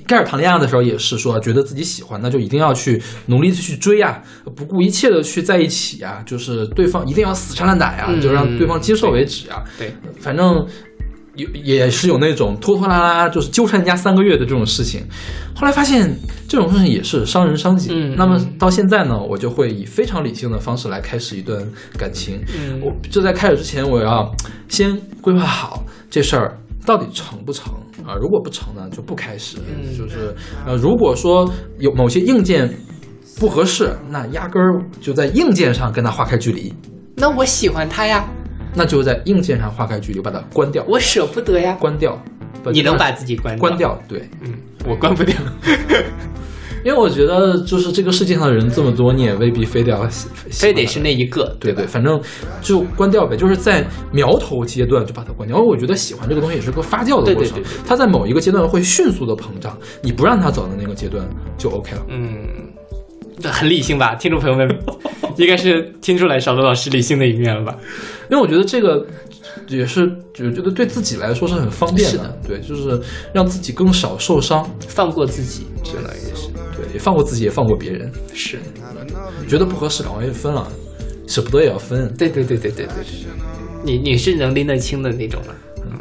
[0.07, 4.23] 开始谈恋爱的时候也是说，觉得自己喜欢，那就一定要去努力的去追呀，
[4.55, 9.63] 不顾一切的去在一起呀，就是对方一定要死缠烂打呀，嗯就让对方接受为止呀。
[9.77, 10.65] 对，反正
[11.35, 15.03] 有也是有那种拖拖拉拉，就是纠缠人家三个月的这种事情。
[15.55, 16.17] 后来发现
[16.49, 17.91] 这种事情也是伤人伤己。
[17.93, 21.61] 嗯那么到现在呢，我就会以非常理性的方式来开始一段
[21.99, 22.41] 感情。
[22.57, 24.33] 嗯我就在开始之前，我要
[24.69, 26.57] 先规划好这事儿
[26.89, 27.71] 到底成不成
[28.03, 28.17] 啊？
[28.19, 29.59] 如果不成呢，就不开始。
[29.69, 30.35] 嗯就是
[30.67, 31.47] 呃，如果说
[31.79, 32.75] 有某些硬件
[33.39, 36.73] 不合适，那压根儿就在硬件上跟他划开距离。
[37.15, 38.27] 那我喜欢他呀，
[38.75, 40.83] 那就在硬件上划开距离，把它关掉。
[40.89, 41.77] 我舍不得呀。
[41.79, 42.19] 关掉，
[42.73, 43.77] 你能把自己关关？
[43.77, 44.01] 掉？
[44.09, 44.55] 对，嗯，
[44.87, 45.37] 我关不掉。
[46.85, 50.07] 因为我觉得就是这个世界上的人这么多，你也未必非得要
[50.51, 51.91] 非得是那一个，对对，吧？
[51.91, 52.21] 反正
[52.63, 55.59] 就关掉呗，就是在苗头阶段就把它关掉。
[55.59, 62.03] 因为我觉得喜欢这个东西也是个发酵的过程，对对对对它在某一个阶段会迅速的膨胀，你不让它走到那个阶段就 OK 了。
[62.09, 62.47] 嗯，
[63.41, 64.15] 这很理性吧？
[64.15, 64.69] 听众朋友们，
[65.37, 67.77] 应该是听出来小罗老师理性的一面了吧？
[68.31, 69.05] 因为我觉得这个
[69.69, 70.03] 也是，
[70.39, 73.01] 我觉得对自己来说是很方便是的对，就是
[73.33, 76.49] 让自己更少受伤，放过自己，相当于是
[76.79, 78.11] 对，也放过自己，也放过别人。
[78.33, 78.59] 是，
[79.49, 80.71] 觉得不合适，赶快就分了，
[81.27, 82.13] 舍不得也要分。
[82.17, 82.95] 对对对对对对，
[83.85, 85.55] 你你是能拎得清的那种了，
[85.85, 85.99] 嗯，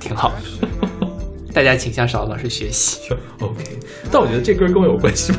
[0.00, 0.32] 挺好。
[1.52, 3.00] 大家请向少罗老师学习，
[3.40, 3.64] OK，
[4.10, 5.38] 但我觉得这歌跟我有关系吗？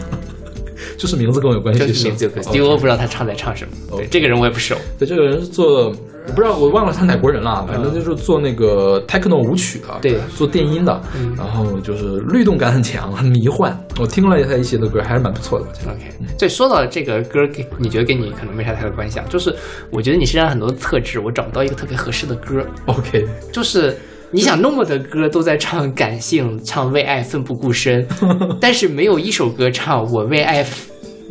[1.02, 3.72] 就是名字跟我有关系，就是名字有关系，OK 因为我不知道他唱在唱什么。
[3.98, 4.76] 对，这个人我也不熟。
[5.00, 13.76] 对，这个人是做，我不知道，我忘了他哪国人了，反正就是做那个 techno 舞曲的，对做电音的，嗯然后就是律动感很强，很迷幻。
[14.00, 15.92] 我听了他一些的歌，还是蛮不错的，我觉得。
[15.94, 16.04] OK，
[16.38, 19.26] 对，说到这个歌，给你觉得跟你可能没啥太大关系啊？
[19.28, 19.56] 就是
[19.90, 22.64] 我觉得你身上很多的特质，我找不到一个特别合适的歌。
[22.86, 23.98] OK， 就是
[24.30, 28.08] 你想那么的歌都在唱感性，唱为爱奋不顾身，
[28.62, 30.64] 但是没有一首歌唱我为爱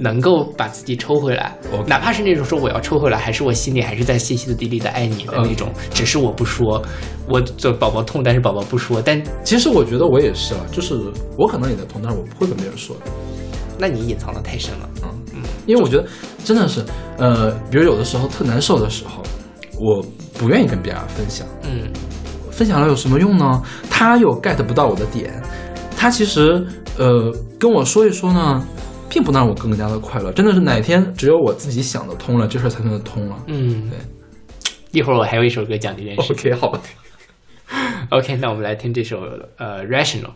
[0.01, 1.55] 能够把自己抽回来。
[1.87, 6.83] 哪怕是那种说我要抽回来，还是我心里还是在细细的滴滴的爱你的那种，只是我不说，
[7.29, 10.95] 我就宝宝痛，但是宝宝不说，但其实我觉得我也是啊，就是
[11.37, 12.97] 我可能也在痛，但是我不会跟别人说。
[12.97, 13.03] 的。
[13.79, 14.89] 那你隐藏的太深了。
[15.67, 16.07] 因为我觉得
[16.45, 16.85] 真的是，
[17.19, 19.23] 呃，比如有的时候特难受的时候，
[19.79, 21.91] 我不愿意跟别人分享，嗯。
[22.51, 23.63] 分享了有什么用呢？
[23.89, 25.33] 他又 get 不到我的点，
[25.97, 26.63] 他其实
[26.99, 28.63] 呃跟我说一说呢，
[29.11, 30.33] 并不能让我更加的快乐。
[30.33, 33.37] 真的是哪天只有我自己想得通了，这事儿才算得通了。
[33.49, 33.99] 嗯，对。
[34.93, 36.33] 一会儿我还有一首歌讲这件事。
[36.33, 36.81] OK，好。
[38.11, 39.21] OK，那我们来听这首
[39.57, 40.31] 呃 Rational。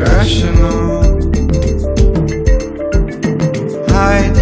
[0.00, 1.02] Irrational.
[3.88, 4.39] Hide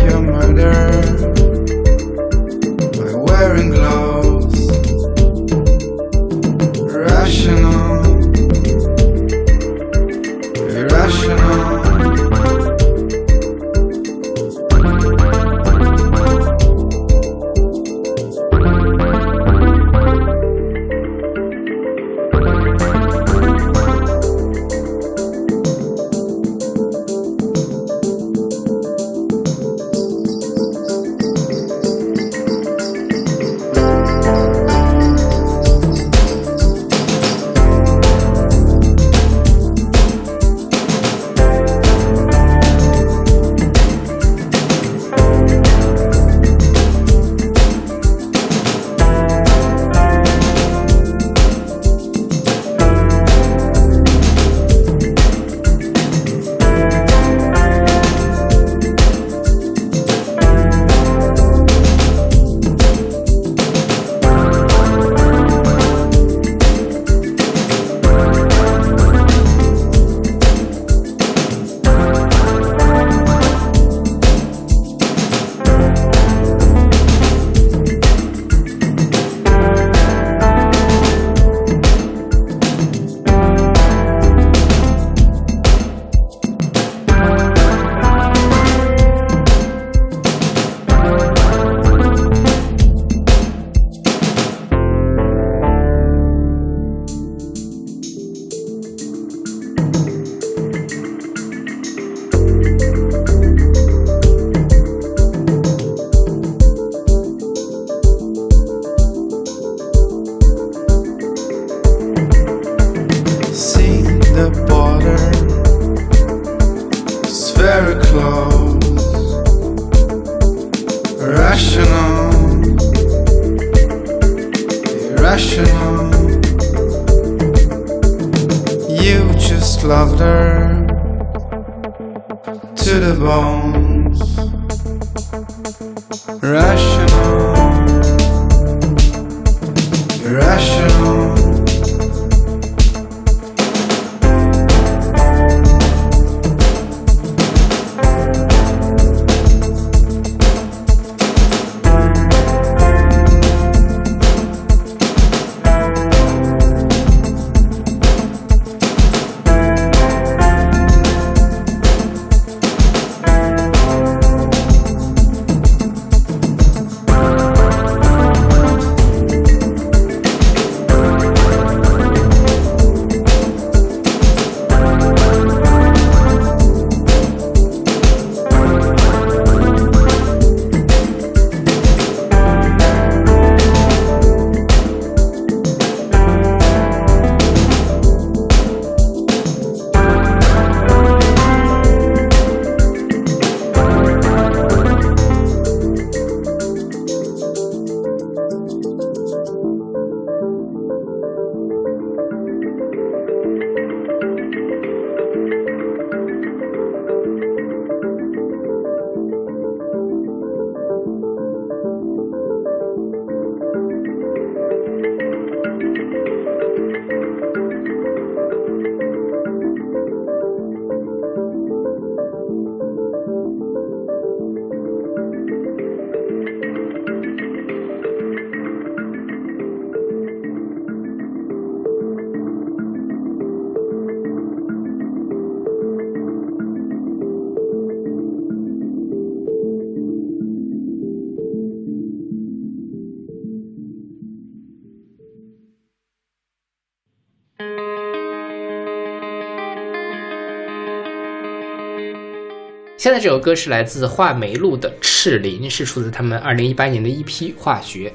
[252.98, 258.12] 现在这首歌是来自画眉路的《赤林》，是出自他们二零一八年的一批化学。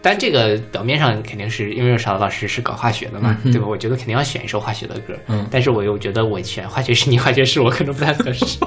[0.00, 3.66] 但这个表面上肯定是因为邵老师是搞化学的嘛，嗯对吧？
[3.68, 5.14] 我觉得肯定要选一首化学的歌。
[5.28, 8.58] 嗯但是我又觉得我选化学是你化学是我可能不太合适。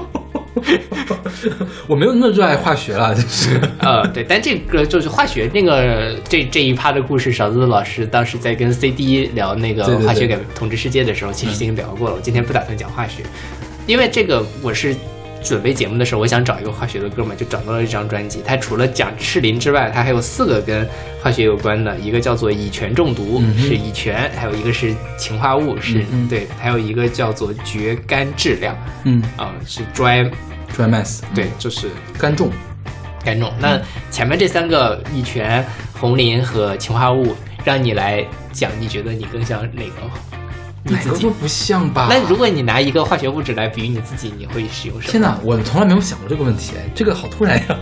[1.88, 3.60] 我没有那么热爱化学了，就是。
[3.80, 12.14] 呃，对，但这个就是化学那个这这一趴的故事，勺子老师当时在跟 CD 聊那个化学改统治世界的时候，其实已经聊过了。
[12.14, 13.22] 我今天不打算讲化学，
[13.88, 14.94] 因为这个我是
[15.42, 18.42] 准备节目的时候，我想找一个化学的哥们，就找到了这张专辑。
[18.44, 20.86] 它除了讲赤磷之外，它还有四个跟
[21.22, 31.88] 化学有关的，一个叫做乙醛中毒，嗯是乙醛，还有一个是氰化物，是、嗯对，还有一个叫做绝肝质量，嗯啊、是 dry，，dry mass，对，就是
[32.18, 32.50] 干重。
[33.24, 33.50] 干重。
[33.58, 37.34] 那前面这三个乙醛、红磷和氰化物，
[37.64, 40.27] 让你来讲，你觉得你更像哪个？
[40.84, 41.30] 你自己哪个都？
[41.30, 42.08] 不像吧？
[42.10, 45.12] 那如果你拿一个化学物质来比喻你自己，你会使用什么？
[45.12, 47.78] 天哪，我从来没有想过这个问题，哎，这个好突然呀！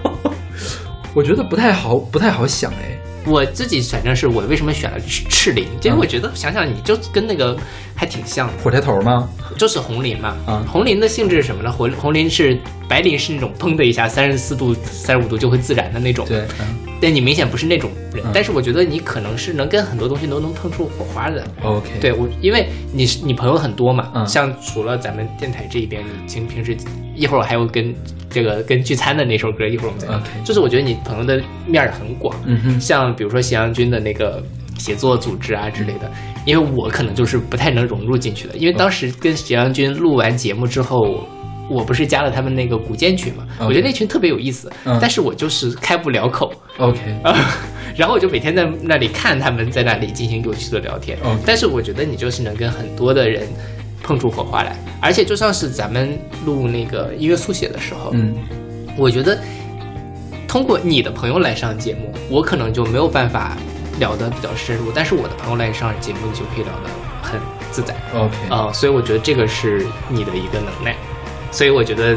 [1.15, 2.93] 我觉得不太好，不太好想，哎。
[3.29, 7.57] 我自己反正是我为什么选了赤赤磷，因为我觉得想想你就跟那个
[7.93, 9.29] 还挺像的，火柴头吗？
[9.59, 10.37] 就是红磷嘛。
[10.47, 11.73] 啊红磷的性质是什么呢？
[11.73, 12.57] 红红磷是
[12.89, 16.25] 白磷是那种砰的一下三十四度、三十五度就会自燃的那种。
[16.29, 18.31] 对，嗯但你明显不是那种人，嗯。
[18.33, 21.47] 但是我觉得你可能是能跟很多东西都能碰出火花的。
[21.63, 24.27] ，OK，对我，因为你是你朋友很多嘛，嗯。
[24.27, 26.77] 像除了咱们电台这一边，你平平时
[27.15, 27.95] 一会儿我还有跟
[28.31, 30.17] 这个跟聚餐的那首歌，一会儿我们再聊。
[30.17, 34.43] OK 就是我觉得你朋友的面儿很广，嗯哼，像比如说咸阳军的那个
[34.79, 36.11] 写作组织啊之类的，
[36.45, 41.27] 因为我可能就是不太能融入进去的，因为当时跟咸阳军录完节目之后。
[41.69, 44.99] 我不是加了他们那个古建群嘛我觉得那群特别有意思，嗯。
[45.01, 47.37] 但是我就是开不了口，OK，啊，
[47.97, 51.19] 然后我就每天在那里看他们在那里进行有趣的聊天。
[51.23, 53.47] 哦但是我觉得你就是能跟很多的人
[54.03, 58.35] 碰出火花来，而且就像是咱们录那个音乐速写的时候，嗯。
[58.97, 59.39] 我觉得
[60.49, 63.57] 通过你的朋友来上节目，我可能就没有办法
[63.99, 66.89] 聊得比较深入，但是我的朋友来上节目，你就可以聊得
[67.23, 67.39] 很
[67.71, 67.95] 自在。
[68.15, 70.97] ，OK，啊、所以我觉得这个是你的一个能耐，
[71.51, 72.17] 所以我觉得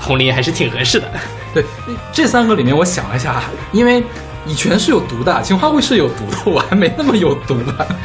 [0.00, 1.10] 红林还是挺合适的。
[1.54, 1.64] 对，
[2.12, 3.42] 这三个里面我想了一下，
[3.72, 4.02] 因为
[4.46, 7.86] 乙醛是有毒的，氰化物是有毒的，我还没那么有毒吧。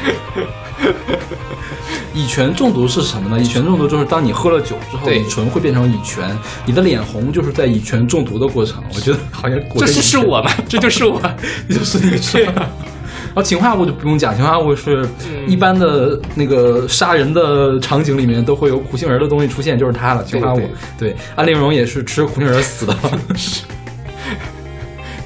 [2.14, 3.42] 乙醛中毒是什么呢？
[3.42, 8.82] 乙醛中毒就是当你喝了酒之后，乙醇会变成乙醛，你的脸红就是在乙醛中毒的过程。
[8.94, 10.50] 我觉得好像这是是我吗？
[10.68, 11.20] 这就是我。
[11.70, 12.40] 就是你说。
[13.26, 20.22] 然后氰化物就不用讲，氰化物是嗯一般的那个杀人的场景里面都会有苦杏仁的东西出现，就是它了。
[20.24, 20.60] 氰化物，
[20.98, 22.96] 对，安陵容也是吃苦杏仁死的。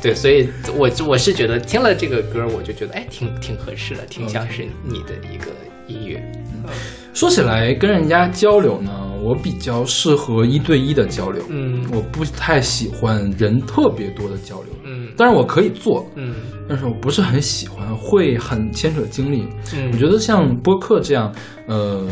[0.03, 5.47] 对，所以我我是觉得听了这个歌，我就觉得哎，挺挺合适的，挺像是你的一个
[5.89, 6.23] 音乐。
[7.13, 8.91] 说起来，跟人家交流呢，
[9.23, 14.67] 我比较适合一对一的交流，嗯我不太喜欢人特别多的交流。
[15.07, 16.35] 嗯当然我可以做，嗯
[16.69, 19.47] 但是我不是很喜欢，会很牵扯精力。
[19.75, 21.33] 嗯，我觉得像播客这样，
[21.69, 22.05] 呃，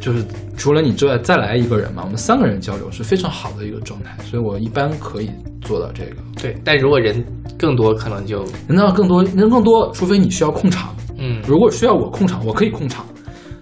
[0.00, 0.24] 就是
[0.56, 5.30] 除了你之外再来一个人嘛，我们三个人交流是非常好的一个状态，所以我一般可以
[5.60, 6.16] 做到这个。
[6.40, 7.22] 对，但如果人
[7.58, 10.94] 更多，可能就人要更多，人更多，除非你需要控场。
[11.18, 13.04] 嗯如果需要我控场，我可以控场。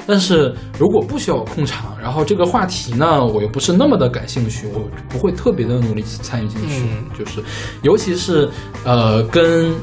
[0.08, 6.80] 但是如果不需要我控场，然后这个话题呢，我又不是那么的感兴趣，我不会特别的努力参与进去。
[6.80, 7.44] 嗯就是，
[7.82, 8.48] 尤其是
[8.84, 9.74] 呃跟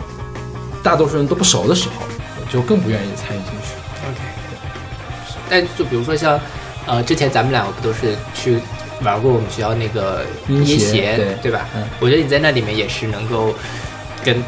[0.81, 2.07] 大多数人都不熟的时候，
[2.41, 3.75] 我就更不愿意参与进去。
[4.09, 4.19] OK。
[5.47, 6.39] 但就比如说像
[6.87, 8.57] 呃，之前咱们两个不都是去
[9.03, 11.67] 玩过我们学校那个音协协对吧？
[11.75, 13.53] 嗯我觉得你在那里面也是能够
[14.23, 14.43] 跟。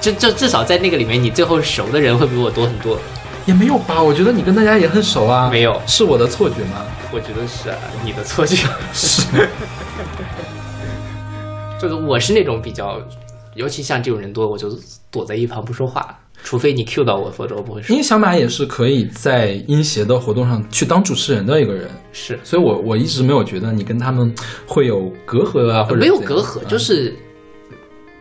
[0.00, 2.98] 至至至少在那个里面，你最后熟的人会比我多很多。
[3.46, 4.02] 也没有吧？
[4.02, 5.48] 我觉得你跟大家也很熟啊。
[5.50, 6.84] 没有是我的错觉吗？
[7.12, 8.56] 我觉得是、啊、你的错觉。
[8.92, 9.22] 是。
[11.80, 12.98] 就是我是那种比较，
[13.54, 14.70] 尤其像这种人多，我就
[15.10, 18.00] 躲在一旁不说话，除非你 Q 到我，否则我不会说因。
[18.00, 24.34] 为小马也是可以在音协的活动上去当主持人的一个人，是所以我我一直没有觉得你跟他们
[24.66, 27.14] 会有隔阂啊，或者没有隔阂，嗯就是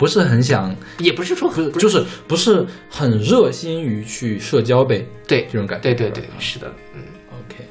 [0.04, 5.84] 不是很想，也不是说很就是不是很热心于去社交呗，对这种感觉。
[5.84, 7.00] 对对对是的，嗯
[7.30, 7.64] ，OK，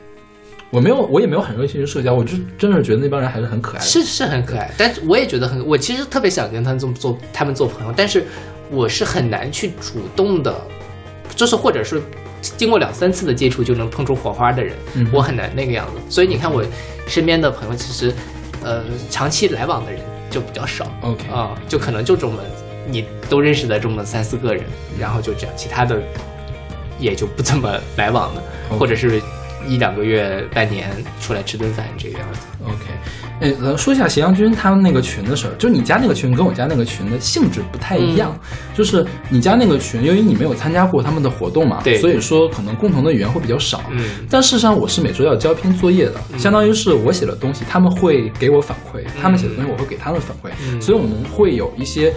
[0.70, 3.84] 我没有，我也没有很热心于社交，我就真的觉得那帮人还是很可爱的。
[3.84, 8.24] 是是很可爱，但是我也觉得很，我其实特别想跟他们做做他们做朋友，但是
[8.70, 10.58] 我是很难去主动的，
[11.36, 12.00] 就是或者是
[12.56, 16.00] 经过两三次的接触就能碰出火花的人，嗯我很难那个样子。
[16.08, 16.64] 所以你看我
[17.06, 18.10] 身边的朋友，其实
[18.64, 20.00] 呃长期来往的人
[20.32, 20.86] 就比较少。
[21.02, 22.42] OK 啊、就可能就这么
[22.88, 24.64] 你都认识的这么三四个人，
[24.98, 26.02] 然后就这样，其他的
[26.98, 28.42] 也就不怎么来往了
[28.78, 29.22] 或者是
[29.66, 30.90] 一两个月、半年
[31.20, 32.40] 出来吃顿饭这个样子。
[32.64, 32.84] OK，
[33.40, 38.38] 哎，咱说一下斜阳君他们那个群的事儿，就是你家那个群跟我家那个群的性质不太一样，
[38.74, 43.82] 就是你家那个群，由于你没有参加过他们的活动嘛，对所以说可能共同的语言会比较少。
[43.90, 52.12] 嗯但事实上我是每周要交一篇作业的，相当于是我写的东西，他们会给我反馈，他们写的东西我会给他们反馈，嗯所以我们会有一些。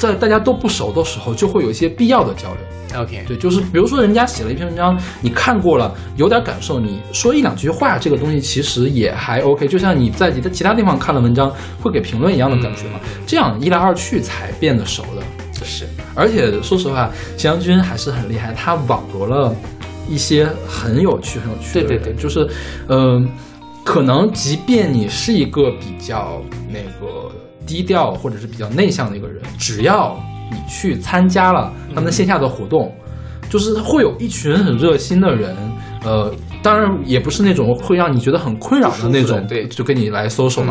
[0.00, 3.00] 在大家都不熟的时候，就会有一些必要的交流。
[3.02, 9.68] OK，对，就是比如说人家写了一篇文章，你看过了，有点感受，你说一两句话，这个东西其实也还 OK。
[9.68, 11.52] 就像你在其他其他地方看了文章，
[11.82, 12.98] 会给评论一样的感觉嘛。
[13.26, 15.22] 这样一来二去才变得熟的。
[15.62, 19.54] 是，而且说实话，斜阳君还是很厉害，他网罗了
[20.08, 21.88] 一些很有趣、很有趣的人。
[21.88, 22.48] 对对对就是，
[22.88, 23.28] 嗯、
[23.84, 27.30] 可能即便你是一个比较那个
[27.70, 30.18] 低调或者是比较内向的一个人，只要
[30.50, 32.92] 你去参加了他们线下的活动，
[33.48, 35.56] 就是会有一群很热心的人，
[36.04, 36.34] 呃。
[36.62, 40.62] 当然也不是那种会让你觉得很困扰的那种对就跟你来 social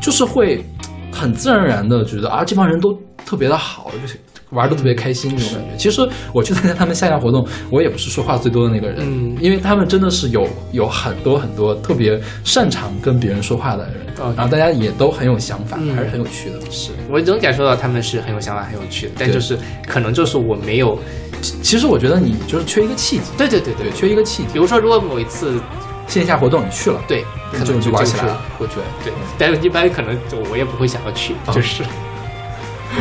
[0.00, 0.64] 就是会
[1.10, 2.96] 很自然而然的觉得啊，这帮人都
[3.26, 4.16] 特别的好，就是
[4.52, 5.76] 玩的特别开心那种感觉。
[5.76, 9.36] 其实我去参加他们线下活动，我也不是说话最多的那个人，嗯。
[9.40, 13.94] 因为他们真的是有有很多很多特别擅长跟别人说话的人
[14.36, 15.94] 然后大家也都很有想法，嗯。
[15.96, 16.60] 还是很有趣的。
[16.70, 16.90] 是。
[17.10, 20.98] 我能感受到他们是很有想法、很有趣的，但就是可能就是我没有，
[21.40, 24.48] 其其实我觉得你就是缺一个契机，对对对对，缺一个契机。
[24.52, 25.58] 比如说，如果某一次
[26.06, 28.82] 线下活动你去了，对，可能就就玩起来了，我觉得。
[29.02, 30.16] 对，但是一般可能
[30.50, 31.82] 我也不会想要去，啊就是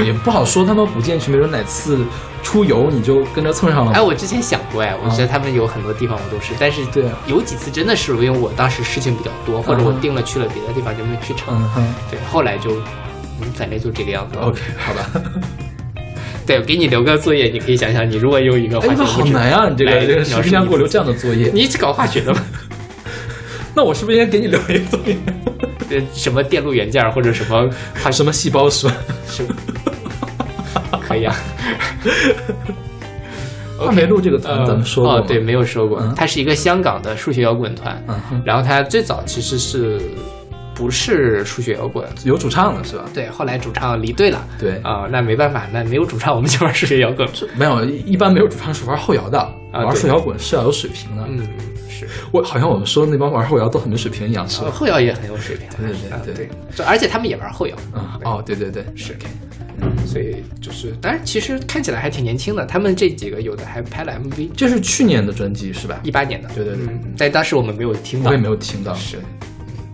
[0.04, 2.00] 也不好说，他们不进去，没准哪次
[2.42, 3.92] 出游你就跟着蹭上了。
[3.94, 12.72] 哎，我之前想过哎，我觉得他们有很多地方我都是，但是对啊有几次真的是因为我当时事情比较多，或者我定了去了别的地方就没去成，嗯对，后来就
[13.42, 14.38] 嗯，反正就这个样子。
[14.40, 15.10] ，OK，好吧。
[16.46, 19.70] 对，我给你留个作业，你可以想想，你如果有一个化哎，那学物质好难啊！
[19.70, 22.42] 你这个来这个实际上给我留这样，样的作业，你是搞化学的吗？
[23.76, 25.16] 那我是不是应该给你留一个作业？
[25.90, 28.96] 对，什么电路元件或者什么还什么细胞是吧？
[29.28, 29.56] 什么？
[31.08, 31.36] 可以啊。
[33.78, 36.14] 画眉路这个团咱们说哦对，没有说过嗯。
[36.16, 40.00] 它是一个香港的数学摇滚团，嗯，然后它最早其实是
[40.76, 42.08] 不是数学摇滚？
[42.24, 43.06] 有主唱的是吧？
[43.14, 44.46] 对，后来主唱离队了。
[44.60, 47.28] 对啊、那没办法，那没有主唱，我们就玩数学摇滚。
[47.58, 49.40] 没有，一一般没有主唱是玩后摇的，
[49.74, 51.24] 玩对数摇滚是要有水平的。
[51.28, 51.46] 嗯，是。
[52.32, 54.68] 我好像我们说的那帮玩后摇都很没水平一样，是吧？
[54.68, 56.46] 呃后摇也很有水平，对对对。
[56.46, 59.18] 啊对而且他们也玩后摇，嗯，哦，对对对，是，
[60.06, 66.00] 所以就是，当然其实看起来还挺年轻的，他们这几个有的还拍了 MV，这是去年的专辑是吧？
[66.04, 66.86] 一八年的，对对对。
[66.88, 68.94] 嗯，但当时我们没有听到，我也没有听到。
[68.94, 69.20] 是。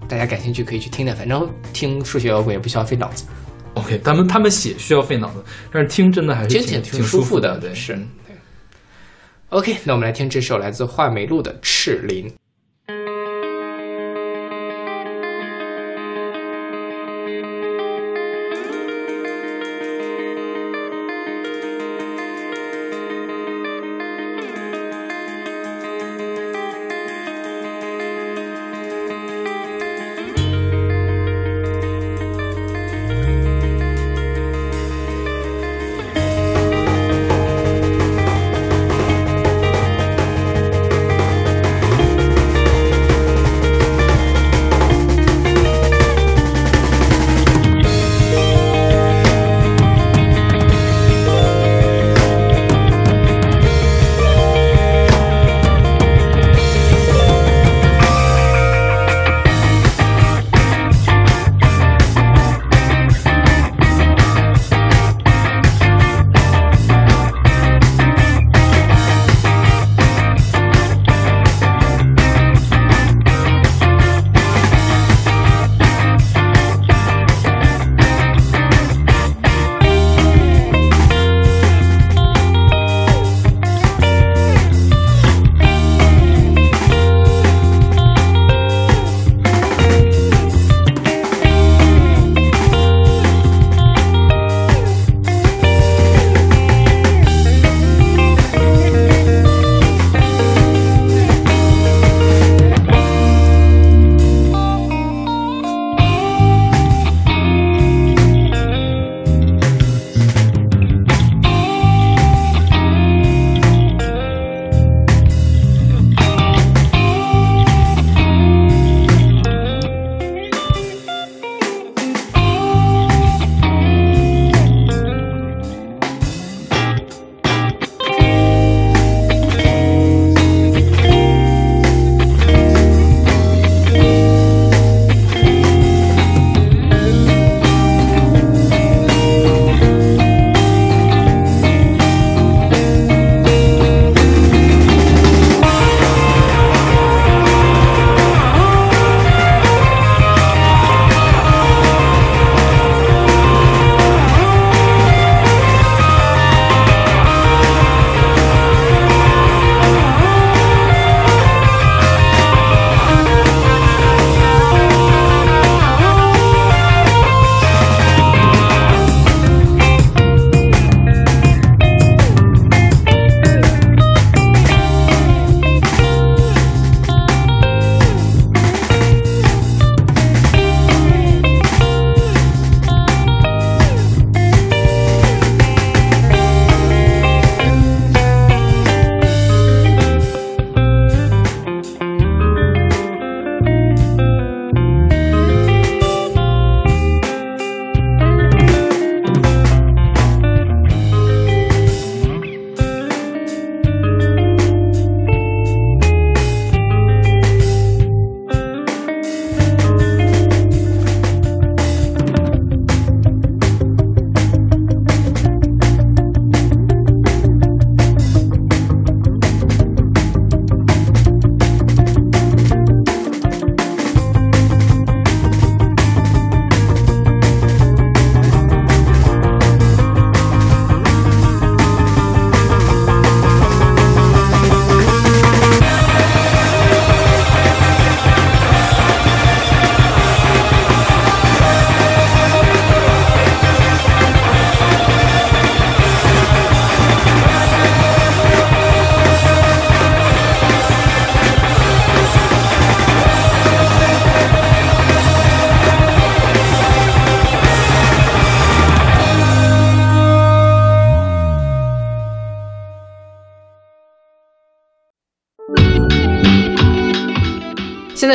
[0.07, 3.25] 大家感兴趣可以去听听，反正听数学摇滚也不需要费脑子
[3.73, 7.97] ，OK，他们他们写需要费脑子，但是听真的还是挺挺舒服的，对，是
[9.49, 12.29] OK，那我们来听这首来自画眉路的《赤伶》。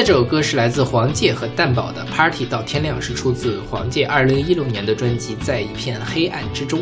[0.02, 6.80] 在这首歌是来自黄玠和蛋宝的《Party 到天亮》，是出自黄玠二零一六年的专辑《在一片黑暗之中》。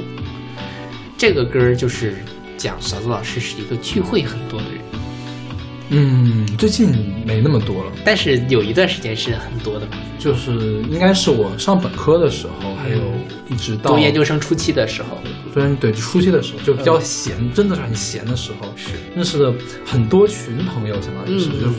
[1.19, 2.17] 这个歌儿就是
[2.57, 4.81] 讲勺子老师是一个聚会很多的人，
[5.91, 6.89] 嗯，最近
[7.27, 9.99] 没那么多了，但是有一段时间是很多的吧。
[10.19, 10.53] 就是
[10.91, 13.03] 应该是我上本科的时候，还有
[13.51, 15.19] 一直到读研究生初期的时候，
[15.53, 18.93] 对对初期的时候就比较闲，真的是很闲的时候，是。
[19.15, 19.53] 认识了
[19.85, 21.75] 很多群朋友，相当于是、嗯就是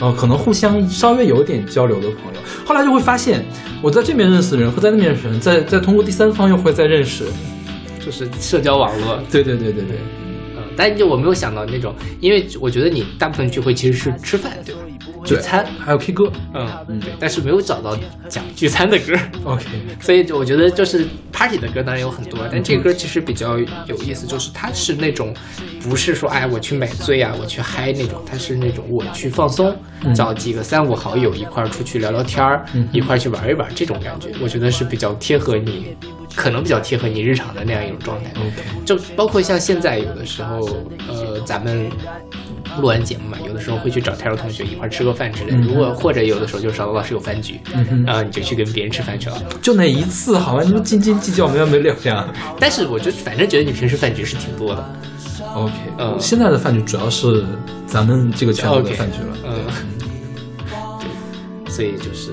[0.00, 2.40] 呃可能互相稍微有点交流的朋友。
[2.64, 3.44] 后来就会发现，
[3.82, 7.24] 我在这边认识的人和在那边认识的人，再再通过第三方又会再认识。
[8.04, 9.18] 就是社交网络。
[9.30, 9.96] 对对对对对，
[10.56, 14.80] 嗯，但就我没有想到那种，因为我觉得你大部分聚会其实是吃饭，对吧？
[15.24, 16.30] 聚餐，还有 K 歌。
[16.52, 17.96] 嗯嗯，对，但是没有找到
[18.28, 19.14] 讲聚餐的歌。
[19.44, 19.64] OK，
[20.02, 21.06] 所以就我觉得就是
[21.44, 25.34] party 的歌当然有很多，但这个歌其实比较有意思，就是它是那种
[25.82, 29.76] 不是说哎我去买醉啊，我去嗨那种，它是那种我去放松，
[30.14, 35.94] 找几个三五好友一块儿出去聊聊天儿，一块儿去玩一玩这种感觉，我觉得是比较贴合你，
[36.34, 38.30] 可能比较贴合你日常的那样一种状态。
[38.86, 40.66] 就包括像现在有的时候，
[41.08, 41.90] 呃，咱们
[42.80, 45.56] 录完节目嘛，有的时候会去找泰柔同学一块儿吃个饭之类的。
[45.58, 49.42] 嗯如果或者有的时候就是勺子老师有饭局，嗯哼啊、你就去跟别人吃饭去了。
[49.62, 52.26] 就那一次，好像你们斤斤计较没完没了呀。
[52.58, 54.84] 但是我就反正觉得你平时饭局是挺多的
[55.54, 57.44] ，OK，、嗯现在的饭局主要是
[57.86, 59.36] 咱们这个圈子的饭局了。
[59.44, 59.64] 嗯，
[61.00, 62.30] 对，所以就是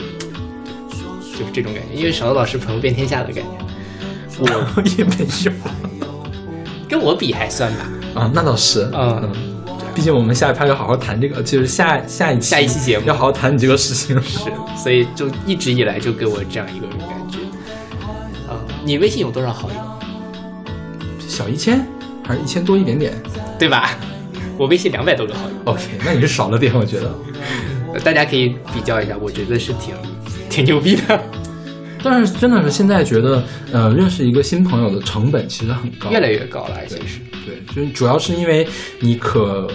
[1.38, 3.52] 就是这种感觉，因为勺子老师朋友遍天下的感觉，
[4.40, 5.12] 我 也没
[5.46, 5.52] 有
[6.90, 7.90] 跟我比还算吧。
[8.14, 9.32] 啊，那倒是，嗯
[9.94, 14.22] 毕竟我们下一趴要好好谈这个，就是下下一期下一期节目要好好谈你这个事情。
[14.22, 14.40] 是，
[14.82, 17.00] 所以就一直以来就给我这样一个感
[17.30, 17.38] 觉。
[18.50, 19.76] 啊、你微信有多少好友？
[21.28, 21.86] 小一千
[22.24, 23.14] 还是一千多一点点
[23.60, 23.98] 对吧？
[24.58, 27.14] 我微信两百多个好友，？OK，那你是少了点，我觉得。
[27.94, 29.96] 呃大家可以比较一下，我觉得是挺
[30.50, 31.20] 挺牛逼的，
[32.04, 38.68] 但是真的是现在觉得，呃，认识一个新朋友的成本其实很高，越来越高了，其实对，就是主要是因为
[39.00, 39.68] 你可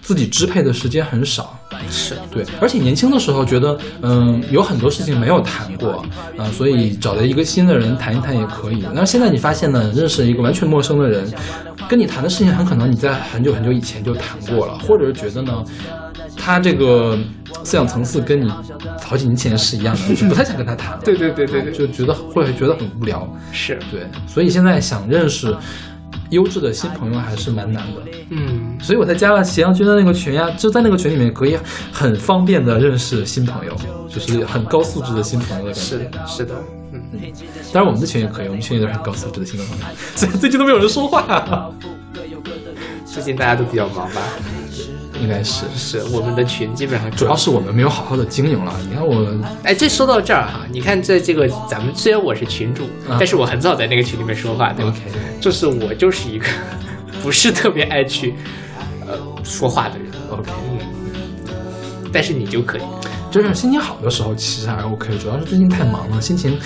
[0.00, 1.56] 自己支配的时间很少。
[1.88, 6.04] 是对，而且年轻的时候觉得，嗯，有很多事情没有谈过，
[6.36, 8.84] 啊、所以找了一个新的人谈一谈也可以。
[8.92, 11.26] 那现在你发现呢，认识一个完全陌生的人，
[11.88, 15.64] 跟你谈的事情很可能你在很久很久以前就谈过了，或者是觉得呢，
[16.40, 17.18] 他这个
[17.62, 18.50] 思想层次跟你
[19.02, 21.00] 好几年前是一样的， 就不太想跟他谈了。
[21.04, 23.28] 对对对对对就觉得会觉得很无聊。
[23.52, 25.54] 是，对，所以现在想认识
[26.30, 28.02] 优质的新朋友还是蛮难的。
[28.30, 31.58] 嗯，所以我才加了斜阳君的那个群呀，就在那个群里面可以
[31.92, 33.76] 很方便的认识新朋友，
[34.08, 35.80] 就是很高素质的新朋友的感觉。
[35.80, 36.54] 是的，是的，
[36.92, 37.00] 嗯。
[37.72, 39.84] 当然我们的群也可以，我们群里都是很高素质的新朋友。
[40.16, 41.70] 所以最近都没有人说话，
[43.04, 44.22] 最近大家都比较忙吧？
[45.20, 48.74] 应该是，是我们的群基本上主要是我们没有好好的经营了。
[48.88, 49.26] 你看我，
[49.62, 55.00] 哎，这说到这儿哈，你看在这个咱们虽然我是群主，啊但是我很早在那个群里面说话，对吧？OK
[55.40, 56.46] 就是我就是一个
[57.22, 58.34] 不是特别爱去
[59.06, 60.06] 呃说话的人。
[60.30, 60.50] OK，
[61.46, 62.82] 嗯，但是你就可以，
[63.30, 66.58] 就是心情好的时候其实还 OK，主要是最近太忙了，心情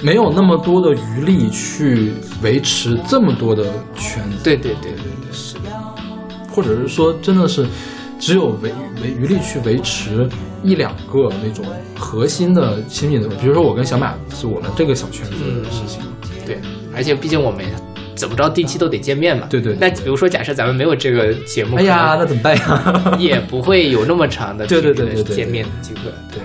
[0.00, 2.12] 没有那么多的余力去
[2.42, 3.64] 维持这么多的
[3.96, 4.38] 圈子。
[4.42, 5.54] 对对对对对，是。
[5.54, 5.60] 的，
[6.50, 7.66] 或者是说真的是
[8.18, 8.70] 只有维
[9.02, 10.28] 维余力去维持
[10.62, 11.64] 一两个那种
[11.96, 16.00] 核心的亲密的，比如说我跟小马是我们这个小圈子的事情。
[16.46, 16.58] 对，
[16.94, 17.64] 而且毕竟我们
[18.14, 23.16] 怎么着定期都得见面嘛，对对对那比如说假设咱们没有这个节目，哎呀，那怎么办呀？
[23.18, 26.42] 也不会有那么长的 对对对这个对对对见面的机会，对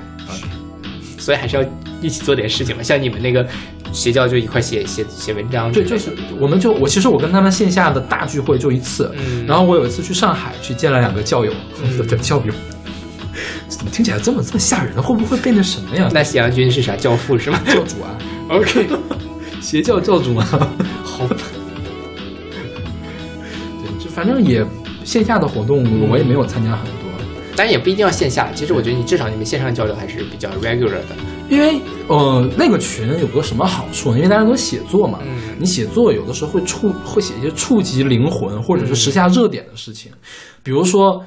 [1.30, 1.64] 所以还是要
[2.02, 2.82] 一起做点事情嘛。
[2.82, 3.48] 像你们那个
[3.94, 11.54] 邪教就一块写写写文章之对，就是我们就我其实我跟他们线下的大聚会就一次，嗯然后我有一次去上海去见了两个教友，
[12.20, 12.52] 教友，
[13.68, 15.02] 怎么听起来这么这么吓人呢？
[15.04, 16.10] 会不会变成什么呀？
[16.12, 18.18] 那喜羊君是啥教父是吗教主啊？
[18.50, 18.88] OK，
[19.62, 20.68] 邪教教主啊，
[21.04, 21.36] 好吧，
[23.84, 24.66] 对，就反正也
[25.06, 26.88] 线下的活动我也没有参加很
[27.60, 27.64] 多。
[27.64, 28.50] 当然也不一定要线下。
[28.56, 31.16] 其实我觉得你至少你们线上交流还是比较 regular 的。
[31.50, 31.78] 因为
[32.08, 34.18] 呃，那个群有个什么好处呢？
[34.18, 40.12] 因为大家都写作嘛，嗯你写作有的时候会触会写一些触及灵魂或者是时下热点的事情，
[40.64, 41.22] 比如说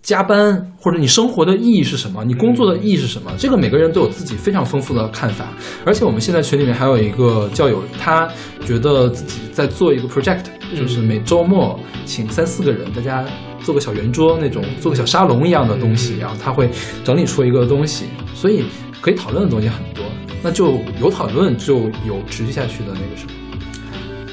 [0.00, 5.48] 加班，或者你生活的意义是什么，你工作的意义是什么，这个每个人都有自己非常丰富的看法。
[5.84, 8.26] 而且我们现在群里面还有一个教友，他
[8.64, 13.24] 觉得自己在做一个 project，就是每周末请三四个人，大家
[13.62, 16.70] 做个小圆桌那种，做个小沙龙一样的东西，然后他会
[17.04, 18.64] 整理出一个东西，所以
[19.00, 20.04] 可以讨论的东西很多。
[20.42, 23.32] 那就有讨论，就有持续下去的那个什么。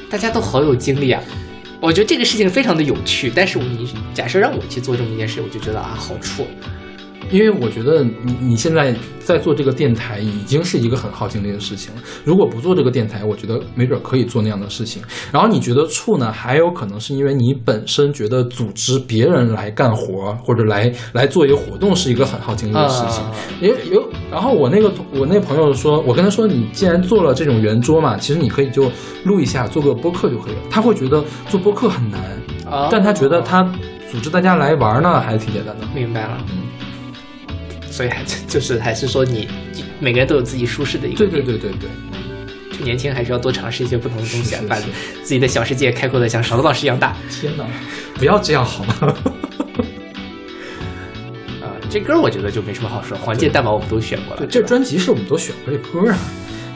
[0.10, 1.22] 大家都好有精力啊！
[1.82, 6.46] 我觉得这个事情非常的有趣，但是你假设让我去做这么一件事，我就觉得啊好怵。
[7.32, 12.02] 因为我觉得你你现在在做这个电台已经是一个很耗精力的事情了。
[12.24, 15.02] 如果不做这个电台，我觉得没准可以做那样的事情。
[15.32, 23.24] 然后你觉得处呢，还有可能是因为你本身觉得组织别人来干活或者来来做一个活动是一个很耗精力的事情。
[23.24, 23.32] 啊
[23.62, 28.92] 也有，然后我那个我那朋友说，我跟他说，你既然做了这种圆桌嘛，其实你可以就
[29.24, 30.60] 录一下，做个播客就可以了。
[30.70, 32.22] 他会觉得做播客很难，
[32.70, 33.64] 啊但他觉得他
[34.12, 35.88] 组织大家来玩呢，还是挺简单的。
[35.96, 36.58] 明白了，嗯，
[37.96, 39.48] 所以还 就是还是说你
[40.02, 41.90] 每个人都有自己舒适的一个对对对对对，
[42.78, 44.90] 就年轻还是要多尝试一些不同的东西啊，把自
[45.24, 47.16] 己的小世界开阔的像勺子老师一样大。
[47.32, 47.66] 天哪，
[48.16, 48.96] 不要这样好吗？
[51.64, 54.42] 啊、这歌我觉得就没什么好说，黄界蛋堡我们都选过了。
[54.42, 56.18] 对，这专辑是我们都选过这歌啊，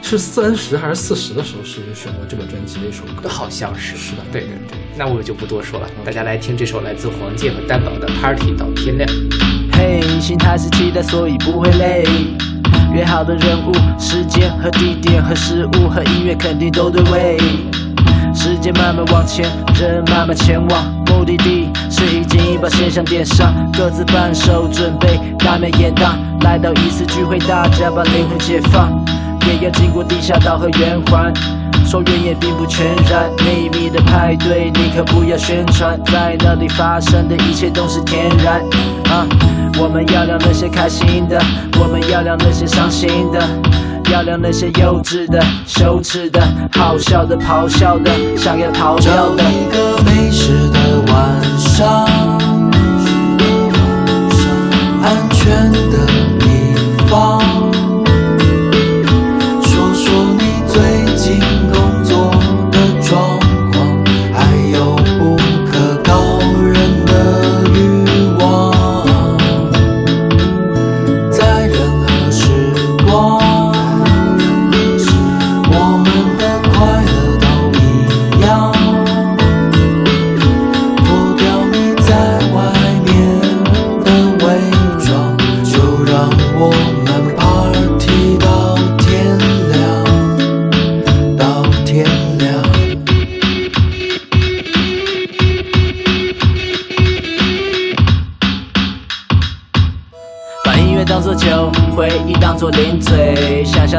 [0.02, 3.28] 是三十还是四十的时候是选过这个专辑的一首歌。
[3.28, 9.06] 好像是是的对对对，那我就不多说了，大家来听这首来自黄界和蛋堡的《Party 到天亮》。
[10.20, 12.04] 心态是期待，所以不会累。
[12.92, 17.38] 约好的人物、时间和地点和事物和音乐肯定都对位。
[18.34, 19.44] 时间慢慢往前，
[19.74, 29.04] 人慢慢前往，目的地是已经把现象点上，各自伴手准备大面演荡，来到一次聚会，大家把灵魂解放，
[29.46, 31.32] 也要经过地下道和圆环。
[31.84, 38.62] 说远也并不全然，秘密的派对你可不要宣传，在那里发生的一切都是天然。
[39.10, 39.26] 啊，
[39.82, 41.40] 我们要聊那些开心的，
[41.80, 43.40] 我们要聊那些伤心的，
[44.12, 46.40] 要聊那些幼稚的、羞耻的、
[46.72, 49.42] 好笑的、咆哮的、想要逃找掉的。
[49.42, 50.78] 一个没事的
[51.10, 52.04] 晚上，
[55.02, 56.06] 安全的
[56.38, 56.46] 地
[57.08, 57.39] 方，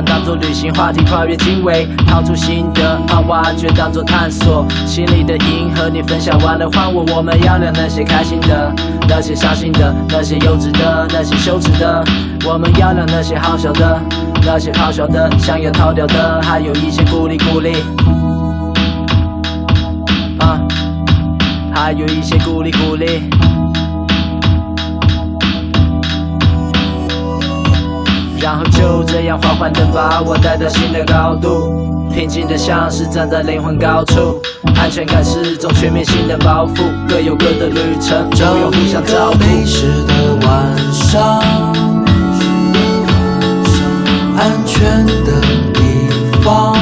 [0.02, 7.06] 当作旅行话题，跨越经纬，掏出心得，把挖掘当作探索，心里的音和你分享完了换我。
[7.16, 8.74] 我们要聊那些开心的，
[9.08, 12.04] 那些伤心的，那些幼稚的，那些羞耻的。
[12.46, 14.02] 我们要聊那些好笑的，
[14.44, 17.76] 那些好笑的，想要逃掉的，还有一些鼓励鼓励。
[20.40, 20.60] 啊，
[21.74, 23.30] 还有一些鼓励鼓励。
[28.42, 34.42] 然后就这样缓缓的把我带到新的高度，平静的像是站在灵魂高处，
[34.76, 39.38] 安全感是种全面性的包袱，各有各的旅程，不找用互相照顾。
[39.38, 41.40] 个没事的晚上，
[44.36, 45.40] 安全的
[45.74, 45.82] 地
[46.44, 46.76] 方，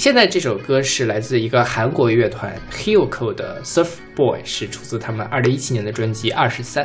[0.00, 6.82] 现在这首歌是来自一个韩国乐团 Hyukoh 的《Surf Boy》，是出自他们二零一七年的专辑《二十三》。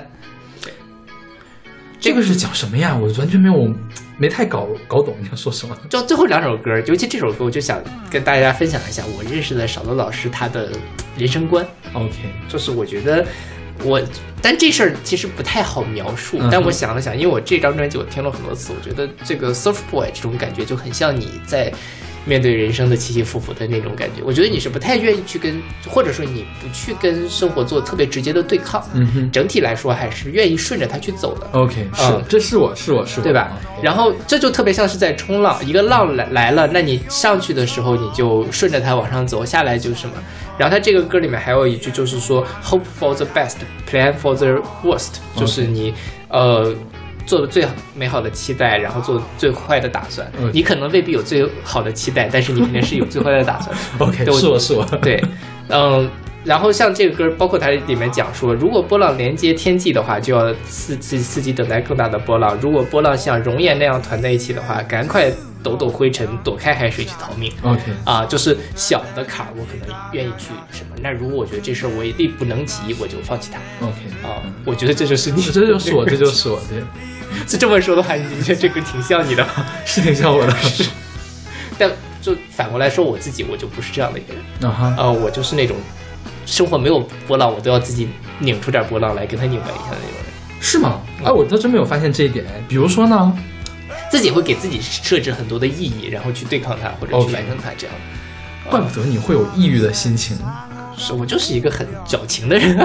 [1.97, 2.93] 这个是讲什么呀？
[2.93, 3.73] 我完全没有
[4.17, 5.73] 没太搞搞懂你要说什么。
[5.89, 7.81] 就最后两首歌，尤其这首歌，我就想
[8.11, 10.69] 跟大家分享一下我认识的少乐老师他的
[11.17, 11.65] 人生观。
[11.93, 12.15] OK，
[12.49, 13.25] 就是我觉得
[13.85, 14.03] 我，
[14.41, 16.37] 但这事儿其实不太好描述。
[16.41, 21.71] 嗯但我想了想，因为我这张专辑我听了很多次，我觉得这个 Surf Boy 这种感觉就很像你在
[22.25, 24.21] 面对人生的起起伏伏的那种感觉。
[24.23, 28.83] 我觉得你是不太愿意去跟，或者说你不去跟生活做特别直接的对抗。
[28.93, 31.47] 嗯哼整体来说还是愿意顺着它去走的。
[31.51, 33.51] ，OK，是嗯，这是我是我是我，对吧？
[33.81, 40.13] 然后这就特别像是在冲浪，一个浪来来了，那你上去的时候你就顺着它往上走，下来就是什么。
[40.57, 43.57] 然后他这个歌里面还有一句就是说，hope for the best,
[43.91, 45.93] plan for the worst，就是你
[46.29, 46.73] 呃
[47.25, 47.65] 做的最
[47.95, 50.29] 美好的期待，然后做最坏的打算。
[50.53, 53.75] 你可能未必有最好的期待，但是你肯定是有最坏的打算。
[53.99, 55.21] OK，是我是我， 对，
[55.69, 56.09] 嗯，
[56.43, 65.31] 然后像这个歌，包括它里面讲说，如果波浪连接天际的话，就要伺机伺机等待更大的波浪；如果波浪像熔岩那样团在一起的话，赶快
[65.63, 67.51] 抖抖灰尘，躲开海水去逃命。
[67.63, 70.95] OK，啊，就是小的坎儿，我可能愿意去什么。
[71.01, 74.37] 那如果我觉得这事儿我力不能及，我就放弃它 OK，啊。
[74.63, 76.83] 我觉得这就是你，这就是我，这就是我，对，
[77.47, 79.65] 是这么说的话，你觉得这个挺像你的吗？
[79.85, 80.55] 是挺像我的。
[81.77, 81.91] 但
[82.21, 84.71] 就反过来说，我自己我就不是这样的一个人。
[84.71, 85.75] 啊哈，呃，我就是那种
[86.45, 88.09] 生活没有波浪，我都要自己
[88.39, 90.61] 拧出点波浪来跟他拧巴一下的那种人。
[90.61, 91.01] 是吗？
[91.23, 92.45] 哎，我倒真没有发现这一点。
[92.67, 93.37] 比如说呢？
[94.09, 97.95] 自己会给自己设置很多的意义，然后去对抗它或者去完成它，这样。
[98.69, 100.37] 怪不得你会有抑郁的心情。
[100.97, 102.77] 是我就是一个很矫情的人。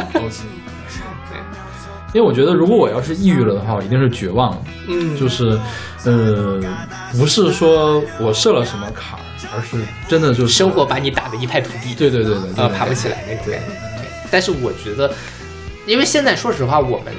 [2.12, 4.60] 因为我觉得，如果我要是抑郁了的话，我一定是绝望。
[4.88, 5.58] 嗯就是，
[6.04, 6.60] 呃，
[7.12, 9.22] 不是说我设了什么坎儿，
[9.54, 9.76] 而是
[10.08, 13.66] 真的就是生活把你打得一败涂地，对对对对对呃，爬不起来那种感觉。
[13.98, 15.12] 对，但是我觉得，
[15.86, 17.12] 因为现在说实话，我们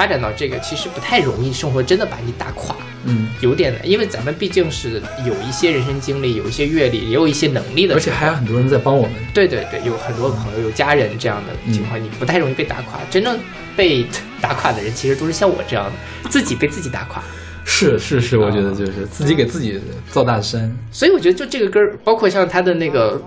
[0.00, 2.74] 发展到这个，其实不太容易，生活真的把你打垮。
[3.04, 4.94] 嗯，有点难，因为咱们毕竟是
[5.26, 9.12] 有一些人生经历，有一些阅历，也有一些能力的，而且还有很多人在帮我们。
[9.34, 12.98] 对对对，有很多朋友、有家人这样的情况，你不太容易被打垮。
[13.10, 13.38] 真正
[13.76, 14.06] 被
[14.40, 17.22] 打垮的人，其实都是像我这样的，自己被自己打垮。
[17.66, 19.78] 是是是，我觉得就是自己给自己
[20.10, 20.74] 造大山。
[20.90, 23.20] 所以我觉得，就这个歌儿，包括像他的那个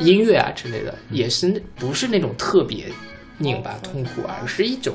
[0.00, 2.86] 音乐啊之类的，也是那不是那种特别
[3.36, 4.94] 拧巴、痛苦，而是一种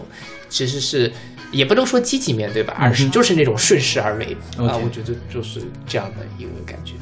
[0.53, 1.11] 其实是
[1.51, 4.77] 也不能说积极面对吧，而是就是那种顺势而为啊。
[4.77, 6.93] 我觉得就是这样的一个感觉。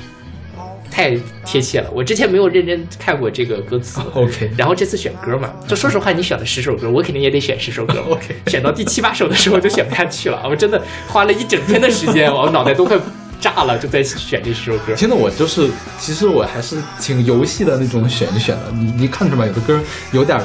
[0.90, 8.00] 太贴切了，我之前没有认真看过这个歌词 OK 然后这次选歌嘛，就说实话，你选了十首歌，我肯定也得选十首歌。
[8.10, 12.98] OK 选到第七八首的时候就选不下去了，我真的花了一整天的时间，我脑袋都快
[13.40, 14.94] 炸了，就在选这十首歌。
[14.94, 18.72] 真的我就是，其实我还是挺游戏的那种选一选的。
[18.74, 20.40] 你你看着吧，有的歌有点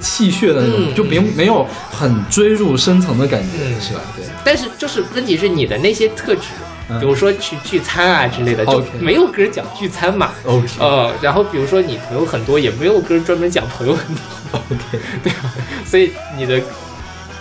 [0.00, 4.00] 戏谑的那种，嗯就没没有很追入深层的感觉，嗯是吧？
[4.16, 4.24] 对。
[4.44, 6.42] 但是就是问题是你的那些特质，
[6.88, 10.32] 嗯比如说去聚餐啊之类的，就没有歌讲聚餐嘛。
[10.44, 15.52] OK 呃，然后比如说你朋友很多，也没有歌专门讲朋友很多，OK， 对吧？
[15.84, 16.60] 所以你的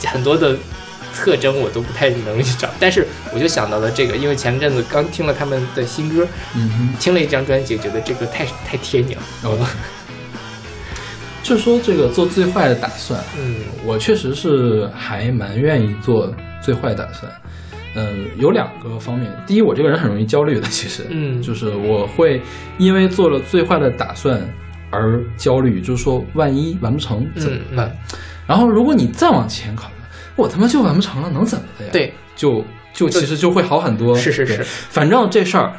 [0.06, 0.58] 很多的
[1.16, 6.90] 特征我都不太能去找，但是我就想到了这个，因为前阵子刚听了他们的新歌，嗯哼。
[7.00, 9.22] 听了一张专辑，觉得这个太太贴你了。
[9.44, 9.58] 哦，
[11.48, 13.56] 就说这个做最坏的打算，嗯
[13.86, 16.30] 我确实是还蛮愿意做
[16.62, 17.32] 最坏打算。
[17.96, 19.32] 嗯，有两个方面。
[19.48, 22.42] 第一，我这个人很容易焦虑的，其实，嗯就是我会
[22.78, 24.42] 因为做了最坏的打算
[24.92, 27.88] 而焦虑，就是说万一完不成怎么办？
[27.88, 29.94] 嗯然后如果你再往前考虑，
[30.36, 31.90] 我他妈就完不成了，能怎么的呀？
[31.94, 32.64] 对，就
[32.94, 34.14] 就其实就会好很多。
[34.16, 35.72] 是是是反正这事儿，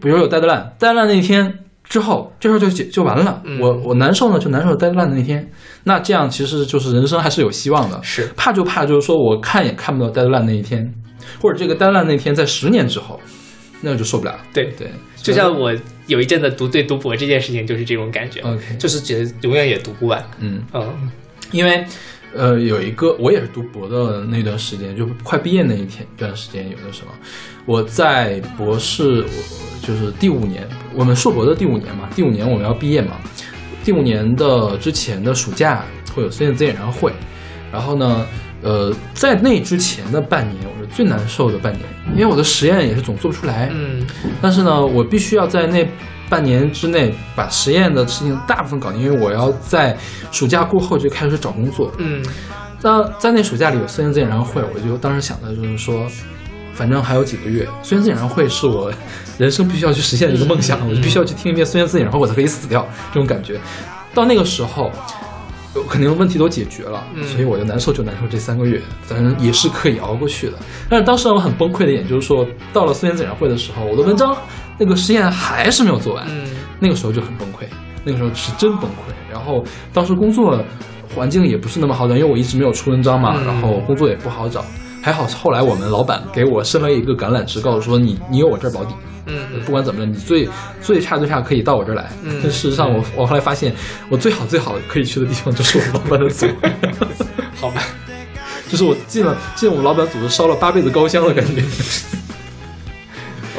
[0.00, 1.58] 比如有 deadline，deadline 那天
[1.88, 3.40] 之后，这事儿就解就完了。
[3.44, 5.50] 嗯我我难受呢，就难受 deadline 的那天。
[5.84, 7.98] 那这样其实就是人生还是有希望的。
[8.02, 10.92] 是怕就怕就是说我看也看不到 deadline 那一天，
[11.40, 13.18] 或者这个 deadline 那天在十年之后，
[13.80, 14.38] 那就受不了。
[14.52, 15.74] 对对，就像我
[16.06, 20.22] 有一阵子读对读博这件事情，就是这种感觉 OK 就是觉得永远也读不完。
[20.40, 21.10] 嗯，嗯
[21.52, 21.84] 因为
[22.34, 27.12] 呃有一个我也是读博的那段时间，就快毕业那一天一段时间，有的时候
[27.64, 29.24] 我在博士，
[29.82, 33.16] 就是第五年，我们硕博的第五年嘛，第五年我们要毕业嘛，
[33.84, 35.84] 第五年的之前的暑假
[36.14, 37.12] 会有孙燕姿演唱会，
[37.72, 38.26] 然后呢。
[38.62, 43.68] 呃，在那之前的半年，我是最难受的半年，因为我的实验也是总做不出来。
[43.72, 44.06] 嗯
[44.42, 45.88] 但是呢，我必须要在那
[46.28, 49.96] 半年之内把实验的事情大部分搞定，因为我要在
[50.32, 51.92] 暑假过后就开始找工作。
[51.98, 52.22] 嗯
[52.80, 56.06] 那在那暑假里有孙燕姿演唱会，我就当时想的就是说，
[56.74, 58.92] 反正还有几个月，孙燕姿演唱会是我
[59.38, 63.58] 人生必须要去实现的一个梦想，嗯我就必须要去听一遍孙燕姿演唱会，我才可以死掉，这种感觉。
[64.14, 64.90] 到那个时候，
[65.88, 70.54] 肯定问题都解决了，嗯所以我就难受就难受这三个月，反正也是可以熬过去的。
[70.88, 74.36] 但是当时让我很崩溃的一点就是说，到了四年展览会的时候，我的文章
[74.78, 76.46] 那个实验还是没有做完，嗯
[76.80, 77.66] 那个时候就很崩溃，
[78.04, 79.12] 那个时候是真崩溃。
[79.30, 79.62] 然后
[79.92, 80.58] 当时工作
[81.14, 84.64] 环境也不是那么好找，因为我一直没有出文章嘛，嗯然后工作也不好找。
[85.00, 88.94] 还好后来我们老板给我伸了一个橄榄枝，告诉说你你有我这儿保底，
[89.28, 90.48] 嗯不管怎么样，你最
[90.82, 92.10] 最差最差可以到我这儿来。
[92.24, 93.74] 嗯但事实上我我后来发现，
[94.08, 96.46] 我最好最好可以去的地方就是我老板的组，
[97.56, 97.82] 好吧，
[98.68, 101.62] 就是我进了进我们老板组织烧了八辈子高香的感觉。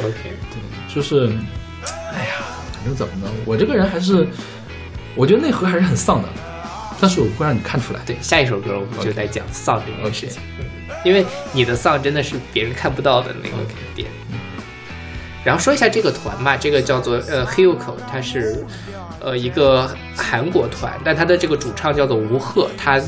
[0.00, 0.14] OK，
[0.50, 1.26] 对就是，
[2.12, 2.34] 哎呀，
[2.72, 3.30] 反正怎么呢？
[3.44, 4.26] 我这个人还是，
[5.14, 6.28] 我觉得内核还是很丧的，
[7.00, 8.00] 但是我会让你看出来。
[8.06, 10.64] 对，下一首歌我们就在讲丧这件事情，嗯
[11.04, 13.56] 因为你的丧真的是别人看不到的那个
[13.94, 14.08] 点。
[15.44, 18.64] 然后说一下这个团吧，这个叫做呃 Hyuko，它是
[19.20, 23.00] 呃一个韩国团，但它的这个主唱叫做吴赫，他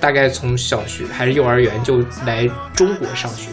[0.00, 3.50] 大概从小学还是幼儿园就来中国上学。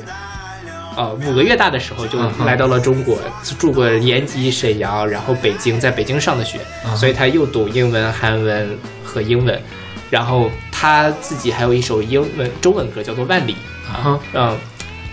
[0.97, 3.17] 呃，五个月大的时候就来到了中国，
[3.59, 6.57] 住过延吉、沈阳，然后北京，在北京上的学，
[6.95, 9.61] 所以他又懂英文、韩文和英文。
[10.09, 13.57] 然后他自己还有一首英文中文歌叫做《万里》
[13.89, 14.57] 啊哈嗯，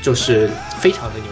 [0.02, 0.48] 就是
[0.78, 1.26] 非常的牛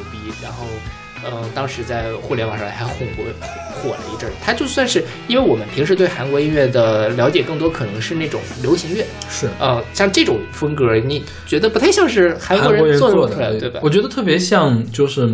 [1.24, 3.24] 嗯，当时在互联网上还红过
[3.72, 4.32] 火了一阵儿。
[4.42, 13.80] 他就算是因为我们平时对韩国音乐的了解更多，可能是那种流行乐，是呃，像这种风格，你觉得不太像是韩韩国国人做做出来的，对吧？
[13.82, 15.28] 我觉得特别像就是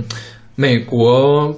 [0.54, 1.54] 美国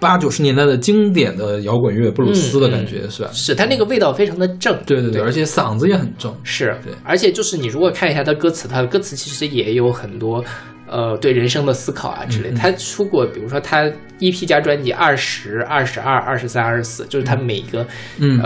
[0.00, 3.30] 八九十年代的经典的摇滚乐布鲁斯的感觉，是吧？
[3.32, 6.32] 是他那个味道非常的正，对对对，而且嗓子也很正。
[6.44, 10.44] 是对，而且就是你如果看一下他歌词，他的歌词其实也有很多，
[10.90, 12.50] 呃，对人生的思考啊之类。
[12.50, 13.84] 他出过，比如说他
[14.18, 17.86] EP 加专辑二十二、十二、二十三、二十四，就是他每一个，
[18.18, 18.38] 嗯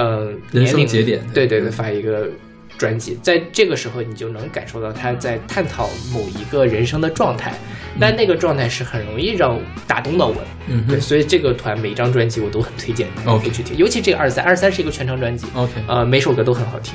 [0.51, 2.29] 年龄生节点对对对，发一个
[2.77, 7.55] 专辑，在这个时候你就能感受到他在探讨某一个人生的状态，
[8.01, 10.47] 但那个状态是很容易让打动到我的。
[10.69, 13.43] 嗯对，所以这个团每一张专辑我都很推荐，OK。
[13.45, 15.73] 可以去听，尤其这个二三，二三是一个全长专辑，OK。
[15.87, 16.95] 呃，每首歌都很好听。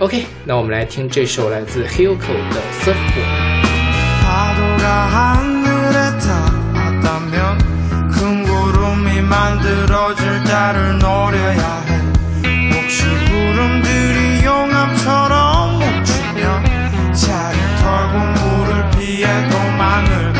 [0.00, 3.52] OK， OK，那我们来听这首来自 Hilco 的《Surfboard》。
[4.26, 12.00] 파도가 하늘에 닿았다면 큰 구름이 만들어줄 달을 노려야 해
[12.72, 20.32] 혹시 구름들이 용암처럼 뭉치면 차를 털고 물을 피해 도망을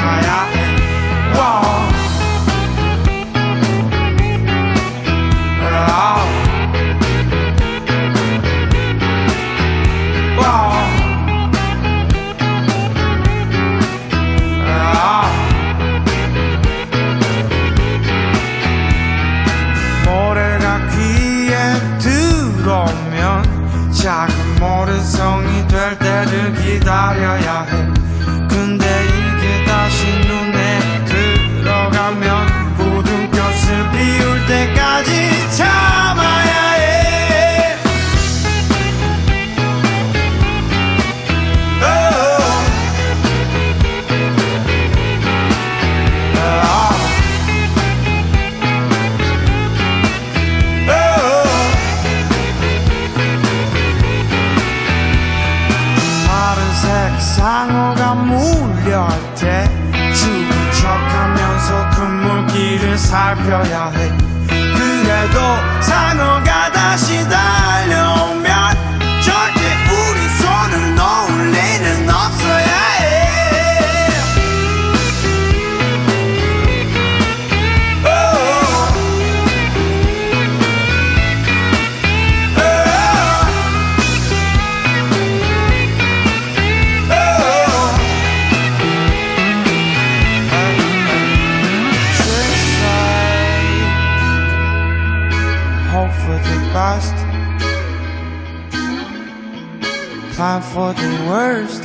[101.32, 101.84] worst.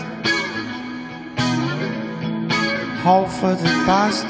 [3.06, 4.26] Hope for the best,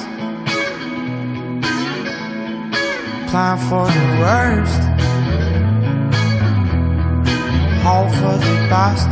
[3.31, 4.83] plan for the worst.
[7.87, 9.11] Hope for the best,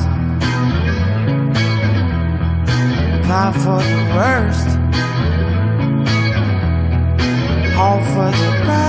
[3.24, 4.68] plan for the worst.
[7.78, 8.83] Hope for the best.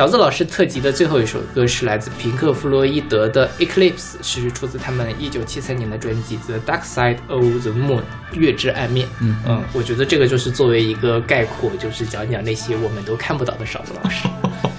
[0.00, 8.00] 勺子老师特辑的最后一首歌是来自平克·弗洛伊德的《Eclipse》，是出自他们一九七三年的专辑《The Dark Side of the Moon》
[8.32, 9.06] 月之暗面。
[9.20, 14.26] 嗯嗯，我觉得这个就是作为一个概括，就是讲讲那些我们都看不到的勺子老师。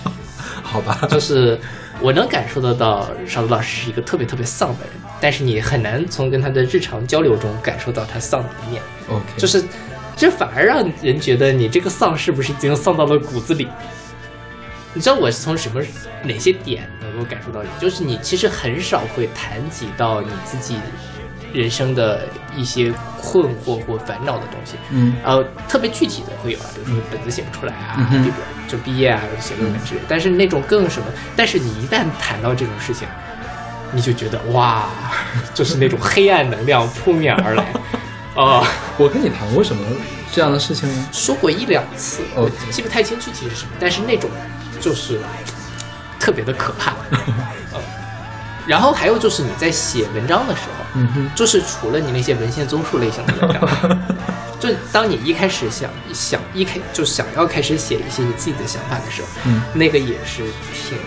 [0.64, 1.56] 好吧， 就是
[2.00, 8.82] 我能感受得到勺子老师是一个特别特别丧的人，但是你很难从跟他的日常交流中感受到他丧的一面。
[9.08, 9.64] OK，就是
[10.18, 13.68] 这反而让人觉得你这个丧是不是已经丧到了骨子里？
[14.94, 15.82] 你知道我是从什么
[16.24, 17.70] 哪些点能够感受到你？
[17.80, 20.78] 就是你其实很少会谈及到你自己
[21.54, 24.76] 人生的一些困惑或烦恼的东西。
[24.90, 28.36] 嗯呃，特别具体的会有啊，比如说本子写不出来啊，嗯哼比如
[28.68, 30.02] 就毕业啊，写论文之类。
[30.08, 31.06] 但是那种更什么？
[31.36, 33.08] 但是你一旦谈到这种事情，
[33.94, 34.90] 你就觉得哇，
[35.54, 37.66] 就是那种黑暗能量扑面而来。
[38.36, 38.66] 哦，
[38.98, 39.86] 我跟你谈过什么
[40.34, 41.10] 这样的事情吗？
[41.12, 44.30] 说过一两次，我记不太清具体是什么，但是那种
[44.82, 45.20] 就是
[46.20, 46.94] 特别的可怕。
[47.74, 47.82] 嗯，
[48.68, 54.00] 然后还有就是你在写文章的时候，嗯哼，就是除了你那些文献综述类型的文章，
[54.60, 59.62] 就当你一开始想想一开就想要开始写一些你自己的想法的时候，嗯。
[59.74, 60.44] 那个也是
[60.74, 60.98] 挺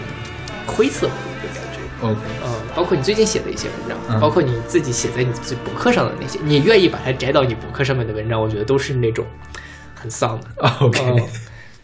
[0.66, 2.06] 灰色的一个感觉。
[2.06, 4.18] ，OK，呃，包括你最近写的一些文章，嗯。
[4.18, 9.24] 包括你自己写在你自己博客上的那些，你愿意把它摘到你博客上面的文章，我觉得都是那种
[9.94, 10.68] 很丧的。
[10.80, 11.22] OK 呃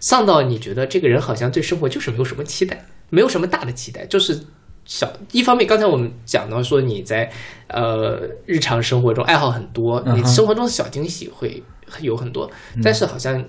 [0.00, 4.38] 丧到你觉得这个人好像对生活就是没有什么期待，没有什么大的期待，就是
[4.84, 5.12] 小。
[5.30, 7.30] 一方面，刚才我们讲到说你在
[7.68, 11.62] 呃日常生活中爱好很多，你生活中的小惊喜会
[12.00, 12.50] 有很多，
[12.82, 13.44] 但是好像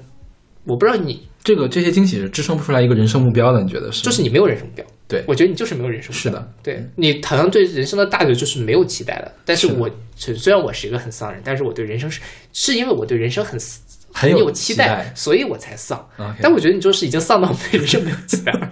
[0.65, 4.03] 我不知道你这个这些惊喜是支撑不出来一个人生目标的，你觉得是？
[4.03, 4.85] 就是你没有人生目标。
[5.07, 6.21] 对我觉得你就是没有人生目标。
[6.21, 9.29] 是的，对你好像对人生的大局就是没有期待的。
[9.43, 12.21] 但是我虽虽然我是一个很丧人，但是我对人生是
[12.53, 13.59] 是因为我对人生很
[14.13, 16.03] 很有有期期待所以我才丧。
[16.41, 18.69] 但我觉得你就是已经丧到对人生没有期待了。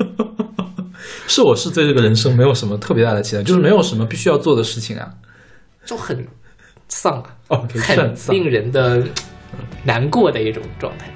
[1.28, 5.07] 是我是对这个人生没有什么特别大的期待，就是没有什么必须要做的事情啊。
[5.86, 6.28] 就很
[6.88, 9.03] 丧啊很令人的
[9.84, 11.11] 难过的一种状态。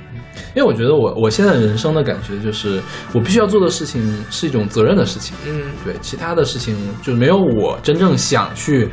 [0.56, 2.82] 因为我觉得我我现在人生的感觉就是，
[3.12, 8.90] 我必须要做的事情是一种责任的事情，嗯，对，其他的事情就没有我真正想去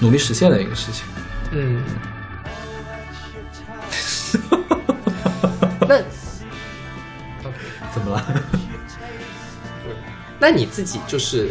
[0.00, 1.06] 努力实现的一个事情。
[1.52, 1.82] 嗯，
[5.88, 5.98] 那
[7.94, 8.42] 怎么了？
[10.38, 11.48] 那你自己就是，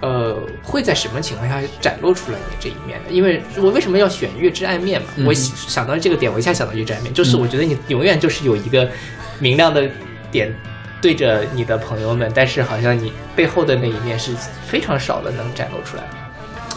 [0.00, 3.06] 呃，会在什么情况下展露出来你这一面呢？
[3.10, 5.08] 因为我为什么要选月之暗面嘛？
[5.16, 8.88] 嗯我想到这个点，我一下想到月之暗面，就是我觉得你永远就是有一个
[9.40, 9.90] 明亮的
[10.30, 10.54] 点
[11.00, 14.32] 对着你的朋友们，但是好像你背后的那一面是
[14.66, 16.10] 非常少的能展露出来的。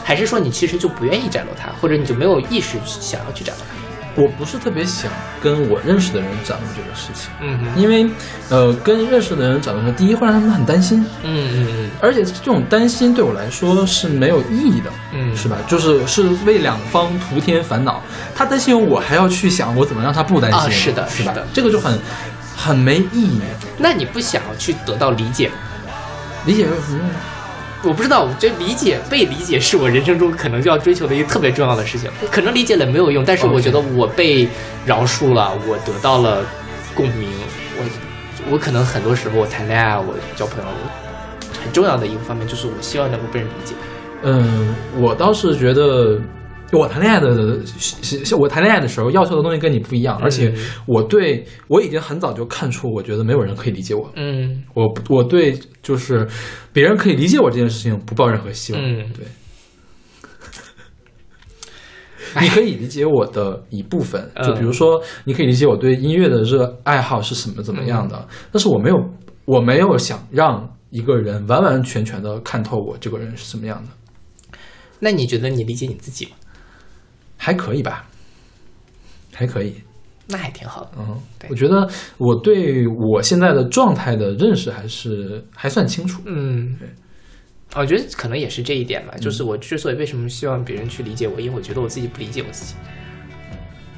[0.03, 3.76] 还是说你其实就不愿意展露它，或者你就没有意识想要去展露它？
[4.17, 8.09] 我不是特别想跟我认识的人展露这个事情，嗯，因为
[8.49, 15.55] 呃，跟认识的人展露它，第一会让他们很担心，嗯嗯嗯而且这种担心对我来说是没有意义的，嗯是吧？
[15.67, 18.01] 就是是为两方徒添烦恼。
[18.35, 21.99] 他担心我，还要去想我怎么让他不担心，啊是的是的这个就很
[22.55, 23.39] 很没意义。
[23.77, 25.55] 那你不想要去得到理解吗？
[26.45, 27.13] 理解有什么用呢？
[27.83, 32.09] 我不知道，我觉得理解、被理解是我人生中可能就要追求的一个特别重要的事情。
[32.31, 34.47] 可能理解了没有用，但是我觉得我被
[34.85, 36.43] 饶恕了，我得到了
[36.95, 37.29] 共鸣。
[37.77, 37.85] 我
[38.51, 43.75] 我可能很多时候我谈恋爱，我交朋友，我很重要的一个方面就是我希望能够被人理解。
[44.23, 46.19] 嗯，我倒是觉得。
[46.73, 47.59] 我谈恋爱的，
[48.37, 50.53] 我谈恋爱的时候要求的东西跟你不一样，而且
[50.85, 54.11] 我对我已经很早就看出，我觉得没有人可以理解我。
[54.15, 56.27] 嗯我不我对就是
[56.73, 58.81] 别人可以理解我这件事情不抱任何希望。
[58.81, 59.25] 嗯对，
[62.41, 68.97] 你可以理解我的一部分， 嗯就比如说，你可以理解我对音乐的热爱好是什么怎么样的，但是我没有
[69.45, 74.57] 我没有想让一个人完完全全的看透我这个人是什么样的，
[74.99, 76.31] 那你觉得你理解你自己吗？
[77.37, 78.05] 还可以吧，
[79.33, 79.75] 还可以。
[80.29, 80.89] 那还挺好的。
[80.97, 86.21] 嗯对，我觉得我对我现在的状态的认识还是还算清楚。
[86.25, 86.89] 嗯，对
[87.75, 92.75] 我觉得可能也是这一点吧，就是我之所以为什么希望别人去理解我，因为我觉得我自己不理解我自己，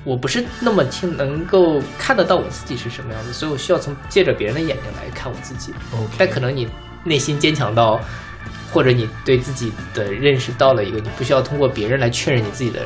[0.04, 5.74] 我不是那么清能够看得到我自己是什么样子，所以我需要从借着别人的眼睛来看我自己。
[6.18, 6.68] 但可能你
[7.04, 8.00] 内心坚强到，
[8.72, 12.86] 或者你对自己的认识到了一个你不需要通过别人来确认你自己的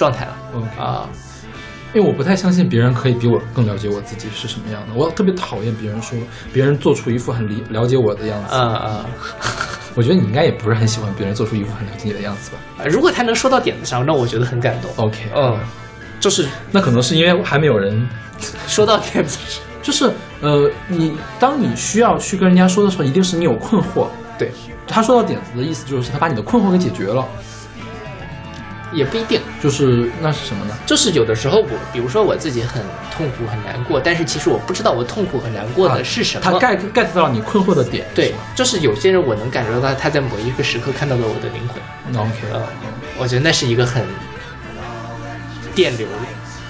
[0.00, 1.08] 状态了 OK 啊。
[1.92, 6.16] 因为我不太相信别人可以比我更了解我自己是什么样的，我特别讨厌别人说
[6.52, 8.54] 别人做出一副很理了解我的样子。
[8.54, 9.06] 啊啊！
[9.96, 14.88] 我觉得你应该也不是很喜欢别人做出一副很了解你的样子吧啊如果他能说到点子上，那我觉得很感动。
[15.04, 15.58] ？OK，嗯，
[16.20, 18.08] 就是那可能是因为还没有人
[18.68, 19.60] 说到点子上。
[19.82, 20.12] 就是
[20.42, 24.06] 呃，你当你需要去跟人家说的时候，一定是你有困惑。
[24.38, 24.52] 对，
[24.86, 27.26] 他说到点子的意思就是他把你的困惑给解决了，
[28.92, 30.74] 也不一定，就是那是什么呢？
[30.84, 32.82] 就是有的时候我，比如说我自己很
[33.14, 36.42] 痛苦很难过，但是其实我不知道我痛苦很难过的是什么。
[36.42, 41.80] 他 get get 到你困惑的点，对，就是有些人我能感受到他在某一个时刻看到了我的灵魂，
[42.10, 42.62] 那 OK，呃，
[43.16, 44.04] 我觉得那是一个很
[45.74, 46.06] 电流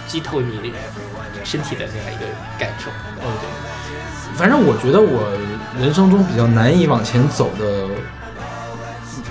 [0.07, 0.73] 击透你
[1.43, 2.27] 身体的那样一个
[2.59, 2.91] 感受。
[3.23, 5.33] 哦，对，反正我觉得我
[5.81, 7.89] 人生中比较难以往前走的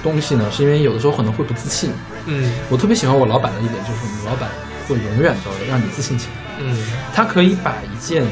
[0.01, 1.91] 东西呢，是因为有的时候可能会不自信。
[2.27, 4.49] 嗯我特别喜欢我老板的一点就是，你老板
[4.87, 6.33] 会永远的让你自信起来。
[6.61, 6.75] 嗯
[7.13, 8.25] 他可以把一件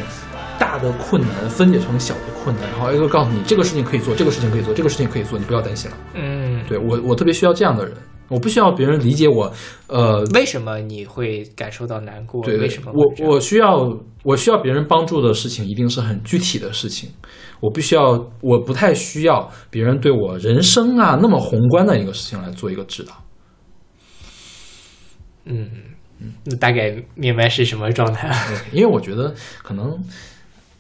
[0.59, 5.97] 大的困难分解成小的困难，然后挨个告诉你这个事情可以做，这个事情可以做，这个事情可以做，你不要担心了。
[6.15, 7.95] 嗯，对我，我特别需要这样的人，
[8.27, 9.53] 我不需要别人理解我，
[9.87, 12.43] 呃，为什么你会感受到难过？
[12.43, 13.87] 对，为什么我我需要
[14.23, 17.11] 我需要别人帮助的事情，一定是很具体的事情。
[17.59, 18.11] 我必须要，
[18.41, 23.13] 我不太需要别人对我人生啊那么宏观的一个事情来做一个指导。
[25.47, 25.69] 嗯，
[26.43, 28.35] 那大概明白是什么状态了。
[28.71, 29.33] 因为我觉得
[29.63, 29.97] 可能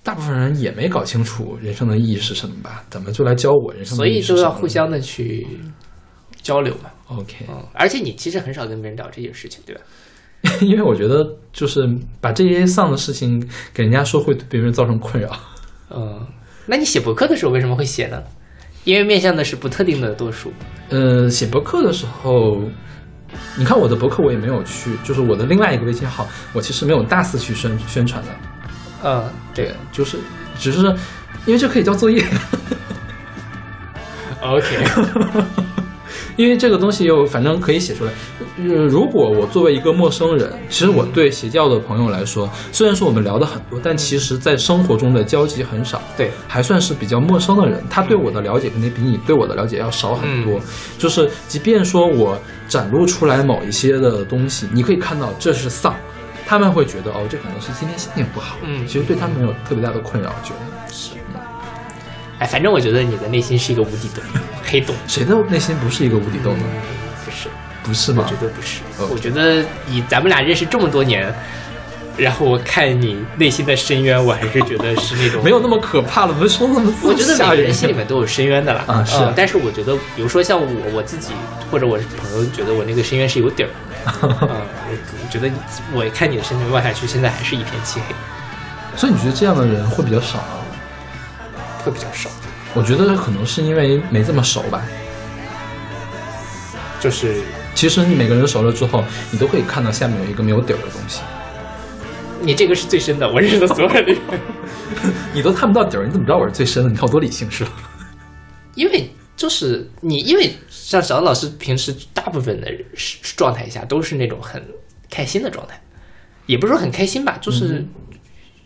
[0.03, 4.37] 大部分人也没搞清楚人生的意义是什么吧，怎么就来教我人生所以的意义是什么？
[4.39, 5.47] 都要互相的去
[6.41, 6.89] 交流嘛。
[7.07, 9.81] OK，嗯，而且你其实很少跟别人聊这些事情，对吧？
[10.61, 11.87] 因为我觉得就是
[12.21, 15.29] 把这些丧的事情给人家说，会对别人造成困扰。
[15.89, 16.25] 嗯，
[16.67, 18.21] 那你写博客的时候为什么会写呢？
[18.83, 20.53] 因为面向的是不特定的多数。
[20.89, 22.61] 呃，写博客的时候，
[23.55, 28.29] 你看我的博客我也没有去，就是我的另外一个微信号，我其实没有大肆去宣宣传的。
[29.03, 30.17] 呃，对就是
[30.57, 30.79] 只是
[31.45, 32.25] 因为这可以交作业，，
[34.41, 34.83] OK，
[36.37, 38.11] 因为这个东西又反正可以写出来。
[38.59, 46.01] 呃，如果我作为一个陌生人，其实我对邪教的朋友来说，虽然说我们聊的很多，但其实在生活中的交集很少。
[46.15, 50.59] 对，还算是比较陌生的人，他对我的了解肯定比你对我的了解要少很多。
[50.97, 55.95] 就是即便说我展露出来某一些的东西，你可以看到这是丧，
[56.45, 58.57] 他们会觉得哦，这可能是今天心情不好。
[58.63, 60.61] 嗯其实对他们没有特别大的困扰，我觉得
[62.39, 64.23] 哎，反正我觉得你的内心是一个无底洞，
[64.65, 64.95] 黑洞。
[65.07, 66.63] 谁的内心不是一个无底洞呢？
[67.25, 67.49] 不是，
[67.83, 68.29] 不是吗我？
[68.29, 68.81] 觉得不是。
[69.11, 71.33] 我觉得以咱们俩认识这么多年，
[72.17, 78.83] 然后我看你内心的深渊，我还是觉得是那种 没有那么可怕了，不是说那么 我觉得每个人人心里面都有深渊的啦。
[78.87, 81.31] 啊是嗯但是我觉得，比如说像我我自己
[81.71, 83.69] 或者我朋友觉得我那个深渊是有底儿。
[84.21, 85.55] 嗯，我我觉得你
[85.93, 88.15] 我看你的深渊望下去，现在还是一片漆黑，
[88.95, 90.63] 所以你觉得这样的人会比较少吗？
[91.87, 92.29] 会比较少。
[92.73, 94.83] 我觉得可能是因为没这么熟吧。
[96.99, 97.41] 就是
[97.73, 101.21] 其实你每个人熟了之后，你都可以看到下面有一个没有底儿的东西，
[102.41, 104.39] 你这个是最深的，我认识的所有人里面。
[105.33, 106.89] 你都看不到底儿，你怎么知道我是最深的？
[106.89, 107.71] 你看我多理性是吧？
[108.75, 112.67] 因为就是你，因为像小老师平时大部分的
[113.35, 114.61] 状态下都是那种很
[115.09, 115.79] 开心的状态，
[116.47, 117.85] 也不是说很开心吧，就是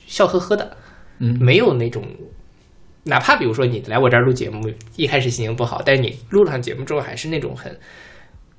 [0.08, 0.78] 笑呵呵的，
[1.20, 2.04] 嗯没有那种。
[3.04, 7.76] 哪怕比如说你来我这儿录节目，一开始心情不好，但是你录了上节目之后，还是那种很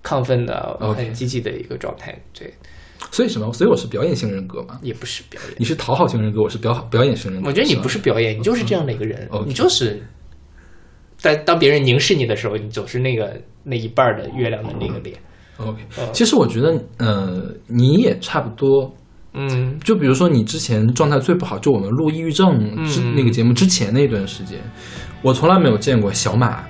[0.02, 2.12] 亢奋的、很积极的一个状态。
[2.36, 2.52] 对，
[3.12, 3.52] 所以什么？
[3.52, 4.80] 所以我是表演型人格嘛？
[4.82, 5.54] 也不是表演。
[5.58, 7.48] 你是讨好型人格，我是表表演型人格。
[7.48, 10.02] 我觉得你不是表演，你就是这样的一个人，OK 你就是。
[11.20, 15.16] 但当别人凝视你的时候，你总是那个那一半的月亮的那个脸。
[15.58, 15.80] OK。
[15.98, 18.92] 嗯其实我觉得，呃，你也差不多。
[19.34, 24.58] 嗯就比如说你之前状态最不好，就我们录抑郁症之、嗯那个节目之前那段时间，
[25.22, 26.62] 我从来没有见过小马，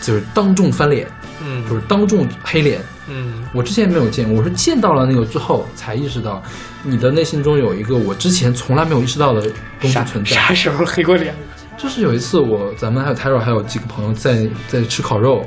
[0.00, 1.06] 就是当众翻脸，
[1.44, 2.80] 嗯就是当众黑脸。
[3.12, 6.40] 嗯我之前没有见过，我是见到了那个之后才意识到，
[6.84, 9.42] 你的内心中有一个我之前从来没有意识到的
[9.80, 10.30] 东西存在。
[10.30, 11.34] 啥时候黑过脸？
[11.76, 15.44] 就是有一次我咱们还有 Taro 还有几个朋友在在吃烤肉，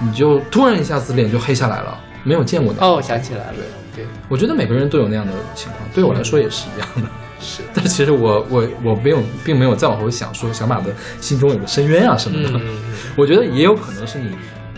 [0.00, 2.82] 你就突然一下子脸就黑下来了，没有见过的。
[2.82, 3.58] 哦，我想起来了，
[3.94, 7.02] 对，我觉得每个人都有那样的情况，对我来说也是一样的。
[7.40, 10.86] 是，但其实我我我没有，并没有再往后想说小马的
[11.20, 12.50] 心中有个深渊啊什么的。
[12.54, 12.78] 嗯
[13.16, 14.30] 我觉得也有可能是你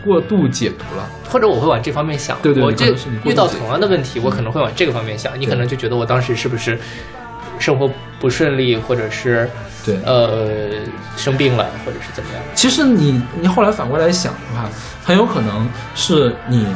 [0.05, 1.09] 过度解读了。
[1.31, 6.77] 或者我会往这方面想，对对我这可能是你过度遇到同样的问题，我可能会往这个方面想，你可能就觉得我当时是不是
[7.59, 7.89] 生活
[8.19, 9.49] 不顺利，或者是
[9.85, 10.71] 对，呃
[11.17, 12.43] 生病了，或者是怎么样？
[12.55, 14.69] 其实你你后来反过来想的话，
[15.05, 16.67] 很有可能是你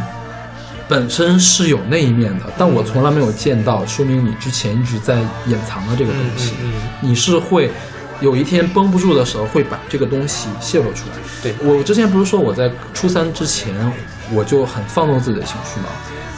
[0.90, 6.54] 本身是有那一面的，但我从来没有见到，说明你之前一直在掩藏的这个东西。
[6.60, 7.70] 嗯你是会
[8.20, 11.16] 有一天绷不住的时候，会把这个东西泄露出来。
[11.42, 13.72] 对我之前不是说我在初三之前
[14.32, 15.86] 我就很放纵自己的情绪吗？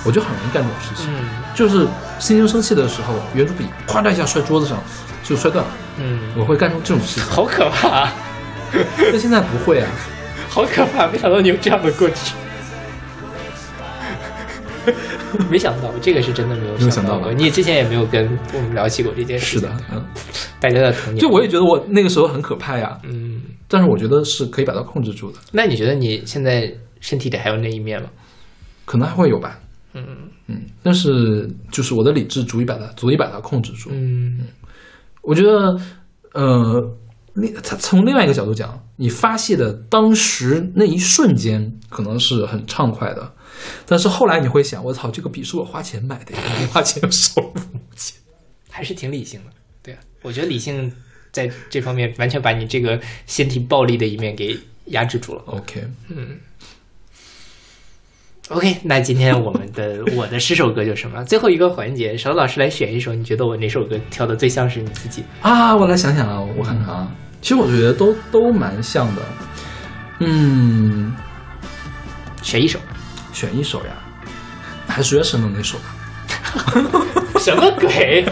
[0.04, 1.24] 我就很容易干这种事情，嗯
[1.54, 1.86] 就是
[2.18, 4.76] 心情生气的时候，圆珠笔啪的一下摔桌子上
[5.24, 7.24] 就摔断了，嗯，我会干出这种事情。
[7.30, 8.10] 好可怕，
[9.10, 9.88] 但现在不会啊，
[10.50, 11.06] 好可怕！
[11.06, 12.34] 没想到你有这样的过去。
[15.50, 17.32] 没想到，这个是真的没有没有想到。
[17.32, 19.58] 你之前也没有跟我们聊起过这件事。
[19.58, 20.04] 是的，，嗯，
[20.60, 21.18] 大家的童年。
[21.18, 28.08] 就我也觉得我那个时候很可怕呀，嗯，但是我觉得是可以把它控制住的，那你觉得你现在身体里还有那一面吗？
[28.84, 29.58] 可能还会有吧，
[29.94, 30.04] 嗯
[30.48, 33.90] 嗯，但是就是我的理智足以把它足以把它控制住。
[33.92, 34.40] 嗯
[35.22, 35.76] 我觉得，
[36.32, 36.82] 呃，
[37.34, 43.32] 另他从另外一个角度讲，你发泄的当时那一瞬间可能是很畅快的，
[43.86, 46.40] 但是后来你会想，我操，这个笔是我花钱买的呀，
[46.72, 47.54] 花钱收入
[47.96, 48.16] 钱。
[48.70, 49.50] 还是挺理性的。
[49.82, 50.90] 对啊，我觉得理性
[51.30, 55.42] 在这方面完全把你这个身体暴力的一面给压制住了。
[55.46, 56.38] OK，嗯
[58.48, 61.22] OK，那今天我们的我的十首歌就什么？
[61.24, 65.22] 最后一个环节，勺子老师来选一首，你觉得我哪首歌挑的最像是你自己？
[65.40, 69.22] 啊，我来想想啊，我看看啊，其实我觉得都都蛮像的。
[70.20, 71.14] 嗯，
[72.42, 72.78] 选一首。
[73.32, 73.92] 选一首呀，
[74.86, 75.84] 还是原神的那首吧。
[77.40, 78.24] 什么鬼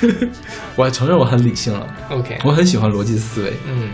[0.76, 3.90] 我还承认我很理性了，？OK，我很喜欢逻辑思维，嗯，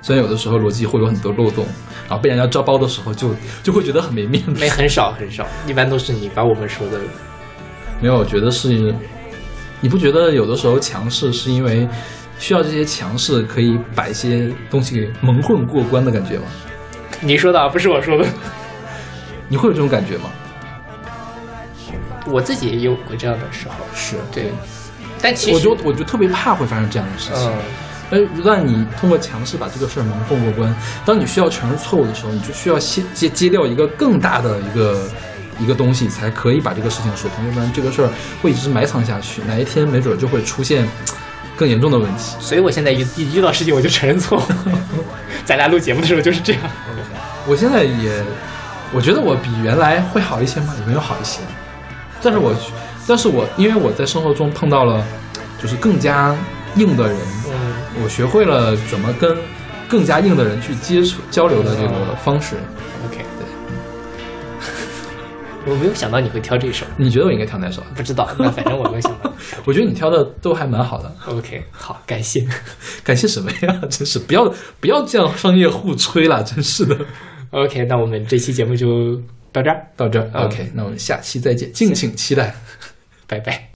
[0.00, 1.66] 虽然有的时候逻辑会有很多漏洞，
[2.08, 4.60] 然后被人家抓包的时候就就会觉得很没面子。
[4.60, 6.98] 没很少很少，一般都是你把我们说的。
[8.00, 8.94] 没有，我觉得是，
[9.80, 11.86] 你不觉得有的时候强势是因为
[12.38, 16.44] 需要这些强势可以把一些东西给蒙混过关的感觉吗？
[17.20, 18.26] 你说的啊，不是我说的。
[19.52, 20.30] 你会有这种感觉吗？
[22.24, 24.50] 我自己也有过这样的时候，是对。
[25.20, 27.52] 但其实我就我就特别怕会发生这样的事情。
[27.52, 27.58] 嗯，
[28.10, 30.74] 而一旦你通过强势把这个事儿蒙混过关，
[31.04, 35.06] 当你需要承认错误的时候，你就需要先接接掉一个更大的一个
[35.60, 38.08] 一个东西，才可以把这个事情说通，要不然这个事儿
[38.40, 40.88] 会一直埋藏下去，哪一天没准就会出现
[41.58, 42.36] 更严重的问题。
[42.40, 44.42] 所以我现在遇一遇到事情我就承认错误。
[45.44, 46.62] 咱俩录节目的时候就是这样。
[47.44, 48.24] 我现在也，
[48.94, 50.74] 我觉得我比原来会好一些吗？
[50.78, 51.40] 也没有好一些，
[52.22, 52.54] 但是我，
[53.06, 55.02] 但是我因为我在生活中碰到了，
[55.60, 56.36] 就是更加
[56.76, 57.16] 硬的人，
[57.46, 59.36] 嗯我学会了怎么跟
[59.88, 62.56] 更加硬的人去接触交流的这个方式。
[63.06, 63.46] ，OK，对。
[65.72, 67.82] 我没有想到你会挑这首，你觉得我应该挑哪首？
[67.94, 69.32] 不知道，那反正我没有想到。
[69.64, 72.46] 我觉得你挑的都还蛮好的，OK，好，感谢。
[73.04, 73.80] 感谢什么呀？
[73.90, 76.96] 真是不要不要这样商业互吹了，真是的。
[77.52, 79.16] OK，那我们这期节目就
[79.52, 82.54] 到这儿，到这儿、嗯 OK，那我们下期再见，敬请期待。
[83.26, 83.71] 拜拜。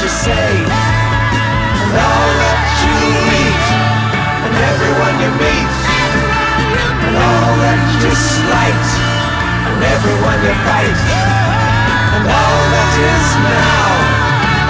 [0.00, 2.96] You say, and all that you
[3.36, 3.64] eat,
[4.48, 5.76] and everyone you meet,
[7.04, 8.86] and all that you slight,
[9.68, 11.00] and everyone you fight,
[12.16, 13.88] and all that is now,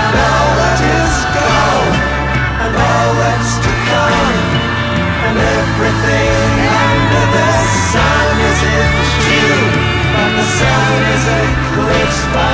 [0.03, 1.95] and all that is gone,
[2.67, 4.35] and all that's to come,
[5.31, 7.51] and everything under the
[7.95, 8.91] sun is in
[9.31, 9.79] June,
[10.11, 12.50] but the sun is eclipsed by